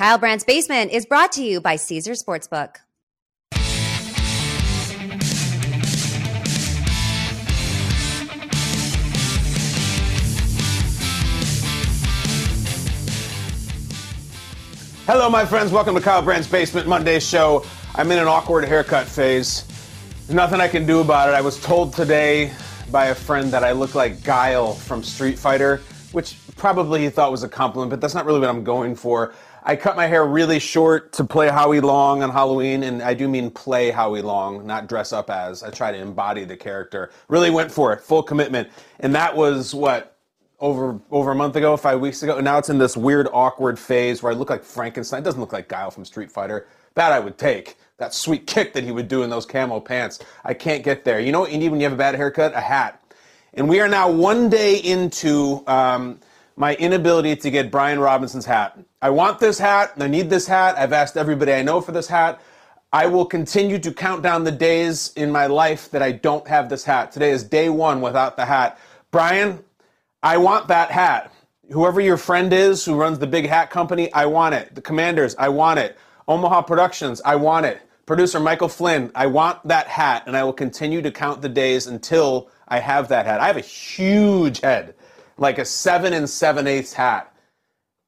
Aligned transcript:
Kyle 0.00 0.16
Brandt's 0.16 0.44
Basement 0.44 0.92
is 0.92 1.04
brought 1.04 1.30
to 1.32 1.44
you 1.44 1.60
by 1.60 1.76
Caesar 1.76 2.12
Sportsbook. 2.12 2.76
Hello, 15.04 15.28
my 15.28 15.44
friends. 15.44 15.70
Welcome 15.70 15.94
to 15.96 16.00
Kyle 16.00 16.22
Brandt's 16.22 16.48
Basement 16.48 16.88
Monday 16.88 17.20
show. 17.20 17.66
I'm 17.94 18.10
in 18.10 18.18
an 18.18 18.26
awkward 18.26 18.64
haircut 18.64 19.06
phase. 19.06 19.66
There's 20.26 20.34
nothing 20.34 20.62
I 20.62 20.68
can 20.68 20.86
do 20.86 21.00
about 21.00 21.28
it. 21.28 21.32
I 21.32 21.42
was 21.42 21.60
told 21.60 21.92
today 21.92 22.54
by 22.90 23.08
a 23.08 23.14
friend 23.14 23.52
that 23.52 23.64
I 23.64 23.72
look 23.72 23.94
like 23.94 24.24
Guile 24.24 24.72
from 24.72 25.02
Street 25.02 25.38
Fighter, 25.38 25.82
which 26.12 26.38
probably 26.56 27.02
he 27.02 27.10
thought 27.10 27.30
was 27.30 27.42
a 27.42 27.50
compliment, 27.50 27.90
but 27.90 28.00
that's 28.00 28.14
not 28.14 28.24
really 28.24 28.40
what 28.40 28.48
I'm 28.48 28.64
going 28.64 28.94
for. 28.94 29.34
I 29.62 29.76
cut 29.76 29.96
my 29.96 30.06
hair 30.06 30.24
really 30.24 30.58
short 30.58 31.12
to 31.14 31.24
play 31.24 31.48
Howie 31.48 31.80
Long 31.80 32.22
on 32.22 32.30
Halloween, 32.30 32.82
and 32.82 33.02
I 33.02 33.14
do 33.14 33.28
mean 33.28 33.50
play 33.50 33.90
Howie 33.90 34.22
Long, 34.22 34.66
not 34.66 34.88
dress 34.88 35.12
up 35.12 35.28
as. 35.28 35.62
I 35.62 35.70
try 35.70 35.92
to 35.92 35.98
embody 35.98 36.44
the 36.44 36.56
character. 36.56 37.10
Really 37.28 37.50
went 37.50 37.70
for 37.70 37.92
it, 37.92 38.00
full 38.00 38.22
commitment. 38.22 38.68
And 39.00 39.14
that 39.14 39.36
was 39.36 39.74
what 39.74 40.16
over 40.60 41.00
over 41.10 41.30
a 41.30 41.34
month 41.34 41.56
ago, 41.56 41.76
five 41.76 42.00
weeks 42.00 42.22
ago, 42.22 42.36
and 42.36 42.44
now 42.44 42.58
it's 42.58 42.70
in 42.70 42.78
this 42.78 42.96
weird, 42.96 43.28
awkward 43.32 43.78
phase 43.78 44.22
where 44.22 44.32
I 44.32 44.34
look 44.34 44.50
like 44.50 44.64
Frankenstein. 44.64 45.20
It 45.20 45.24
doesn't 45.24 45.40
look 45.40 45.52
like 45.52 45.68
Guile 45.68 45.90
from 45.90 46.04
Street 46.04 46.30
Fighter. 46.30 46.66
That 46.94 47.12
I 47.12 47.20
would 47.20 47.38
take. 47.38 47.76
That 47.98 48.14
sweet 48.14 48.46
kick 48.46 48.72
that 48.72 48.82
he 48.82 48.90
would 48.90 49.08
do 49.08 49.22
in 49.22 49.30
those 49.30 49.44
camo 49.44 49.78
pants. 49.80 50.20
I 50.44 50.54
can't 50.54 50.82
get 50.82 51.04
there. 51.04 51.20
You 51.20 51.32
know 51.32 51.40
what 51.40 51.52
you 51.52 51.58
need 51.58 51.68
when 51.68 51.80
you 51.80 51.84
have 51.84 51.92
a 51.92 51.96
bad 51.96 52.14
haircut? 52.14 52.54
A 52.54 52.60
hat. 52.60 52.96
And 53.54 53.68
we 53.68 53.80
are 53.80 53.88
now 53.88 54.10
one 54.10 54.48
day 54.48 54.76
into 54.76 55.62
um, 55.66 56.18
my 56.60 56.74
inability 56.74 57.34
to 57.34 57.50
get 57.50 57.70
Brian 57.70 57.98
Robinson's 57.98 58.44
hat. 58.44 58.78
I 59.00 59.08
want 59.08 59.38
this 59.38 59.58
hat. 59.58 59.94
I 59.98 60.08
need 60.08 60.28
this 60.28 60.46
hat. 60.46 60.76
I've 60.76 60.92
asked 60.92 61.16
everybody 61.16 61.54
I 61.54 61.62
know 61.62 61.80
for 61.80 61.92
this 61.92 62.06
hat. 62.06 62.38
I 62.92 63.06
will 63.06 63.24
continue 63.24 63.78
to 63.78 63.90
count 63.90 64.22
down 64.22 64.44
the 64.44 64.52
days 64.52 65.14
in 65.16 65.32
my 65.32 65.46
life 65.46 65.90
that 65.90 66.02
I 66.02 66.12
don't 66.12 66.46
have 66.46 66.68
this 66.68 66.84
hat. 66.84 67.12
Today 67.12 67.30
is 67.30 67.44
day 67.44 67.70
one 67.70 68.02
without 68.02 68.36
the 68.36 68.44
hat. 68.44 68.78
Brian, 69.10 69.64
I 70.22 70.36
want 70.36 70.68
that 70.68 70.90
hat. 70.90 71.32
Whoever 71.72 71.98
your 71.98 72.18
friend 72.18 72.52
is 72.52 72.84
who 72.84 72.94
runs 72.94 73.18
the 73.18 73.26
big 73.26 73.46
hat 73.46 73.70
company, 73.70 74.12
I 74.12 74.26
want 74.26 74.54
it. 74.54 74.74
The 74.74 74.82
commanders, 74.82 75.34
I 75.38 75.48
want 75.48 75.78
it. 75.78 75.96
Omaha 76.28 76.60
Productions, 76.62 77.22
I 77.24 77.36
want 77.36 77.64
it. 77.64 77.80
Producer 78.04 78.38
Michael 78.38 78.68
Flynn, 78.68 79.10
I 79.14 79.28
want 79.28 79.66
that 79.66 79.86
hat, 79.86 80.24
and 80.26 80.36
I 80.36 80.44
will 80.44 80.52
continue 80.52 81.00
to 81.00 81.10
count 81.10 81.40
the 81.40 81.48
days 81.48 81.86
until 81.86 82.50
I 82.68 82.80
have 82.80 83.08
that 83.08 83.24
hat. 83.24 83.40
I 83.40 83.46
have 83.46 83.56
a 83.56 83.60
huge 83.60 84.60
head, 84.60 84.94
like 85.40 85.58
a 85.58 85.64
seven 85.64 86.12
and 86.12 86.30
seven 86.30 86.68
eighths 86.68 86.92
hat. 86.92 87.34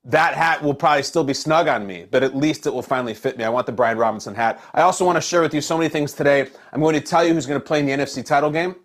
That 0.04 0.34
hat 0.34 0.62
will 0.62 0.74
probably 0.74 1.02
still 1.02 1.24
be 1.24 1.34
snug 1.34 1.66
on 1.66 1.86
me, 1.86 2.06
but 2.10 2.22
at 2.22 2.36
least 2.36 2.66
it 2.66 2.74
will 2.74 2.82
finally 2.82 3.14
fit 3.14 3.38
me. 3.38 3.44
I 3.44 3.48
want 3.48 3.66
the 3.66 3.72
Brian 3.72 3.98
Robinson 3.98 4.34
hat. 4.34 4.60
I 4.74 4.82
also 4.82 5.04
want 5.04 5.16
to 5.16 5.20
share 5.20 5.42
with 5.42 5.54
you 5.54 5.60
so 5.60 5.76
many 5.76 5.88
things 5.88 6.12
today. 6.12 6.48
I'm 6.72 6.80
going 6.80 6.94
to 6.94 7.00
tell 7.00 7.24
you 7.24 7.34
who's 7.34 7.46
going 7.46 7.60
to 7.60 7.64
play 7.64 7.80
in 7.80 7.86
the 7.86 7.92
NFC 7.92 8.24
title 8.24 8.50
game 8.50 8.76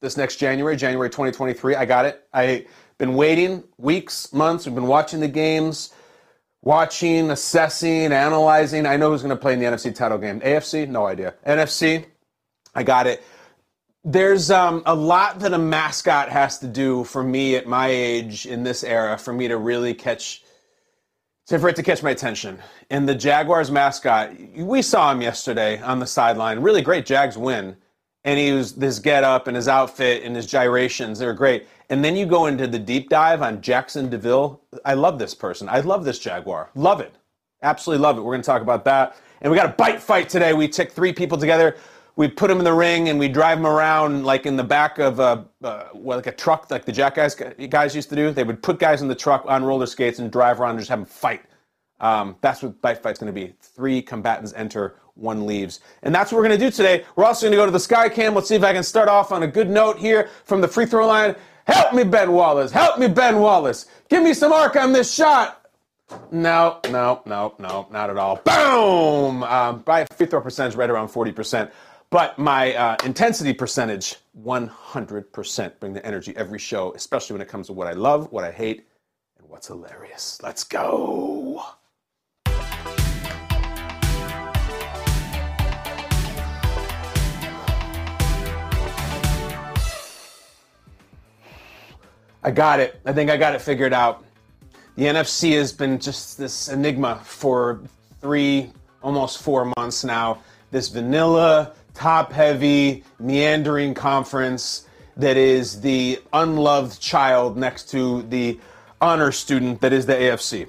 this 0.00 0.16
next 0.16 0.36
January, 0.36 0.76
January 0.76 1.10
2023. 1.10 1.74
I 1.74 1.84
got 1.84 2.06
it. 2.06 2.26
I've 2.32 2.66
been 2.98 3.14
waiting 3.14 3.64
weeks, 3.78 4.32
months. 4.32 4.66
We've 4.66 4.74
been 4.74 4.86
watching 4.86 5.20
the 5.20 5.28
games, 5.28 5.92
watching, 6.62 7.30
assessing, 7.30 8.12
analyzing. 8.12 8.86
I 8.86 8.96
know 8.96 9.10
who's 9.10 9.22
going 9.22 9.36
to 9.36 9.40
play 9.40 9.52
in 9.52 9.58
the 9.58 9.66
NFC 9.66 9.94
title 9.94 10.18
game. 10.18 10.40
AFC, 10.40 10.88
no 10.88 11.06
idea. 11.06 11.34
NFC, 11.46 12.06
I 12.74 12.82
got 12.82 13.06
it. 13.06 13.22
There's 14.04 14.50
um, 14.50 14.82
a 14.86 14.94
lot 14.94 15.40
that 15.40 15.52
a 15.52 15.58
mascot 15.58 16.30
has 16.30 16.58
to 16.60 16.66
do 16.66 17.04
for 17.04 17.22
me 17.22 17.56
at 17.56 17.66
my 17.66 17.88
age 17.88 18.46
in 18.46 18.62
this 18.62 18.82
era 18.82 19.18
for 19.18 19.32
me 19.32 19.46
to 19.48 19.58
really 19.58 19.92
catch, 19.92 20.42
for 21.46 21.68
it 21.68 21.76
to 21.76 21.82
catch 21.82 22.02
my 22.02 22.10
attention. 22.10 22.58
And 22.88 23.06
the 23.06 23.14
Jaguars 23.14 23.70
mascot, 23.70 24.32
we 24.56 24.80
saw 24.80 25.12
him 25.12 25.20
yesterday 25.20 25.82
on 25.82 25.98
the 25.98 26.06
sideline. 26.06 26.60
Really 26.60 26.80
great 26.80 27.04
Jags 27.04 27.36
win. 27.36 27.76
And 28.24 28.38
he 28.38 28.52
was 28.52 28.74
this 28.74 28.98
get 28.98 29.22
up 29.22 29.46
and 29.46 29.56
his 29.56 29.68
outfit 29.68 30.22
and 30.22 30.34
his 30.34 30.46
gyrations 30.46 31.18
they 31.18 31.26
were 31.26 31.34
great. 31.34 31.66
And 31.90 32.02
then 32.04 32.16
you 32.16 32.24
go 32.24 32.46
into 32.46 32.66
the 32.66 32.78
deep 32.78 33.10
dive 33.10 33.42
on 33.42 33.60
Jaxson 33.60 34.08
de 34.08 34.16
Ville. 34.16 34.62
I 34.84 34.94
love 34.94 35.18
this 35.18 35.34
person. 35.34 35.68
I 35.68 35.80
love 35.80 36.04
this 36.04 36.18
jaguar. 36.18 36.70
Love 36.74 37.00
it. 37.00 37.14
Absolutely 37.62 38.02
love 38.02 38.16
it. 38.16 38.22
We're 38.22 38.32
going 38.32 38.42
to 38.42 38.46
talk 38.46 38.62
about 38.62 38.84
that. 38.86 39.16
And 39.42 39.50
we 39.50 39.58
got 39.58 39.66
a 39.66 39.74
bite 39.74 40.00
fight 40.00 40.28
today. 40.28 40.52
We 40.52 40.68
took 40.68 40.90
three 40.90 41.12
people 41.12 41.36
together 41.36 41.76
we 42.16 42.28
put 42.28 42.48
them 42.48 42.58
in 42.58 42.64
the 42.64 42.72
ring 42.72 43.08
and 43.08 43.18
we 43.18 43.28
drive 43.28 43.58
them 43.58 43.66
around 43.66 44.24
like 44.24 44.46
in 44.46 44.56
the 44.56 44.64
back 44.64 44.98
of 44.98 45.18
a 45.18 45.46
uh, 45.62 45.84
well, 45.94 46.18
like 46.18 46.26
a 46.26 46.32
truck 46.32 46.70
like 46.70 46.84
the 46.84 46.92
jack 46.92 47.14
guys 47.14 47.94
used 47.94 48.08
to 48.08 48.16
do 48.16 48.30
they 48.30 48.44
would 48.44 48.62
put 48.62 48.78
guys 48.78 49.02
in 49.02 49.08
the 49.08 49.14
truck 49.14 49.44
on 49.46 49.64
roller 49.64 49.86
skates 49.86 50.18
and 50.18 50.30
drive 50.30 50.60
around 50.60 50.70
and 50.70 50.78
just 50.80 50.90
have 50.90 50.98
them 50.98 51.06
fight 51.06 51.42
um, 52.00 52.36
that's 52.40 52.62
what 52.62 52.80
bite 52.80 53.02
fight's 53.02 53.18
going 53.18 53.32
to 53.32 53.38
be 53.38 53.54
three 53.60 54.02
combatants 54.02 54.52
enter 54.54 54.96
one 55.14 55.46
leaves. 55.46 55.80
And 56.02 56.14
that's 56.14 56.32
what 56.32 56.38
we're 56.38 56.48
going 56.48 56.58
to 56.58 56.64
do 56.64 56.70
today. 56.70 57.04
We're 57.14 57.24
also 57.24 57.46
going 57.46 57.52
to 57.52 57.56
go 57.58 57.66
to 57.66 57.72
the 57.72 57.80
sky 57.80 58.08
cam. 58.08 58.34
Let's 58.34 58.48
see 58.48 58.54
if 58.54 58.64
I 58.64 58.72
can 58.72 58.82
start 58.82 59.08
off 59.08 59.32
on 59.32 59.42
a 59.42 59.46
good 59.46 59.68
note 59.68 59.98
here 59.98 60.30
from 60.44 60.60
the 60.60 60.68
free 60.68 60.86
throw 60.86 61.06
line. 61.06 61.36
Help 61.66 61.94
me, 61.94 62.04
Ben 62.04 62.32
Wallace. 62.32 62.72
Help 62.72 62.98
me, 62.98 63.06
Ben 63.06 63.38
Wallace. 63.38 63.86
Give 64.08 64.22
me 64.22 64.34
some 64.34 64.52
arc 64.52 64.76
on 64.76 64.92
this 64.92 65.12
shot. 65.12 65.58
No, 66.32 66.80
no, 66.90 67.22
no, 67.24 67.54
no, 67.60 67.86
not 67.92 68.10
at 68.10 68.16
all. 68.16 68.36
Boom! 68.36 69.44
Um, 69.44 69.84
my 69.86 70.04
free 70.16 70.26
throw 70.26 70.40
percentage 70.40 70.74
right 70.74 70.90
around 70.90 71.08
40%. 71.08 71.70
But 72.10 72.40
my 72.40 72.74
uh, 72.74 72.96
intensity 73.04 73.52
percentage, 73.52 74.16
100%. 74.42 75.78
Bring 75.78 75.92
the 75.92 76.04
energy 76.04 76.36
every 76.36 76.58
show, 76.58 76.92
especially 76.94 77.34
when 77.34 77.40
it 77.40 77.46
comes 77.46 77.68
to 77.68 77.72
what 77.72 77.86
I 77.86 77.92
love, 77.92 78.32
what 78.32 78.42
I 78.42 78.50
hate, 78.50 78.88
and 79.38 79.48
what's 79.48 79.68
hilarious. 79.68 80.40
Let's 80.42 80.64
go. 80.64 81.62
I 92.42 92.50
got 92.52 92.80
it. 92.80 93.00
I 93.06 93.12
think 93.12 93.30
I 93.30 93.36
got 93.36 93.54
it 93.54 93.60
figured 93.60 93.92
out. 93.92 94.24
The 94.96 95.04
NFC 95.04 95.56
has 95.56 95.72
been 95.72 96.00
just 96.00 96.38
this 96.38 96.66
enigma 96.66 97.20
for 97.22 97.82
three, 98.20 98.72
almost 99.00 99.40
four 99.42 99.72
months 99.76 100.02
now. 100.02 100.42
This 100.72 100.88
vanilla, 100.88 101.74
top 102.00 102.32
heavy, 102.32 103.04
meandering 103.18 103.92
conference 103.92 104.86
that 105.18 105.36
is 105.36 105.82
the 105.82 106.18
unloved 106.32 106.98
child 106.98 107.58
next 107.58 107.90
to 107.90 108.22
the 108.22 108.58
honor 109.02 109.30
student 109.30 109.82
that 109.82 109.92
is 109.92 110.06
the 110.06 110.14
AFC. 110.14 110.66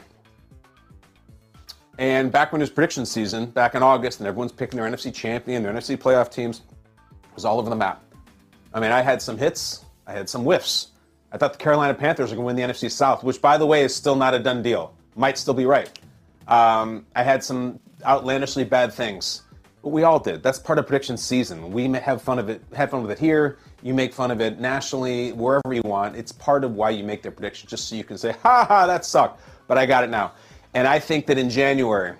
And 1.97 2.34
back 2.34 2.52
when 2.52 2.59
it 2.59 2.64
was 2.64 2.70
prediction 2.70 3.06
season, 3.06 3.46
back 3.46 3.75
in 3.75 3.81
August, 3.81 4.20
and 4.20 4.28
everyone's 4.28 4.52
picking 4.52 4.78
their 4.78 4.91
NFC 4.91 5.14
champion, 5.14 5.64
their 5.64 5.72
NFC 5.72 5.96
playoff 5.96 6.30
teams, 6.30 6.64
it 6.68 7.34
was 7.34 7.46
all 7.46 7.59
over 7.59 7.70
the 7.70 7.78
map. 7.78 8.03
I 8.74 8.81
mean, 8.81 8.91
I 8.91 9.00
had 9.00 9.22
some 9.22 9.38
hits, 9.38 9.86
I 10.08 10.12
had 10.12 10.28
some 10.28 10.44
whiffs. 10.44 10.90
I 11.31 11.38
thought 11.38 11.53
the 11.53 11.59
Carolina 11.59 11.94
Panthers 11.94 12.31
were 12.31 12.36
going 12.36 12.58
to 12.58 12.62
win 12.62 12.68
the 12.68 12.74
NFC 12.74 12.91
South, 12.91 13.24
which, 13.24 13.41
by 13.41 13.58
the 13.58 13.66
way, 13.66 13.84
is 13.84 13.96
still 13.96 14.18
not 14.18 14.34
a 14.34 14.40
done 14.40 14.62
deal. 14.62 14.94
Might 15.16 15.38
still 15.38 15.53
be 15.53 15.66
right. 15.66 15.97
Um, 16.50 17.06
I 17.16 17.24
had 17.24 17.41
some 17.41 17.80
outlandishly 18.06 18.66
bad 18.66 18.91
things, 18.91 19.44
we 19.84 20.03
all 20.03 20.19
did. 20.19 20.44
That's 20.44 20.59
part 20.59 20.80
of 20.80 20.88
prediction 20.88 21.18
season. 21.18 21.72
We 21.72 21.92
have 21.94 22.22
fun 22.22 22.40
of 22.40 22.50
it. 22.50 22.62
Have 22.74 22.92
fun 22.92 23.02
with 23.02 23.12
it 23.12 23.19
here. 23.19 23.58
You 23.81 23.94
make 23.94 24.14
fun 24.14 24.30
of 24.30 24.40
it 24.40 24.59
nationally, 24.59 25.31
wherever 25.31 25.74
you 25.74 25.81
want. 25.84 26.16
It's 26.16 26.31
part 26.31 26.64
of 26.64 26.75
why 26.75 26.92
you 26.92 27.03
make 27.03 27.24
the 27.24 27.31
prediction, 27.31 27.68
just 27.68 27.90
so 27.90 27.96
you 27.96 28.03
can 28.03 28.18
say, 28.18 28.36
"Ha 28.44 28.66
ha, 28.66 28.88
that 28.88 29.06
sucked," 29.06 29.41
but 29.68 29.78
I 29.78 29.86
got 29.86 30.03
it 30.03 30.09
now. 30.09 30.34
And 30.74 30.88
I 30.88 31.00
think 31.00 31.25
that 31.28 31.38
in 31.38 31.50
January, 31.50 32.16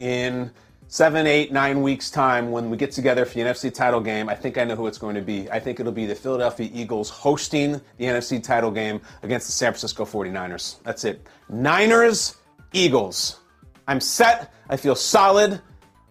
in 0.00 0.50
seven, 0.86 1.26
eight, 1.26 1.50
nine 1.50 1.82
weeks' 1.82 2.10
time 2.10 2.50
when 2.50 2.70
we 2.70 2.76
get 2.76 2.92
together 2.92 3.24
for 3.24 3.34
the 3.34 3.40
NFC 3.40 3.72
title 3.72 4.00
game, 4.00 4.28
I 4.28 4.34
think 4.34 4.58
I 4.58 4.64
know 4.64 4.76
who 4.76 4.86
it's 4.86 4.98
going 4.98 5.14
to 5.14 5.22
be. 5.22 5.50
I 5.50 5.58
think 5.58 5.80
it'll 5.80 5.90
be 5.90 6.06
the 6.06 6.14
Philadelphia 6.14 6.70
Eagles 6.72 7.10
hosting 7.10 7.80
the 7.96 8.04
NFC 8.04 8.42
title 8.42 8.70
game 8.70 9.00
against 9.22 9.46
the 9.46 9.52
San 9.52 9.72
Francisco 9.72 10.04
49ers. 10.04 10.82
That's 10.84 11.04
it. 11.04 11.26
Niners, 11.48 12.36
Eagles. 12.72 13.40
I'm 13.88 14.00
set. 14.00 14.52
I 14.68 14.76
feel 14.76 14.94
solid. 14.94 15.60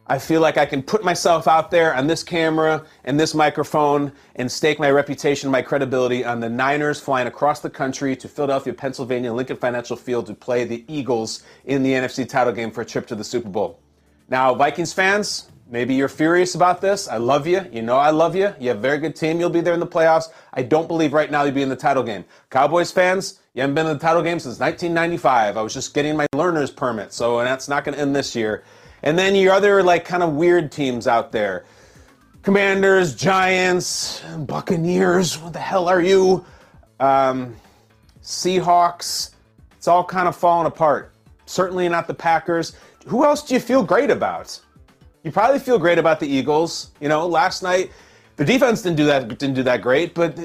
I 0.07 0.18
feel 0.18 0.42
like 0.42 0.57
I 0.57 0.65
can 0.65 0.81
put 0.81 1.03
myself 1.03 1.48
out 1.48 1.71
there 1.71 1.95
on 1.95 2.07
this 2.07 2.24
camera 2.24 2.83
and 3.03 3.19
this 3.19 3.36
microphone 3.36 4.12
and 4.36 4.51
stake 4.51 4.80
my 4.80 4.89
reputation, 4.89 5.50
my 5.51 5.62
credibility 5.62 6.25
on 6.25 6.39
the 6.39 6.50
Niners 6.50 7.00
flying 7.00 7.27
across 7.27 7.59
the 7.59 7.69
country 7.69 8.15
to 8.15 8.27
Philadelphia, 8.27 8.74
Pennsylvania, 8.74 9.31
Lincoln 9.31 9.57
Financial 9.57 9.95
Field 9.95 10.25
to 10.25 10.33
play 10.33 10.65
the 10.65 10.83
Eagles 10.88 11.44
in 11.65 11.83
the 11.83 11.94
NFC 11.94 12.27
title 12.27 12.51
game 12.51 12.71
for 12.71 12.81
a 12.81 12.86
trip 12.86 13.07
to 13.07 13.15
the 13.15 13.24
Super 13.24 13.48
Bowl. 13.48 13.80
Now, 14.27 14.56
Vikings 14.56 14.92
fans, 14.92 15.51
maybe 15.69 15.94
you're 15.94 16.09
furious 16.09 16.56
about 16.56 16.81
this. 16.81 17.07
I 17.07 17.18
love 17.18 17.45
you. 17.45 17.65
You 17.71 17.83
know 17.83 17.97
I 17.97 18.09
love 18.09 18.36
you. 18.36 18.54
You 18.59 18.69
have 18.69 18.77
a 18.77 18.81
very 18.81 18.97
good 18.97 19.15
team. 19.15 19.39
You'll 19.39 19.50
be 19.50 19.62
there 19.62 19.74
in 19.74 19.80
the 19.80 19.88
playoffs. 19.88 20.30
I 20.54 20.63
don't 20.63 20.88
believe 20.88 21.13
right 21.13 21.30
now 21.30 21.44
you'll 21.44 21.54
be 21.54 21.62
in 21.62 21.69
the 21.69 21.75
title 21.75 22.04
game. 22.04 22.25
Cowboys 22.50 22.92
fans, 22.92 23.39
you 23.54 23.62
haven't 23.62 23.75
been 23.75 23.86
in 23.86 23.94
the 23.94 24.00
title 24.00 24.24
game 24.24 24.39
since 24.39 24.59
1995. 24.59 25.57
I 25.57 25.62
was 25.62 25.74
just 25.74 25.94
getting 25.94 26.18
my 26.18 26.27
learner's 26.33 26.71
permit, 26.71 27.13
so 27.13 27.38
that's 27.39 27.69
not 27.69 27.83
going 27.86 27.95
to 27.95 28.01
end 28.01 28.15
this 28.15 28.36
year. 28.36 28.63
And 29.03 29.18
then 29.18 29.36
your 29.36 29.53
other 29.53 29.83
like 29.83 30.06
kind 30.06 30.24
of 30.24 30.33
weird 30.33 30.71
teams 30.71 31.07
out 31.07 31.31
there. 31.31 31.65
Commanders, 32.44 33.15
Giants, 33.15 34.24
Buccaneers, 34.39 35.38
what 35.38 35.53
the 35.53 35.59
hell 35.59 35.88
are 35.88 36.01
you? 36.01 36.45
Um, 37.00 37.56
Seahawks, 38.24 39.31
it's 39.77 39.88
all 39.88 40.03
kind 40.03 40.27
of 40.27 40.36
falling 40.36 40.68
apart. 40.68 41.13
Certainly 41.45 41.89
not 41.89 42.07
the 42.07 42.13
Packers. 42.13 42.75
Who 43.07 43.25
else 43.25 43.44
do 43.44 43.53
you 43.53 43.59
feel 43.59 43.83
great 43.83 44.09
about? 44.09 44.59
You 45.24 45.31
probably 45.31 45.59
feel 45.59 45.77
great 45.77 45.97
about 45.97 46.19
the 46.19 46.27
Eagles. 46.27 46.92
You 47.00 47.09
know, 47.09 47.27
last 47.27 47.62
night 47.63 47.92
the 48.38 48.45
defense 48.45 48.81
didn't 48.81 48.97
do 48.97 49.06
that 49.06 49.27
didn't 49.27 49.56
do 49.56 49.63
that 49.63 49.81
great, 49.81 50.13
but 50.13 50.38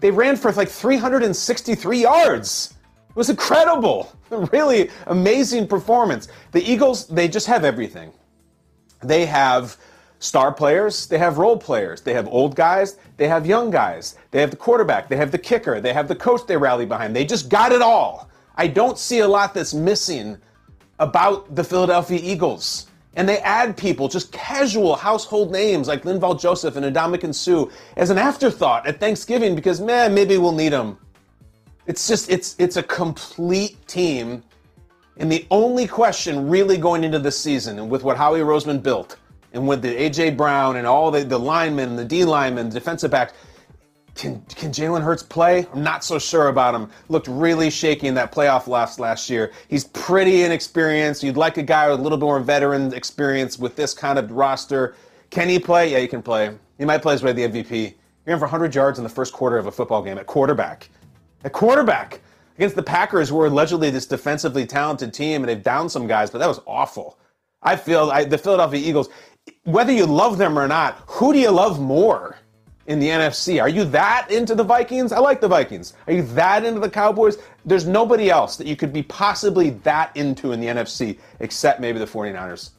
they 0.00 0.10
ran 0.10 0.36
for 0.36 0.52
like 0.52 0.68
363 0.68 2.02
yards. 2.02 2.73
It 3.14 3.16
was 3.16 3.30
incredible. 3.30 4.12
Really 4.50 4.90
amazing 5.06 5.68
performance. 5.68 6.26
The 6.50 6.60
Eagles, 6.60 7.06
they 7.06 7.28
just 7.28 7.46
have 7.46 7.64
everything. 7.64 8.12
They 9.00 9.26
have 9.26 9.76
star 10.18 10.50
players, 10.52 11.06
they 11.06 11.18
have 11.18 11.38
role 11.38 11.56
players, 11.56 12.00
they 12.00 12.14
have 12.14 12.26
old 12.26 12.56
guys, 12.56 12.96
they 13.16 13.28
have 13.28 13.46
young 13.46 13.70
guys, 13.70 14.16
they 14.32 14.40
have 14.40 14.50
the 14.50 14.56
quarterback, 14.56 15.08
they 15.08 15.16
have 15.16 15.30
the 15.30 15.38
kicker, 15.38 15.80
they 15.80 15.92
have 15.92 16.08
the 16.08 16.16
coach 16.16 16.46
they 16.48 16.56
rally 16.56 16.84
behind. 16.84 17.14
They 17.14 17.24
just 17.24 17.48
got 17.48 17.70
it 17.70 17.80
all. 17.80 18.28
I 18.56 18.66
don't 18.66 18.98
see 18.98 19.20
a 19.20 19.28
lot 19.28 19.54
that's 19.54 19.72
missing 19.72 20.38
about 20.98 21.54
the 21.54 21.62
Philadelphia 21.62 22.18
Eagles. 22.20 22.86
And 23.16 23.28
they 23.28 23.38
add 23.38 23.76
people, 23.76 24.08
just 24.08 24.32
casual 24.32 24.96
household 24.96 25.52
names 25.52 25.86
like 25.86 26.02
Linval 26.02 26.40
Joseph 26.40 26.74
and 26.74 26.84
Ndamukong 26.84 27.34
Suh 27.34 27.70
as 27.96 28.10
an 28.10 28.18
afterthought 28.18 28.86
at 28.86 28.98
Thanksgiving 28.98 29.54
because, 29.54 29.80
man, 29.80 30.14
maybe 30.14 30.36
we'll 30.38 30.50
need 30.50 30.72
them. 30.72 30.98
It's 31.86 32.08
just, 32.08 32.30
it's, 32.30 32.56
it's 32.58 32.76
a 32.76 32.82
complete 32.82 33.86
team. 33.86 34.42
And 35.16 35.30
the 35.30 35.46
only 35.50 35.86
question 35.86 36.48
really 36.48 36.76
going 36.76 37.04
into 37.04 37.18
this 37.18 37.38
season 37.38 37.78
and 37.78 37.90
with 37.90 38.02
what 38.02 38.16
Howie 38.16 38.40
Roseman 38.40 38.82
built 38.82 39.16
and 39.52 39.68
with 39.68 39.82
the 39.82 39.94
A.J. 39.96 40.30
Brown 40.30 40.76
and 40.76 40.86
all 40.86 41.10
the, 41.10 41.24
the 41.24 41.38
linemen, 41.38 41.94
the 41.94 42.04
D 42.04 42.24
linemen, 42.24 42.68
the 42.68 42.74
defensive 42.74 43.10
backs, 43.10 43.32
can, 44.14 44.40
can 44.42 44.70
Jalen 44.70 45.02
Hurts 45.02 45.22
play? 45.22 45.66
I'm 45.72 45.82
not 45.82 46.04
so 46.04 46.18
sure 46.18 46.48
about 46.48 46.74
him. 46.74 46.88
Looked 47.08 47.26
really 47.26 47.68
shaky 47.68 48.06
in 48.06 48.14
that 48.14 48.32
playoff 48.32 48.66
loss 48.66 48.98
last 48.98 49.28
year. 49.28 49.52
He's 49.68 49.84
pretty 49.84 50.42
inexperienced. 50.42 51.22
You'd 51.22 51.36
like 51.36 51.58
a 51.58 51.62
guy 51.62 51.90
with 51.90 51.98
a 51.98 52.02
little 52.02 52.18
bit 52.18 52.24
more 52.24 52.40
veteran 52.40 52.94
experience 52.94 53.58
with 53.58 53.74
this 53.74 53.92
kind 53.92 54.18
of 54.18 54.30
roster. 54.30 54.94
Can 55.30 55.48
he 55.48 55.58
play? 55.58 55.90
Yeah, 55.92 55.98
he 55.98 56.06
can 56.06 56.22
play. 56.22 56.56
He 56.78 56.84
might 56.84 57.02
play 57.02 57.14
his 57.14 57.22
way 57.22 57.32
to 57.32 57.48
the 57.48 57.62
MVP. 57.62 57.94
You're 58.24 58.34
in 58.34 58.38
for 58.38 58.46
100 58.46 58.74
yards 58.74 58.98
in 58.98 59.04
the 59.04 59.10
first 59.10 59.32
quarter 59.32 59.58
of 59.58 59.66
a 59.66 59.72
football 59.72 60.02
game 60.02 60.16
at 60.16 60.26
quarterback. 60.26 60.88
At 61.44 61.52
quarterback 61.52 62.20
against 62.56 62.76
the 62.76 62.82
Packers, 62.82 63.28
who 63.28 63.40
are 63.40 63.46
allegedly 63.46 63.90
this 63.90 64.06
defensively 64.06 64.66
talented 64.66 65.12
team, 65.12 65.42
and 65.42 65.48
they've 65.48 65.62
downed 65.62 65.92
some 65.92 66.06
guys, 66.06 66.30
but 66.30 66.38
that 66.38 66.48
was 66.48 66.60
awful. 66.66 67.18
I 67.62 67.76
feel 67.76 68.10
I, 68.10 68.24
the 68.24 68.38
Philadelphia 68.38 68.80
Eagles, 68.80 69.08
whether 69.64 69.92
you 69.92 70.06
love 70.06 70.38
them 70.38 70.58
or 70.58 70.66
not, 70.66 71.02
who 71.06 71.32
do 71.32 71.38
you 71.38 71.50
love 71.50 71.80
more? 71.80 72.38
in 72.86 72.98
the 72.98 73.08
NFC. 73.08 73.60
Are 73.60 73.68
you 73.68 73.84
that 73.86 74.30
into 74.30 74.54
the 74.54 74.62
Vikings? 74.62 75.12
I 75.12 75.18
like 75.18 75.40
the 75.40 75.48
Vikings. 75.48 75.94
Are 76.06 76.12
you 76.12 76.22
that 76.22 76.64
into 76.64 76.80
the 76.80 76.90
Cowboys? 76.90 77.38
There's 77.64 77.86
nobody 77.86 78.30
else 78.30 78.56
that 78.56 78.66
you 78.66 78.76
could 78.76 78.92
be 78.92 79.02
possibly 79.02 79.70
that 79.70 80.14
into 80.16 80.52
in 80.52 80.60
the 80.60 80.66
NFC 80.66 81.18
except 81.40 81.80
maybe 81.80 81.98
the 81.98 82.04
49ers. 82.04 82.70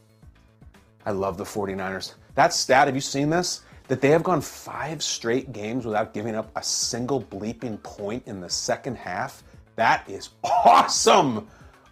I 1.06 1.12
love 1.12 1.38
the 1.38 1.44
49ers. 1.44 2.14
That 2.36 2.54
stat, 2.54 2.88
have 2.88 2.96
you 2.96 3.02
seen 3.02 3.30
this? 3.30 3.62
That 3.88 4.02
they 4.02 4.10
have 4.10 4.24
gone 4.24 4.42
five 4.42 5.04
straight 5.04 5.52
games 5.54 5.86
without 5.86 6.14
giving 6.14 6.36
up 6.36 6.52
a 6.56 6.64
single 6.64 7.22
bleeping 7.22 7.82
point 7.84 8.24
in 8.26 8.42
the 8.42 8.50
second 8.50 8.96
half. 8.98 9.44
That 9.76 10.10
is 10.10 10.30
awesome. 10.44 11.48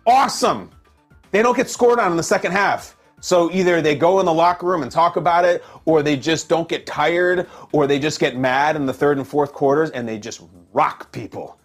Awesome. 0.07 0.71
They 1.31 1.43
don't 1.43 1.55
get 1.55 1.69
scored 1.69 1.99
on 1.99 2.11
in 2.11 2.17
the 2.17 2.23
second 2.23 2.51
half. 2.51 2.97
So 3.19 3.49
either 3.51 3.81
they 3.81 3.95
go 3.95 4.19
in 4.19 4.25
the 4.25 4.33
locker 4.33 4.65
room 4.65 4.83
and 4.83 4.91
talk 4.91 5.15
about 5.15 5.45
it, 5.45 5.63
or 5.85 6.03
they 6.03 6.17
just 6.17 6.49
don't 6.49 6.67
get 6.67 6.85
tired, 6.85 7.47
or 7.71 7.87
they 7.87 7.97
just 7.97 8.19
get 8.19 8.35
mad 8.35 8.75
in 8.75 8.85
the 8.85 8.93
third 8.93 9.17
and 9.17 9.25
fourth 9.25 9.53
quarters 9.53 9.91
and 9.91 10.07
they 10.07 10.19
just 10.19 10.41
rock 10.73 11.11
people. 11.11 11.57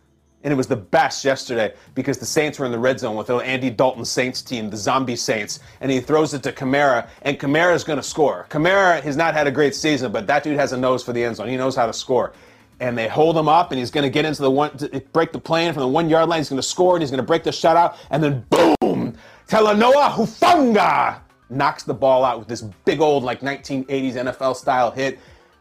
And 0.45 0.53
it 0.53 0.57
was 0.57 0.69
the 0.69 0.77
best 0.77 1.25
yesterday 1.25 1.75
because 1.95 2.19
the 2.19 2.27
Saints 2.27 2.59
were 2.59 2.67
in 2.67 2.71
the 2.71 2.79
red 2.79 3.01
zone 3.01 3.17
with 3.17 3.27
the 3.27 3.37
Andy 3.39 3.71
Dalton 3.71 4.05
Saints 4.05 4.41
team, 4.41 4.71
the 4.71 4.77
Zombie 4.77 5.17
Saints, 5.17 5.59
and 5.81 5.91
he 5.91 6.01
throws 6.01 6.33
it 6.33 6.45
to 6.45 6.53
Kamara, 6.53 7.09
and 7.23 7.39
Kamara 7.41 7.75
is 7.75 7.83
going 7.83 7.99
to 7.99 8.05
score. 8.05 8.47
Kamara 8.49 9.03
has 9.03 9.17
not 9.17 9.35
had 9.35 9.49
a 9.49 9.51
great 9.51 9.75
season, 9.75 10.13
but 10.13 10.29
that 10.29 10.45
dude 10.45 10.57
has 10.57 10.73
a 10.73 10.77
nose 10.77 11.03
for 11.03 11.13
the 11.13 11.25
end 11.25 11.37
zone. 11.37 11.49
He 11.49 11.57
knows 11.57 11.75
how 11.75 11.87
to 11.87 11.93
score. 11.93 12.35
And 12.79 12.97
they 12.97 13.09
hold 13.09 13.37
him 13.37 13.49
up, 13.49 13.73
and 13.73 13.81
he's 13.81 13.91
going 13.91 14.05
to 14.05 14.11
get 14.11 14.25
into 14.25 14.43
the 14.43 14.51
one, 14.51 14.71
break 15.13 15.33
the 15.33 15.41
plane 15.41 15.73
from 15.73 15.81
the 15.81 15.89
one 15.89 16.09
yard 16.09 16.29
line. 16.29 16.39
He's 16.39 16.49
going 16.49 16.63
to 16.63 16.69
score, 16.69 16.95
and 16.95 17.03
he's 17.03 17.11
going 17.11 17.19
to 17.19 17.27
break 17.27 17.43
the 17.43 17.51
shutout, 17.51 17.97
and 18.11 18.23
then 18.23 18.47
boom, 18.49 19.17
Talanoa 19.49 20.11
Hufanga 20.11 21.21
knocks 21.51 21.83
the 21.83 21.95
ball 21.95 22.25
out 22.25 22.39
with 22.39 22.47
this 22.47 22.63
big 22.85 23.01
old, 23.01 23.25
like 23.25 23.41
1980s 23.41 24.13
NFL 24.13 24.55
style 24.55 24.93
hit. 24.93 25.19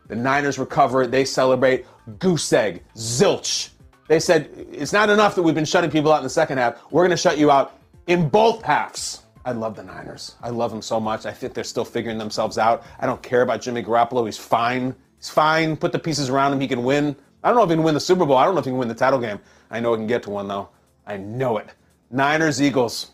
The 0.08 0.16
Niners 0.16 0.60
recover. 0.60 1.04
It. 1.04 1.12
They 1.12 1.26
celebrate. 1.26 1.86
Goose 2.20 2.54
egg, 2.54 2.84
zilch. 2.96 3.70
They 4.08 4.20
said, 4.20 4.50
it's 4.72 4.94
not 4.94 5.10
enough 5.10 5.36
that 5.36 5.44
we've 5.44 5.56
been 5.56 5.66
shutting 5.66 5.92
people 5.92 6.14
out 6.14 6.18
in 6.18 6.24
the 6.24 6.30
second 6.30 6.58
half. 6.58 6.80
We're 6.92 7.02
going 7.02 7.12
to 7.12 7.18
shut 7.18 7.38
you 7.38 7.52
out 7.52 7.80
in 8.08 8.30
both 8.30 8.64
halves. 8.64 9.24
I 9.44 9.52
love 9.52 9.76
the 9.76 9.84
Niners. 9.84 10.36
I 10.42 10.50
love 10.50 10.72
them 10.72 10.82
so 10.82 11.00
much. 11.00 11.26
I 11.26 11.32
think 11.32 11.54
they're 11.54 11.64
still 11.64 11.86
figuring 11.86 12.18
themselves 12.18 12.58
out. 12.58 12.84
I 13.00 13.06
don't 13.06 13.22
care 13.22 13.42
about 13.42 13.62
Jimmy 13.62 13.84
Garoppolo. 13.84 14.26
He's 14.26 14.38
fine. 14.38 14.96
He's 15.18 15.30
fine. 15.30 15.78
Put 15.78 15.92
the 15.92 16.00
pieces 16.00 16.30
around 16.30 16.54
him. 16.54 16.60
He 16.60 16.68
can 16.68 16.84
win. 16.84 17.16
I 17.44 17.50
don't 17.50 17.58
know 17.58 17.64
if 17.64 17.70
he 17.70 17.76
can 17.76 17.84
win 17.84 17.94
the 17.94 18.00
Super 18.00 18.26
Bowl. 18.26 18.38
I 18.38 18.46
don't 18.46 18.56
know 18.56 18.60
if 18.60 18.66
he 18.66 18.72
can 18.72 18.78
win 18.78 18.88
the 18.88 18.96
title 18.96 19.20
game. 19.20 19.40
I 19.72 19.80
know 19.80 19.94
he 19.94 19.98
can 19.98 20.08
get 20.08 20.24
to 20.24 20.30
one, 20.30 20.48
though. 20.48 20.70
I 21.06 21.18
know 21.18 21.58
it. 21.58 21.70
Niners, 22.12 22.62
Eagles. 22.62 23.12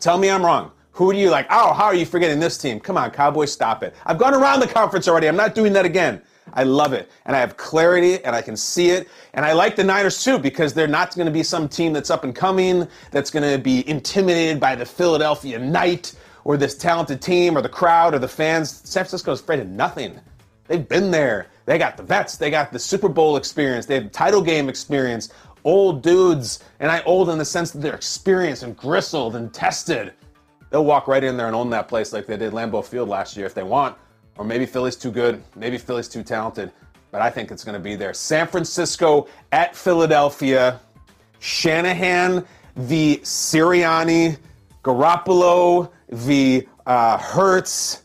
Tell 0.00 0.18
me 0.18 0.30
I'm 0.30 0.44
wrong. 0.44 0.72
Who 0.92 1.12
do 1.12 1.18
you 1.18 1.30
like? 1.30 1.46
Oh, 1.50 1.72
how 1.72 1.84
are 1.84 1.94
you 1.94 2.04
forgetting 2.04 2.40
this 2.40 2.58
team? 2.58 2.80
Come 2.80 2.96
on, 2.96 3.10
Cowboys, 3.12 3.52
stop 3.52 3.84
it. 3.84 3.94
I've 4.04 4.18
gone 4.18 4.34
around 4.34 4.60
the 4.60 4.66
conference 4.66 5.06
already. 5.06 5.28
I'm 5.28 5.36
not 5.36 5.54
doing 5.54 5.72
that 5.74 5.84
again. 5.84 6.22
I 6.54 6.64
love 6.64 6.92
it. 6.92 7.10
And 7.26 7.36
I 7.36 7.40
have 7.40 7.56
clarity 7.56 8.22
and 8.24 8.34
I 8.34 8.42
can 8.42 8.56
see 8.56 8.90
it. 8.90 9.08
And 9.34 9.44
I 9.44 9.52
like 9.52 9.76
the 9.76 9.84
Niners 9.84 10.22
too 10.22 10.38
because 10.38 10.74
they're 10.74 10.86
not 10.86 11.14
going 11.14 11.26
to 11.26 11.32
be 11.32 11.42
some 11.42 11.68
team 11.68 11.92
that's 11.92 12.10
up 12.10 12.24
and 12.24 12.34
coming, 12.34 12.86
that's 13.10 13.30
going 13.30 13.50
to 13.50 13.62
be 13.62 13.88
intimidated 13.88 14.60
by 14.60 14.74
the 14.74 14.86
Philadelphia 14.86 15.58
Knight 15.58 16.14
or 16.44 16.56
this 16.56 16.76
talented 16.76 17.20
team 17.20 17.56
or 17.56 17.62
the 17.62 17.68
crowd 17.68 18.14
or 18.14 18.18
the 18.18 18.28
fans. 18.28 18.70
San 18.70 19.04
Francisco's 19.04 19.40
afraid 19.40 19.60
of 19.60 19.68
nothing. 19.68 20.18
They've 20.66 20.86
been 20.86 21.10
there. 21.10 21.48
They 21.64 21.78
got 21.78 21.96
the 21.96 22.02
vets. 22.02 22.36
They 22.36 22.50
got 22.50 22.72
the 22.72 22.78
Super 22.78 23.08
Bowl 23.08 23.36
experience. 23.36 23.86
They 23.86 23.94
have 23.94 24.12
title 24.12 24.42
game 24.42 24.68
experience. 24.68 25.30
Old 25.64 26.02
dudes. 26.02 26.64
And 26.80 26.90
I 26.90 27.02
old 27.02 27.28
in 27.30 27.38
the 27.38 27.44
sense 27.44 27.70
that 27.72 27.80
they're 27.80 27.94
experienced 27.94 28.62
and 28.62 28.76
gristled 28.76 29.36
and 29.36 29.52
tested. 29.52 30.12
They'll 30.70 30.84
walk 30.84 31.08
right 31.08 31.24
in 31.24 31.36
there 31.36 31.46
and 31.46 31.56
own 31.56 31.70
that 31.70 31.88
place 31.88 32.12
like 32.12 32.26
they 32.26 32.36
did 32.36 32.52
Lambeau 32.52 32.84
Field 32.84 33.08
last 33.08 33.36
year 33.36 33.46
if 33.46 33.54
they 33.54 33.62
want. 33.62 33.96
Or 34.38 34.44
maybe 34.44 34.64
Philly's 34.64 34.96
too 34.96 35.10
good. 35.10 35.42
Maybe 35.56 35.76
Philly's 35.76 36.08
too 36.08 36.22
talented. 36.22 36.72
But 37.10 37.20
I 37.22 37.30
think 37.30 37.50
it's 37.50 37.64
going 37.64 37.74
to 37.74 37.82
be 37.82 37.96
there. 37.96 38.14
San 38.14 38.46
Francisco 38.46 39.26
at 39.52 39.74
Philadelphia. 39.74 40.80
Shanahan 41.40 42.46
v. 42.76 43.18
Sirianni. 43.22 44.38
Garoppolo 44.84 45.90
v. 46.10 46.66
Uh, 46.86 47.18
Hurts. 47.18 48.02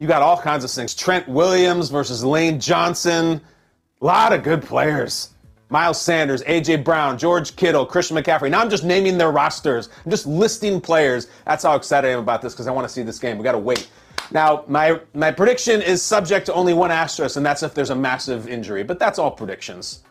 You 0.00 0.08
got 0.08 0.22
all 0.22 0.38
kinds 0.38 0.64
of 0.64 0.70
things. 0.70 0.94
Trent 0.94 1.28
Williams 1.28 1.90
versus 1.90 2.24
Lane 2.24 2.58
Johnson. 2.58 3.40
A 4.00 4.04
lot 4.04 4.32
of 4.32 4.42
good 4.42 4.62
players. 4.62 5.30
Miles 5.70 6.00
Sanders, 6.00 6.42
A.J. 6.46 6.76
Brown, 6.76 7.18
George 7.18 7.56
Kittle, 7.56 7.86
Christian 7.86 8.16
McCaffrey. 8.16 8.50
Now 8.50 8.60
I'm 8.60 8.70
just 8.70 8.84
naming 8.84 9.18
their 9.18 9.32
rosters. 9.32 9.88
I'm 10.04 10.10
just 10.10 10.26
listing 10.26 10.80
players. 10.80 11.26
That's 11.46 11.64
how 11.64 11.74
excited 11.74 12.08
I 12.08 12.12
am 12.12 12.20
about 12.20 12.42
this 12.42 12.52
because 12.52 12.66
I 12.66 12.70
want 12.70 12.86
to 12.86 12.92
see 12.92 13.02
this 13.02 13.18
game. 13.18 13.38
We 13.38 13.44
got 13.44 13.52
to 13.52 13.58
wait. 13.58 13.88
Now, 14.34 14.64
my, 14.66 15.00
my 15.14 15.30
prediction 15.30 15.80
is 15.80 16.02
subject 16.02 16.46
to 16.46 16.54
only 16.54 16.74
one 16.74 16.90
asterisk, 16.90 17.36
and 17.36 17.46
that's 17.46 17.62
if 17.62 17.72
there's 17.72 17.90
a 17.90 17.94
massive 17.94 18.48
injury. 18.48 18.82
But 18.82 18.98
that's 18.98 19.18
all 19.18 19.30
predictions. 19.30 20.02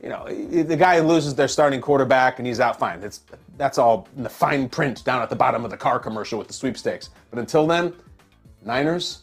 You 0.00 0.08
know, 0.08 0.26
the 0.26 0.76
guy 0.76 1.00
loses 1.00 1.34
their 1.34 1.48
starting 1.48 1.80
quarterback 1.80 2.38
and 2.38 2.46
he's 2.46 2.58
out 2.58 2.78
fine. 2.78 3.02
It's, 3.02 3.20
that's 3.56 3.78
all 3.78 4.08
in 4.16 4.22
the 4.22 4.28
fine 4.28 4.68
print 4.68 5.04
down 5.04 5.22
at 5.22 5.30
the 5.30 5.36
bottom 5.36 5.64
of 5.64 5.70
the 5.70 5.76
car 5.76 5.98
commercial 5.98 6.38
with 6.38 6.48
the 6.48 6.54
sweepstakes. 6.54 7.10
But 7.30 7.38
until 7.38 7.66
then, 7.66 7.92
Niners, 8.64 9.22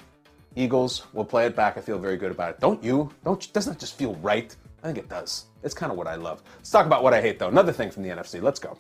Eagles, 0.55 1.07
we'll 1.11 1.25
play 1.25 1.45
it 1.45 1.55
back. 1.55 1.77
I 1.77 1.81
feel 1.81 1.99
very 1.99 2.15
good 2.15 2.31
about 2.31 2.51
it. 2.51 2.59
Don't 2.59 2.81
you? 2.81 3.11
Don't 3.25 3.51
doesn't 3.51 3.73
it 3.73 3.79
just 3.79 3.97
feel 3.97 4.15
right? 4.15 4.55
I 4.81 4.87
think 4.87 4.97
it 4.97 5.09
does. 5.09 5.45
It's 5.63 5.73
kind 5.73 5.91
of 5.91 5.97
what 5.97 6.07
I 6.07 6.15
love. 6.15 6.41
Let's 6.57 6.69
talk 6.69 6.85
about 6.85 7.03
what 7.03 7.13
I 7.13 7.21
hate, 7.21 7.39
though. 7.39 7.49
Another 7.49 7.73
thing 7.73 7.91
from 7.91 8.03
the 8.03 8.09
NFC. 8.09 8.41
Let's 8.41 8.59
go. 8.59 8.77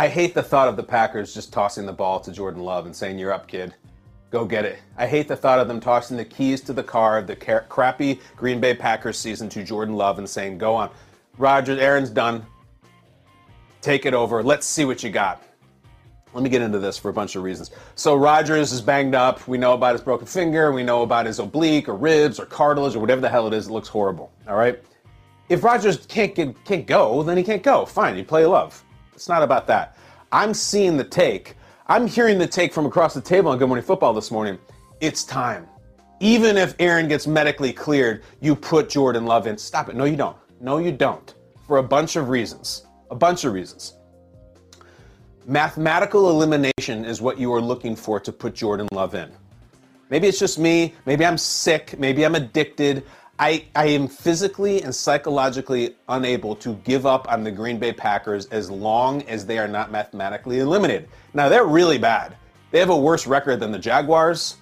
I 0.00 0.08
hate 0.08 0.32
the 0.32 0.42
thought 0.42 0.66
of 0.66 0.76
the 0.76 0.82
Packers 0.82 1.34
just 1.34 1.52
tossing 1.52 1.84
the 1.84 1.92
ball 1.92 2.20
to 2.20 2.32
Jordan 2.32 2.62
Love 2.62 2.86
and 2.86 2.96
saying, 2.96 3.18
You're 3.18 3.34
up, 3.34 3.46
kid. 3.46 3.74
Go 4.30 4.46
get 4.46 4.64
it. 4.64 4.78
I 4.96 5.06
hate 5.06 5.28
the 5.28 5.36
thought 5.36 5.58
of 5.58 5.68
them 5.68 5.78
tossing 5.78 6.16
the 6.16 6.24
keys 6.24 6.62
to 6.62 6.72
the 6.72 6.82
car 6.82 7.18
of 7.18 7.26
the 7.26 7.36
crappy 7.36 8.18
Green 8.34 8.60
Bay 8.60 8.72
Packers 8.72 9.18
season 9.18 9.50
to 9.50 9.62
Jordan 9.62 9.94
Love 9.94 10.16
and 10.16 10.26
saying, 10.26 10.56
Go 10.56 10.74
on. 10.74 10.88
Rodgers, 11.36 11.78
Aaron's 11.78 12.08
done. 12.08 12.46
Take 13.82 14.06
it 14.06 14.14
over. 14.14 14.42
Let's 14.42 14.66
see 14.66 14.86
what 14.86 15.02
you 15.02 15.10
got. 15.10 15.42
Let 16.32 16.42
me 16.44 16.48
get 16.48 16.62
into 16.62 16.78
this 16.78 16.96
for 16.96 17.10
a 17.10 17.12
bunch 17.12 17.36
of 17.36 17.42
reasons. 17.42 17.70
So 17.94 18.16
Rodgers 18.16 18.72
is 18.72 18.80
banged 18.80 19.14
up. 19.14 19.46
We 19.46 19.58
know 19.58 19.74
about 19.74 19.92
his 19.92 20.00
broken 20.00 20.26
finger. 20.26 20.72
We 20.72 20.82
know 20.82 21.02
about 21.02 21.26
his 21.26 21.40
oblique 21.40 21.90
or 21.90 21.94
ribs 21.94 22.40
or 22.40 22.46
cartilage 22.46 22.96
or 22.96 23.00
whatever 23.00 23.20
the 23.20 23.28
hell 23.28 23.46
it 23.46 23.52
is. 23.52 23.66
It 23.66 23.70
looks 23.70 23.88
horrible. 23.88 24.32
All 24.48 24.56
right. 24.56 24.82
If 25.50 25.62
Rodgers 25.62 26.06
can't 26.06 26.34
get 26.34 26.64
can't 26.64 26.86
go, 26.86 27.22
then 27.22 27.36
he 27.36 27.42
can't 27.42 27.62
go. 27.62 27.84
Fine, 27.84 28.16
you 28.16 28.24
play 28.24 28.46
love. 28.46 28.82
It's 29.20 29.28
not 29.28 29.42
about 29.42 29.66
that. 29.66 29.98
I'm 30.32 30.54
seeing 30.54 30.96
the 30.96 31.04
take. 31.04 31.54
I'm 31.88 32.06
hearing 32.06 32.38
the 32.38 32.46
take 32.46 32.72
from 32.72 32.86
across 32.86 33.12
the 33.12 33.20
table 33.20 33.50
on 33.50 33.58
Good 33.58 33.68
Morning 33.68 33.84
Football 33.84 34.14
this 34.14 34.30
morning. 34.30 34.58
it's 35.02 35.24
time. 35.24 35.68
Even 36.20 36.56
if 36.56 36.74
Aaron 36.78 37.06
gets 37.06 37.26
medically 37.26 37.70
cleared, 37.70 38.22
you 38.40 38.56
put 38.56 38.88
Jordan 38.88 39.26
Love 39.26 39.46
in. 39.46 39.58
Stop 39.58 39.90
it. 39.90 39.94
No, 39.94 40.04
you 40.06 40.16
don't. 40.16 40.38
No, 40.58 40.78
you 40.78 40.90
don't. 40.90 41.34
For 41.66 41.76
a 41.76 41.82
bunch 41.82 42.16
of 42.16 42.30
reasons. 42.30 42.86
A 43.10 43.14
bunch 43.14 43.44
of 43.44 43.52
reasons. 43.52 43.92
Mathematical 45.44 46.30
elimination 46.30 47.04
is 47.04 47.20
what 47.20 47.38
you 47.38 47.52
are 47.52 47.60
looking 47.60 47.96
for 47.96 48.20
to 48.20 48.32
put 48.32 48.54
Jordan 48.54 48.88
Love 48.90 49.14
in. 49.14 49.30
Maybe 50.08 50.28
it's 50.28 50.38
just 50.38 50.58
me. 50.58 50.94
Maybe 51.04 51.26
I'm 51.26 51.36
sick. 51.36 51.98
Maybe 51.98 52.24
I'm 52.24 52.36
addicted. 52.36 53.04
I, 53.40 53.64
I 53.74 53.86
am 53.86 54.06
physically 54.06 54.82
and 54.82 54.94
psychologically 54.94 55.96
unable 56.10 56.54
to 56.56 56.74
give 56.84 57.06
up 57.06 57.26
on 57.32 57.42
the 57.42 57.50
Green 57.50 57.78
Bay 57.78 57.90
Packers 57.90 58.44
as 58.48 58.70
long 58.70 59.22
as 59.22 59.46
they 59.46 59.56
are 59.56 59.66
not 59.66 59.90
mathematically 59.90 60.58
eliminated. 60.58 61.08
Now, 61.32 61.48
they're 61.48 61.64
really 61.64 61.96
bad. 61.96 62.36
They 62.70 62.80
have 62.80 62.90
a 62.90 62.96
worse 62.96 63.26
record 63.26 63.58
than 63.60 63.72
the 63.72 63.78
Jaguars. 63.78 64.58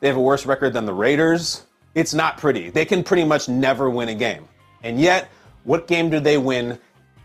They 0.00 0.06
have 0.08 0.16
a 0.16 0.20
worse 0.20 0.46
record 0.46 0.72
than 0.72 0.86
the 0.86 0.94
Raiders. 0.94 1.66
It's 1.94 2.14
not 2.14 2.38
pretty. 2.38 2.70
They 2.70 2.86
can 2.86 3.04
pretty 3.04 3.22
much 3.22 3.50
never 3.50 3.90
win 3.90 4.08
a 4.08 4.14
game. 4.14 4.48
And 4.82 4.98
yet, 4.98 5.28
what 5.64 5.86
game 5.86 6.08
do 6.08 6.18
they 6.18 6.38
win 6.38 6.78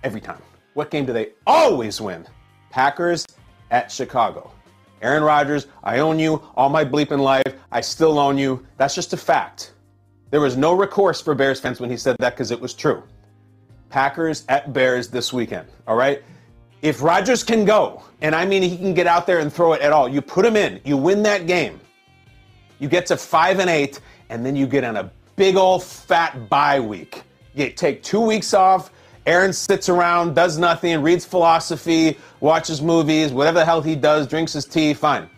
every 0.03 0.19
time? 0.19 0.41
What 0.73 0.91
game 0.91 1.05
do 1.05 1.13
they 1.13 1.29
always 1.47 2.01
win? 2.01 2.27
Packers 2.69 3.25
at 3.71 3.89
Chicago. 3.89 4.51
Aaron 5.01 5.23
Rodgers, 5.23 5.67
I 5.85 5.99
own 5.99 6.19
you 6.19 6.43
all 6.55 6.67
my 6.67 6.83
bleeping 6.83 7.19
life. 7.19 7.55
I 7.71 7.79
still 7.79 8.19
own 8.19 8.37
you. 8.37 8.67
That's 8.75 8.93
just 8.93 9.13
a 9.13 9.17
fact. 9.17 9.71
There 10.31 10.39
was 10.39 10.55
no 10.55 10.73
recourse 10.73 11.21
for 11.21 11.35
Bears 11.35 11.59
fans 11.59 11.81
when 11.81 11.89
he 11.89 11.97
said 11.97 12.15
that 12.19 12.31
because 12.31 12.51
it 12.51 12.59
was 12.59 12.73
true. 12.73 13.03
Packers 13.89 14.45
at 14.47 14.71
Bears 14.71 15.09
this 15.09 15.33
weekend, 15.33 15.67
all 15.85 15.97
right? 15.97 16.23
If 16.81 17.01
Rodgers 17.01 17.43
can 17.43 17.65
go, 17.65 18.01
and 18.21 18.33
I 18.33 18.45
mean 18.45 18.63
he 18.63 18.77
can 18.77 18.93
get 18.93 19.05
out 19.05 19.27
there 19.27 19.39
and 19.39 19.51
throw 19.51 19.73
it 19.73 19.81
at 19.81 19.91
all, 19.91 20.07
you 20.07 20.21
put 20.21 20.45
him 20.45 20.55
in, 20.55 20.79
you 20.85 20.95
win 20.95 21.21
that 21.23 21.47
game. 21.47 21.81
You 22.79 22.87
get 22.87 23.05
to 23.07 23.17
5 23.17 23.59
and 23.59 23.69
8 23.69 23.99
and 24.29 24.45
then 24.45 24.55
you 24.55 24.65
get 24.65 24.85
on 24.85 24.95
a 24.95 25.11
big 25.35 25.57
old 25.57 25.83
fat 25.83 26.49
bye 26.49 26.79
week. 26.79 27.23
You 27.53 27.69
take 27.69 28.01
2 28.01 28.21
weeks 28.21 28.53
off. 28.53 28.89
Aaron 29.25 29.53
sits 29.53 29.89
around, 29.89 30.33
does 30.33 30.57
nothing, 30.57 31.01
reads 31.03 31.25
philosophy, 31.25 32.17
watches 32.39 32.81
movies, 32.81 33.31
whatever 33.33 33.59
the 33.59 33.65
hell 33.65 33.81
he 33.81 33.95
does, 33.95 34.25
drinks 34.25 34.53
his 34.53 34.65
tea, 34.65 34.93
fine. 34.95 35.29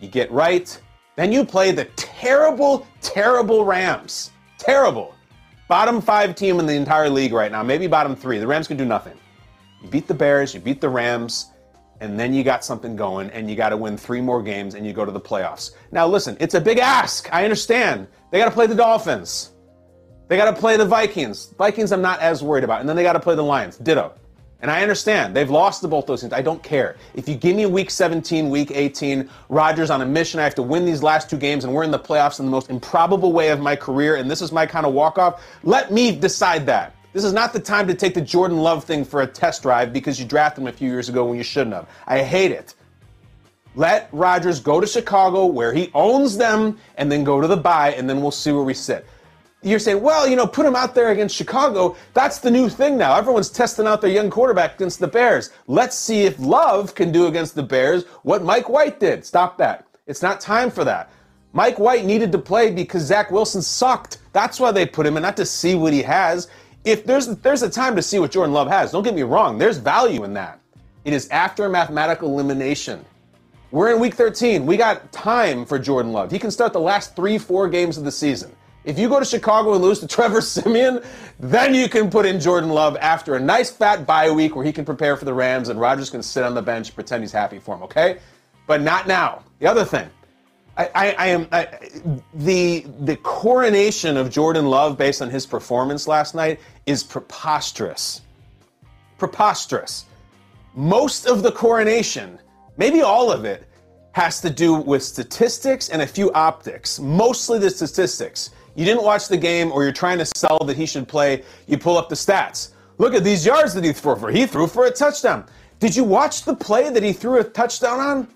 You 0.00 0.08
get 0.08 0.30
right, 0.30 0.78
then 1.16 1.32
you 1.32 1.44
play 1.44 1.72
the 1.72 1.86
terrible, 1.96 2.86
terrible 3.00 3.64
Rams. 3.64 4.32
Terrible. 4.60 5.14
Bottom 5.68 6.02
five 6.02 6.34
team 6.34 6.60
in 6.60 6.66
the 6.66 6.74
entire 6.74 7.08
league 7.08 7.32
right 7.32 7.50
now, 7.50 7.62
maybe 7.62 7.86
bottom 7.86 8.14
three. 8.14 8.38
The 8.38 8.46
Rams 8.46 8.68
can 8.68 8.76
do 8.76 8.84
nothing. 8.84 9.18
You 9.82 9.88
beat 9.88 10.06
the 10.06 10.12
Bears, 10.14 10.52
you 10.52 10.60
beat 10.60 10.82
the 10.82 10.88
Rams, 10.88 11.46
and 12.00 12.20
then 12.20 12.34
you 12.34 12.44
got 12.44 12.62
something 12.62 12.94
going, 12.94 13.30
and 13.30 13.48
you 13.48 13.56
got 13.56 13.70
to 13.70 13.76
win 13.78 13.96
three 13.96 14.20
more 14.20 14.42
games, 14.42 14.74
and 14.74 14.86
you 14.86 14.92
go 14.92 15.06
to 15.06 15.12
the 15.12 15.20
playoffs. 15.20 15.70
Now, 15.92 16.06
listen, 16.06 16.36
it's 16.40 16.54
a 16.54 16.60
big 16.60 16.78
ask. 16.78 17.32
I 17.32 17.44
understand. 17.44 18.06
They 18.30 18.38
got 18.38 18.46
to 18.46 18.50
play 18.50 18.66
the 18.66 18.74
Dolphins. 18.74 19.52
They 20.28 20.36
got 20.36 20.54
to 20.54 20.60
play 20.60 20.76
the 20.76 20.84
Vikings. 20.84 21.54
Vikings, 21.56 21.90
I'm 21.90 22.02
not 22.02 22.20
as 22.20 22.42
worried 22.42 22.64
about. 22.64 22.80
And 22.80 22.88
then 22.88 22.96
they 22.96 23.02
got 23.02 23.14
to 23.14 23.20
play 23.20 23.34
the 23.34 23.42
Lions. 23.42 23.78
Ditto. 23.78 24.12
And 24.62 24.70
I 24.70 24.82
understand 24.82 25.34
they've 25.34 25.50
lost 25.50 25.80
to 25.82 25.88
both 25.88 26.06
those 26.06 26.20
teams. 26.20 26.32
I 26.32 26.42
don't 26.42 26.62
care. 26.62 26.96
If 27.14 27.28
you 27.28 27.34
give 27.34 27.56
me 27.56 27.64
week 27.66 27.90
17, 27.90 28.50
week 28.50 28.70
18, 28.72 29.28
Rodgers 29.48 29.90
on 29.90 30.02
a 30.02 30.06
mission, 30.06 30.38
I 30.38 30.44
have 30.44 30.54
to 30.56 30.62
win 30.62 30.84
these 30.84 31.02
last 31.02 31.30
two 31.30 31.38
games, 31.38 31.64
and 31.64 31.72
we're 31.72 31.84
in 31.84 31.90
the 31.90 31.98
playoffs 31.98 32.40
in 32.40 32.44
the 32.44 32.50
most 32.50 32.68
improbable 32.68 33.32
way 33.32 33.48
of 33.48 33.60
my 33.60 33.74
career, 33.74 34.16
and 34.16 34.30
this 34.30 34.42
is 34.42 34.52
my 34.52 34.66
kind 34.66 34.84
of 34.84 34.92
walk 34.92 35.18
off. 35.18 35.42
Let 35.62 35.90
me 35.90 36.14
decide 36.14 36.66
that. 36.66 36.94
This 37.12 37.24
is 37.24 37.32
not 37.32 37.52
the 37.52 37.60
time 37.60 37.88
to 37.88 37.94
take 37.94 38.14
the 38.14 38.20
Jordan 38.20 38.58
Love 38.58 38.84
thing 38.84 39.04
for 39.04 39.22
a 39.22 39.26
test 39.26 39.62
drive 39.62 39.92
because 39.92 40.20
you 40.20 40.26
drafted 40.26 40.62
him 40.62 40.68
a 40.68 40.72
few 40.72 40.88
years 40.88 41.08
ago 41.08 41.24
when 41.24 41.36
you 41.36 41.42
shouldn't 41.42 41.74
have. 41.74 41.88
I 42.06 42.22
hate 42.22 42.52
it. 42.52 42.74
Let 43.74 44.08
Rodgers 44.12 44.60
go 44.60 44.80
to 44.80 44.86
Chicago 44.86 45.46
where 45.46 45.72
he 45.72 45.90
owns 45.94 46.36
them 46.36 46.78
and 46.96 47.10
then 47.10 47.24
go 47.24 47.40
to 47.40 47.46
the 47.46 47.56
bye, 47.56 47.92
and 47.94 48.08
then 48.08 48.20
we'll 48.20 48.30
see 48.30 48.52
where 48.52 48.62
we 48.62 48.74
sit 48.74 49.06
you're 49.62 49.78
saying, 49.78 50.00
well, 50.00 50.26
you 50.26 50.36
know, 50.36 50.46
put 50.46 50.64
him 50.64 50.74
out 50.74 50.94
there 50.94 51.10
against 51.10 51.36
Chicago. 51.36 51.96
That's 52.14 52.38
the 52.38 52.50
new 52.50 52.68
thing 52.68 52.96
now. 52.96 53.16
Everyone's 53.16 53.50
testing 53.50 53.86
out 53.86 54.00
their 54.00 54.10
young 54.10 54.30
quarterback 54.30 54.76
against 54.76 55.00
the 55.00 55.08
Bears. 55.08 55.50
Let's 55.66 55.96
see 55.96 56.22
if 56.22 56.38
Love 56.38 56.94
can 56.94 57.12
do 57.12 57.26
against 57.26 57.54
the 57.54 57.62
Bears 57.62 58.04
what 58.22 58.42
Mike 58.42 58.68
White 58.68 58.98
did. 58.98 59.24
Stop 59.24 59.58
that. 59.58 59.86
It's 60.06 60.22
not 60.22 60.40
time 60.40 60.70
for 60.70 60.84
that. 60.84 61.10
Mike 61.52 61.78
White 61.78 62.04
needed 62.04 62.32
to 62.32 62.38
play 62.38 62.70
because 62.70 63.02
Zach 63.02 63.30
Wilson 63.30 63.60
sucked. 63.60 64.18
That's 64.32 64.58
why 64.60 64.72
they 64.72 64.86
put 64.86 65.06
him 65.06 65.16
in, 65.16 65.22
not 65.22 65.36
to 65.36 65.46
see 65.46 65.74
what 65.74 65.92
he 65.92 66.02
has. 66.02 66.48
If 66.84 67.04
there's 67.04 67.26
there's 67.26 67.62
a 67.62 67.68
time 67.68 67.96
to 67.96 68.02
see 68.02 68.18
what 68.18 68.30
Jordan 68.30 68.54
Love 68.54 68.68
has, 68.68 68.92
don't 68.92 69.02
get 69.02 69.14
me 69.14 69.22
wrong, 69.22 69.58
there's 69.58 69.76
value 69.76 70.24
in 70.24 70.32
that. 70.34 70.60
It 71.04 71.12
is 71.12 71.28
after 71.28 71.68
mathematical 71.68 72.28
elimination. 72.28 73.04
We're 73.72 73.92
in 73.92 74.00
week 74.00 74.14
13. 74.14 74.66
We 74.66 74.76
got 74.76 75.12
time 75.12 75.64
for 75.64 75.78
Jordan 75.78 76.12
Love. 76.12 76.30
He 76.30 76.38
can 76.38 76.50
start 76.50 76.72
the 76.72 76.80
last 76.80 77.14
three, 77.14 77.38
four 77.38 77.68
games 77.68 77.98
of 77.98 78.04
the 78.04 78.10
season. 78.10 78.54
If 78.84 78.98
you 78.98 79.08
go 79.08 79.18
to 79.18 79.24
Chicago 79.24 79.74
and 79.74 79.82
lose 79.82 80.00
to 80.00 80.06
Trevor 80.08 80.40
Siemian, 80.40 81.04
then 81.38 81.74
you 81.74 81.88
can 81.88 82.10
put 82.10 82.26
in 82.26 82.40
Jordan 82.40 82.70
Love 82.70 82.96
after 83.00 83.34
a 83.34 83.40
nice 83.40 83.70
fat 83.70 84.06
bye 84.06 84.30
week 84.30 84.56
where 84.56 84.64
he 84.64 84.72
can 84.72 84.84
prepare 84.84 85.16
for 85.16 85.24
the 85.24 85.34
Rams 85.34 85.68
and 85.68 85.80
Rodgers 85.80 86.10
can 86.10 86.22
sit 86.22 86.44
on 86.44 86.54
the 86.54 86.62
bench 86.62 86.94
pretend 86.94 87.22
he's 87.22 87.32
happy 87.32 87.58
for 87.58 87.74
him, 87.74 87.82
okay? 87.82 88.18
But 88.66 88.82
not 88.82 89.06
now. 89.06 89.42
The 89.58 89.66
other 89.66 89.84
thing, 89.84 90.08
I, 90.76 90.90
I, 90.94 91.10
I 91.12 91.26
am 91.26 91.48
I, 91.52 91.68
the 92.32 92.86
the 93.00 93.16
coronation 93.16 94.16
of 94.16 94.30
Jordan 94.30 94.66
Love 94.66 94.96
based 94.96 95.20
on 95.20 95.28
his 95.28 95.46
performance 95.46 96.06
last 96.06 96.34
night 96.34 96.60
is 96.86 97.02
preposterous. 97.02 98.22
Preposterous. 99.18 100.06
Most 100.74 101.26
of 101.26 101.42
the 101.42 101.52
coronation, 101.52 102.38
maybe 102.76 103.02
all 103.02 103.30
of 103.30 103.44
it, 103.44 103.66
has 104.12 104.40
to 104.40 104.50
do 104.50 104.74
with 104.74 105.02
statistics 105.02 105.88
and 105.90 106.02
a 106.02 106.06
few 106.06 106.32
optics. 106.32 106.98
Mostly 106.98 107.58
the 107.58 107.70
statistics 107.70 108.50
you 108.80 108.86
didn't 108.86 109.04
watch 109.04 109.28
the 109.28 109.36
game 109.36 109.70
or 109.72 109.82
you're 109.82 109.92
trying 109.92 110.16
to 110.16 110.24
sell 110.24 110.58
that 110.60 110.74
he 110.74 110.86
should 110.86 111.06
play, 111.06 111.44
you 111.66 111.76
pull 111.76 111.98
up 111.98 112.08
the 112.08 112.14
stats. 112.14 112.70
Look 112.96 113.12
at 113.12 113.22
these 113.22 113.44
yards 113.44 113.74
that 113.74 113.84
he 113.84 113.92
threw 113.92 114.16
for. 114.16 114.30
He 114.30 114.46
threw 114.46 114.66
for 114.66 114.86
a 114.86 114.90
touchdown. 114.90 115.44
Did 115.80 115.94
you 115.94 116.02
watch 116.02 116.44
the 116.44 116.56
play 116.56 116.88
that 116.88 117.02
he 117.02 117.12
threw 117.12 117.40
a 117.40 117.44
touchdown 117.44 118.00
on? 118.00 118.28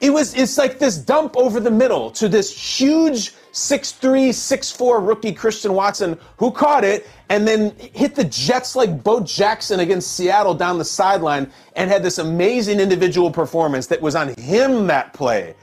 It 0.00 0.12
was 0.12 0.34
it's 0.34 0.58
like 0.58 0.80
this 0.80 0.98
dump 0.98 1.36
over 1.36 1.60
the 1.60 1.70
middle 1.70 2.10
to 2.10 2.28
this 2.28 2.50
huge 2.80 3.32
6'3, 3.52 4.30
6'4 4.30 5.06
rookie 5.06 5.32
Christian 5.32 5.74
Watson 5.74 6.18
who 6.38 6.50
caught 6.50 6.82
it 6.82 7.06
and 7.28 7.46
then 7.46 7.76
hit 7.78 8.16
the 8.16 8.24
Jets 8.24 8.74
like 8.74 9.04
Bo 9.04 9.20
Jackson 9.20 9.78
against 9.78 10.16
Seattle 10.16 10.54
down 10.54 10.78
the 10.78 10.84
sideline 10.84 11.48
and 11.76 11.88
had 11.88 12.02
this 12.02 12.18
amazing 12.18 12.80
individual 12.80 13.30
performance 13.30 13.86
that 13.86 14.02
was 14.02 14.16
on 14.16 14.34
him 14.34 14.88
that 14.88 15.12
play. 15.12 15.54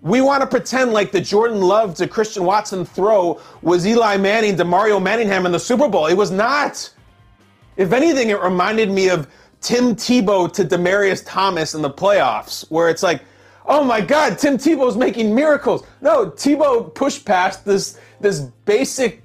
We 0.00 0.20
want 0.20 0.42
to 0.42 0.46
pretend 0.46 0.92
like 0.92 1.10
the 1.10 1.20
Jordan 1.20 1.60
Love 1.60 1.94
to 1.96 2.06
Christian 2.06 2.44
Watson 2.44 2.84
throw 2.84 3.40
was 3.62 3.86
Eli 3.86 4.16
Manning 4.16 4.56
to 4.56 4.64
Mario 4.64 5.00
Manningham 5.00 5.46
in 5.46 5.52
the 5.52 5.58
Super 5.58 5.88
Bowl. 5.88 6.06
It 6.06 6.14
was 6.14 6.30
not. 6.30 6.90
If 7.76 7.92
anything, 7.92 8.30
it 8.30 8.40
reminded 8.40 8.90
me 8.90 9.08
of 9.08 9.28
Tim 9.60 9.96
Tebow 9.96 10.52
to 10.52 10.64
Demaryius 10.64 11.22
Thomas 11.26 11.74
in 11.74 11.82
the 11.82 11.90
playoffs, 11.90 12.70
where 12.70 12.88
it's 12.88 13.02
like, 13.02 13.22
oh 13.64 13.82
my 13.82 14.00
God, 14.00 14.38
Tim 14.38 14.58
Tebow's 14.58 14.96
making 14.96 15.34
miracles. 15.34 15.84
No, 16.00 16.30
Tebow 16.30 16.94
pushed 16.94 17.24
past 17.24 17.64
this 17.64 17.98
this 18.20 18.40
basic 18.64 19.22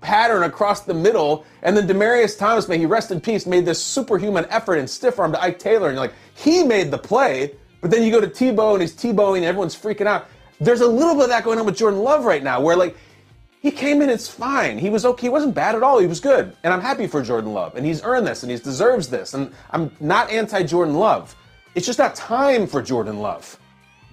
pattern 0.00 0.42
across 0.42 0.80
the 0.80 0.94
middle, 0.94 1.44
and 1.62 1.76
then 1.76 1.88
Demaryius 1.88 2.38
Thomas, 2.38 2.68
may 2.68 2.78
he 2.78 2.86
rest 2.86 3.10
in 3.10 3.20
peace, 3.20 3.46
made 3.46 3.64
this 3.64 3.82
superhuman 3.82 4.46
effort 4.50 4.76
and 4.76 4.88
stiff 4.88 5.18
arm 5.18 5.32
to 5.32 5.42
Ike 5.42 5.58
Taylor, 5.58 5.88
and 5.88 5.96
you're 5.96 6.04
like, 6.04 6.14
he 6.34 6.62
made 6.62 6.90
the 6.90 6.98
play. 6.98 7.52
But 7.84 7.90
then 7.90 8.02
you 8.02 8.10
go 8.10 8.18
to 8.18 8.28
Tebow 8.28 8.72
and 8.72 8.80
he's 8.80 8.94
Tebowing 8.94 9.36
and 9.36 9.44
everyone's 9.44 9.76
freaking 9.76 10.06
out. 10.06 10.26
There's 10.58 10.80
a 10.80 10.86
little 10.86 11.16
bit 11.16 11.24
of 11.24 11.28
that 11.28 11.44
going 11.44 11.58
on 11.58 11.66
with 11.66 11.76
Jordan 11.76 12.00
Love 12.00 12.24
right 12.24 12.42
now, 12.42 12.58
where 12.58 12.76
like 12.76 12.96
he 13.60 13.70
came 13.70 14.00
in, 14.00 14.08
it's 14.08 14.26
fine. 14.26 14.78
He 14.78 14.88
was 14.88 15.04
okay. 15.04 15.26
He 15.26 15.28
wasn't 15.28 15.54
bad 15.54 15.74
at 15.74 15.82
all. 15.82 15.98
He 15.98 16.06
was 16.06 16.18
good. 16.18 16.56
And 16.62 16.72
I'm 16.72 16.80
happy 16.80 17.06
for 17.06 17.20
Jordan 17.20 17.52
Love. 17.52 17.76
And 17.76 17.84
he's 17.84 18.02
earned 18.02 18.26
this 18.26 18.42
and 18.42 18.50
he 18.50 18.56
deserves 18.56 19.08
this. 19.08 19.34
And 19.34 19.52
I'm 19.70 19.94
not 20.00 20.30
anti 20.30 20.62
Jordan 20.62 20.94
Love. 20.94 21.36
It's 21.74 21.84
just 21.84 21.98
not 21.98 22.14
time 22.14 22.66
for 22.66 22.80
Jordan 22.80 23.18
Love. 23.18 23.60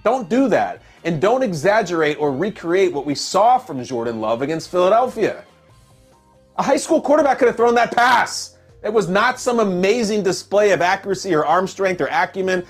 Don't 0.04 0.28
do 0.28 0.50
that. 0.50 0.82
And 1.04 1.18
don't 1.18 1.42
exaggerate 1.42 2.18
or 2.20 2.30
recreate 2.30 2.92
what 2.92 3.06
we 3.06 3.14
saw 3.14 3.56
from 3.56 3.82
Jordan 3.82 4.20
Love 4.20 4.42
against 4.42 4.70
Philadelphia. 4.70 5.46
A 6.58 6.62
high 6.62 6.76
school 6.76 7.00
quarterback 7.00 7.38
could 7.38 7.48
have 7.48 7.56
thrown 7.56 7.74
that 7.76 7.96
pass. 7.96 8.58
It 8.84 8.92
was 8.92 9.08
not 9.08 9.40
some 9.40 9.60
amazing 9.60 10.24
display 10.24 10.72
of 10.72 10.82
accuracy 10.82 11.34
or 11.34 11.46
arm 11.46 11.66
strength 11.66 12.02
or 12.02 12.08
acumen. 12.08 12.66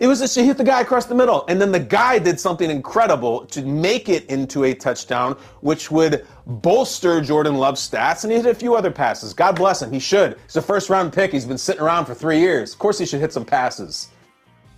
It 0.00 0.06
was 0.06 0.20
just 0.20 0.34
she 0.34 0.46
hit 0.46 0.56
the 0.56 0.64
guy 0.64 0.80
across 0.80 1.04
the 1.04 1.14
middle, 1.14 1.44
and 1.46 1.60
then 1.60 1.72
the 1.72 1.78
guy 1.78 2.18
did 2.18 2.40
something 2.40 2.70
incredible 2.70 3.44
to 3.46 3.60
make 3.60 4.08
it 4.08 4.24
into 4.30 4.64
a 4.64 4.72
touchdown, 4.72 5.36
which 5.60 5.90
would 5.90 6.26
bolster 6.46 7.20
Jordan 7.20 7.56
Love's 7.56 7.86
stats. 7.86 8.24
And 8.24 8.32
he 8.32 8.38
hit 8.38 8.46
a 8.46 8.54
few 8.54 8.74
other 8.74 8.90
passes. 8.90 9.34
God 9.34 9.56
bless 9.56 9.82
him. 9.82 9.92
He 9.92 9.98
should. 9.98 10.38
He's 10.46 10.56
a 10.56 10.62
first 10.62 10.88
round 10.88 11.12
pick. 11.12 11.30
He's 11.32 11.44
been 11.44 11.58
sitting 11.58 11.82
around 11.82 12.06
for 12.06 12.14
three 12.14 12.40
years. 12.40 12.72
Of 12.72 12.78
course, 12.78 12.98
he 12.98 13.04
should 13.04 13.20
hit 13.20 13.30
some 13.34 13.44
passes. 13.44 14.08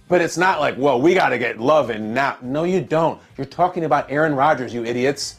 But 0.09 0.23
it's 0.23 0.37
not 0.37 0.59
like, 0.59 0.77
well, 0.77 1.01
we 1.01 1.15
got 1.15 1.29
to 1.29 1.39
get 1.39 1.61
Love 1.61 1.91
in 1.91 2.13
now. 2.13 2.37
No, 2.43 2.65
you 2.65 2.81
don't. 2.81 3.21
You're 3.39 3.47
talking 3.47 3.85
about 3.85 4.11
Aaron 4.11 4.35
Rodgers, 4.35 4.75
you 4.75 4.85
idiots. 4.85 5.37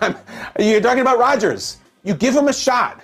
You're 0.58 0.80
talking 0.80 1.00
about 1.00 1.18
Rodgers. 1.18 1.78
You 2.02 2.12
give 2.14 2.34
him 2.34 2.48
a 2.48 2.52
shot. 2.52 3.02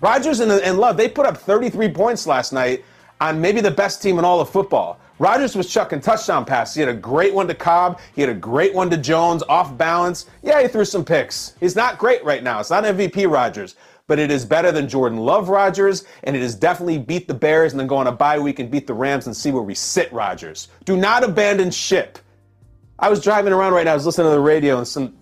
Rodgers 0.00 0.40
and, 0.40 0.50
and 0.50 0.78
Love, 0.78 0.96
they 0.96 1.08
put 1.08 1.26
up 1.26 1.36
33 1.36 1.90
points 1.92 2.26
last 2.26 2.52
night 2.52 2.84
on 3.20 3.40
maybe 3.40 3.60
the 3.60 3.70
best 3.70 4.02
team 4.02 4.18
in 4.18 4.24
all 4.24 4.40
of 4.40 4.50
football. 4.50 4.98
Rodgers 5.18 5.56
was 5.56 5.72
chucking 5.72 6.00
touchdown 6.00 6.44
passes. 6.44 6.74
He 6.74 6.80
had 6.80 6.90
a 6.90 6.94
great 6.94 7.32
one 7.32 7.48
to 7.48 7.54
Cobb. 7.54 8.00
He 8.14 8.20
had 8.20 8.28
a 8.28 8.34
great 8.34 8.74
one 8.74 8.90
to 8.90 8.98
Jones, 8.98 9.42
off 9.48 9.76
balance. 9.76 10.26
Yeah, 10.42 10.60
he 10.60 10.68
threw 10.68 10.84
some 10.84 11.04
picks. 11.04 11.54
He's 11.58 11.74
not 11.74 11.98
great 11.98 12.22
right 12.22 12.42
now. 12.42 12.60
It's 12.60 12.68
not 12.68 12.84
MVP 12.84 13.30
Rodgers, 13.30 13.76
but 14.06 14.18
it 14.18 14.30
is 14.30 14.44
better 14.44 14.70
than 14.70 14.88
Jordan 14.88 15.18
Love 15.18 15.48
Rodgers, 15.48 16.04
and 16.24 16.36
it 16.36 16.42
is 16.42 16.54
definitely 16.54 16.98
beat 16.98 17.28
the 17.28 17.34
Bears 17.34 17.72
and 17.72 17.80
then 17.80 17.86
go 17.86 17.96
on 17.96 18.06
a 18.06 18.12
bye 18.12 18.38
week 18.38 18.58
and 18.58 18.70
beat 18.70 18.86
the 18.86 18.94
Rams 18.94 19.26
and 19.26 19.34
see 19.34 19.50
where 19.50 19.62
we 19.62 19.74
sit 19.74 20.12
Rodgers. 20.12 20.68
Do 20.84 20.96
not 20.96 21.24
abandon 21.24 21.70
ship. 21.70 22.18
I 22.98 23.08
was 23.08 23.22
driving 23.22 23.54
around 23.54 23.72
right 23.72 23.84
now. 23.84 23.92
I 23.92 23.94
was 23.94 24.04
listening 24.04 24.26
to 24.26 24.32
the 24.32 24.40
radio, 24.40 24.76
and 24.76 24.86
some 24.86 25.16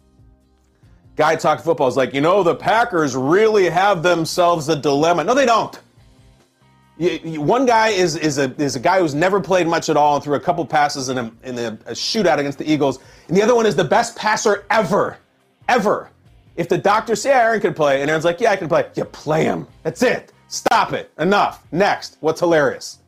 guy 1.15 1.37
talked 1.37 1.63
football. 1.63 1.87
I 1.87 1.89
was 1.89 1.97
like, 1.97 2.15
you 2.15 2.21
know, 2.21 2.43
the 2.43 2.57
Packers 2.57 3.15
really 3.15 3.69
have 3.69 4.03
themselves 4.03 4.69
a 4.69 4.75
dilemma. 4.75 5.23
No, 5.23 5.35
they 5.35 5.47
don't. 5.47 5.79
You, 6.97 7.21
you, 7.25 7.41
one 7.41 7.67
guy 7.67 7.89
is, 7.89 8.17
is, 8.17 8.39
a, 8.39 8.55
is 8.63 8.77
a 8.77 8.81
guy 8.81 9.01
who's 9.01 9.15
never 9.15 9.41
played 9.41 9.67
much 9.67 9.89
at 9.89 9.97
all 9.97 10.15
and 10.15 10.25
threw 10.25 10.35
a 10.35 10.41
couple 10.41 10.65
passes 10.65 11.09
in, 11.09 11.19
a, 11.19 11.33
in 11.43 11.59
a, 11.59 11.67
a 11.87 11.93
shootout 11.93 12.39
against 12.39 12.59
the 12.59 12.71
Eagles. 12.71 13.01
And 13.29 13.37
the 13.37 13.43
other 13.43 13.55
one 13.55 13.67
is 13.67 13.75
the 13.75 13.85
best 13.85 14.17
passer 14.17 14.65
ever. 14.71 15.19
Ever. 15.69 16.11
If 16.57 16.69
the 16.69 16.79
doctor 16.79 17.17
say 17.17 17.33
Aaron 17.33 17.61
can 17.61 17.75
play, 17.75 18.01
and 18.01 18.09
Aaron's 18.09 18.25
like, 18.25 18.41
yeah, 18.41 18.53
I 18.53 18.57
can 18.57 18.69
play, 18.69 18.89
you 18.95 19.05
play 19.05 19.45
him. 19.45 19.67
That's 19.83 20.03
it. 20.03 20.33
Stop 20.47 20.93
it. 20.93 21.11
Enough. 21.19 21.67
Next. 21.73 22.17
What's 22.21 22.39
hilarious? 22.39 23.01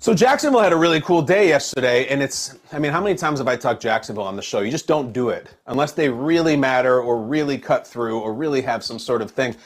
So 0.00 0.14
Jacksonville 0.14 0.60
had 0.60 0.72
a 0.72 0.76
really 0.76 1.00
cool 1.00 1.22
day 1.22 1.48
yesterday, 1.48 2.06
and 2.06 2.22
it's, 2.22 2.56
I 2.70 2.78
mean, 2.78 2.92
how 2.92 3.02
many 3.02 3.16
times 3.16 3.40
have 3.40 3.48
I 3.48 3.56
talked 3.56 3.82
Jacksonville 3.82 4.22
on 4.22 4.36
the 4.36 4.42
show? 4.42 4.60
You 4.60 4.70
just 4.70 4.86
don't 4.86 5.12
do 5.12 5.30
it 5.30 5.48
unless 5.66 5.90
they 5.90 6.08
really 6.08 6.56
matter 6.56 7.00
or 7.00 7.20
really 7.20 7.58
cut 7.58 7.84
through 7.84 8.20
or 8.20 8.32
really 8.32 8.62
have 8.62 8.84
some 8.84 9.00
sort 9.00 9.22
of 9.22 9.32
thing. 9.32 9.56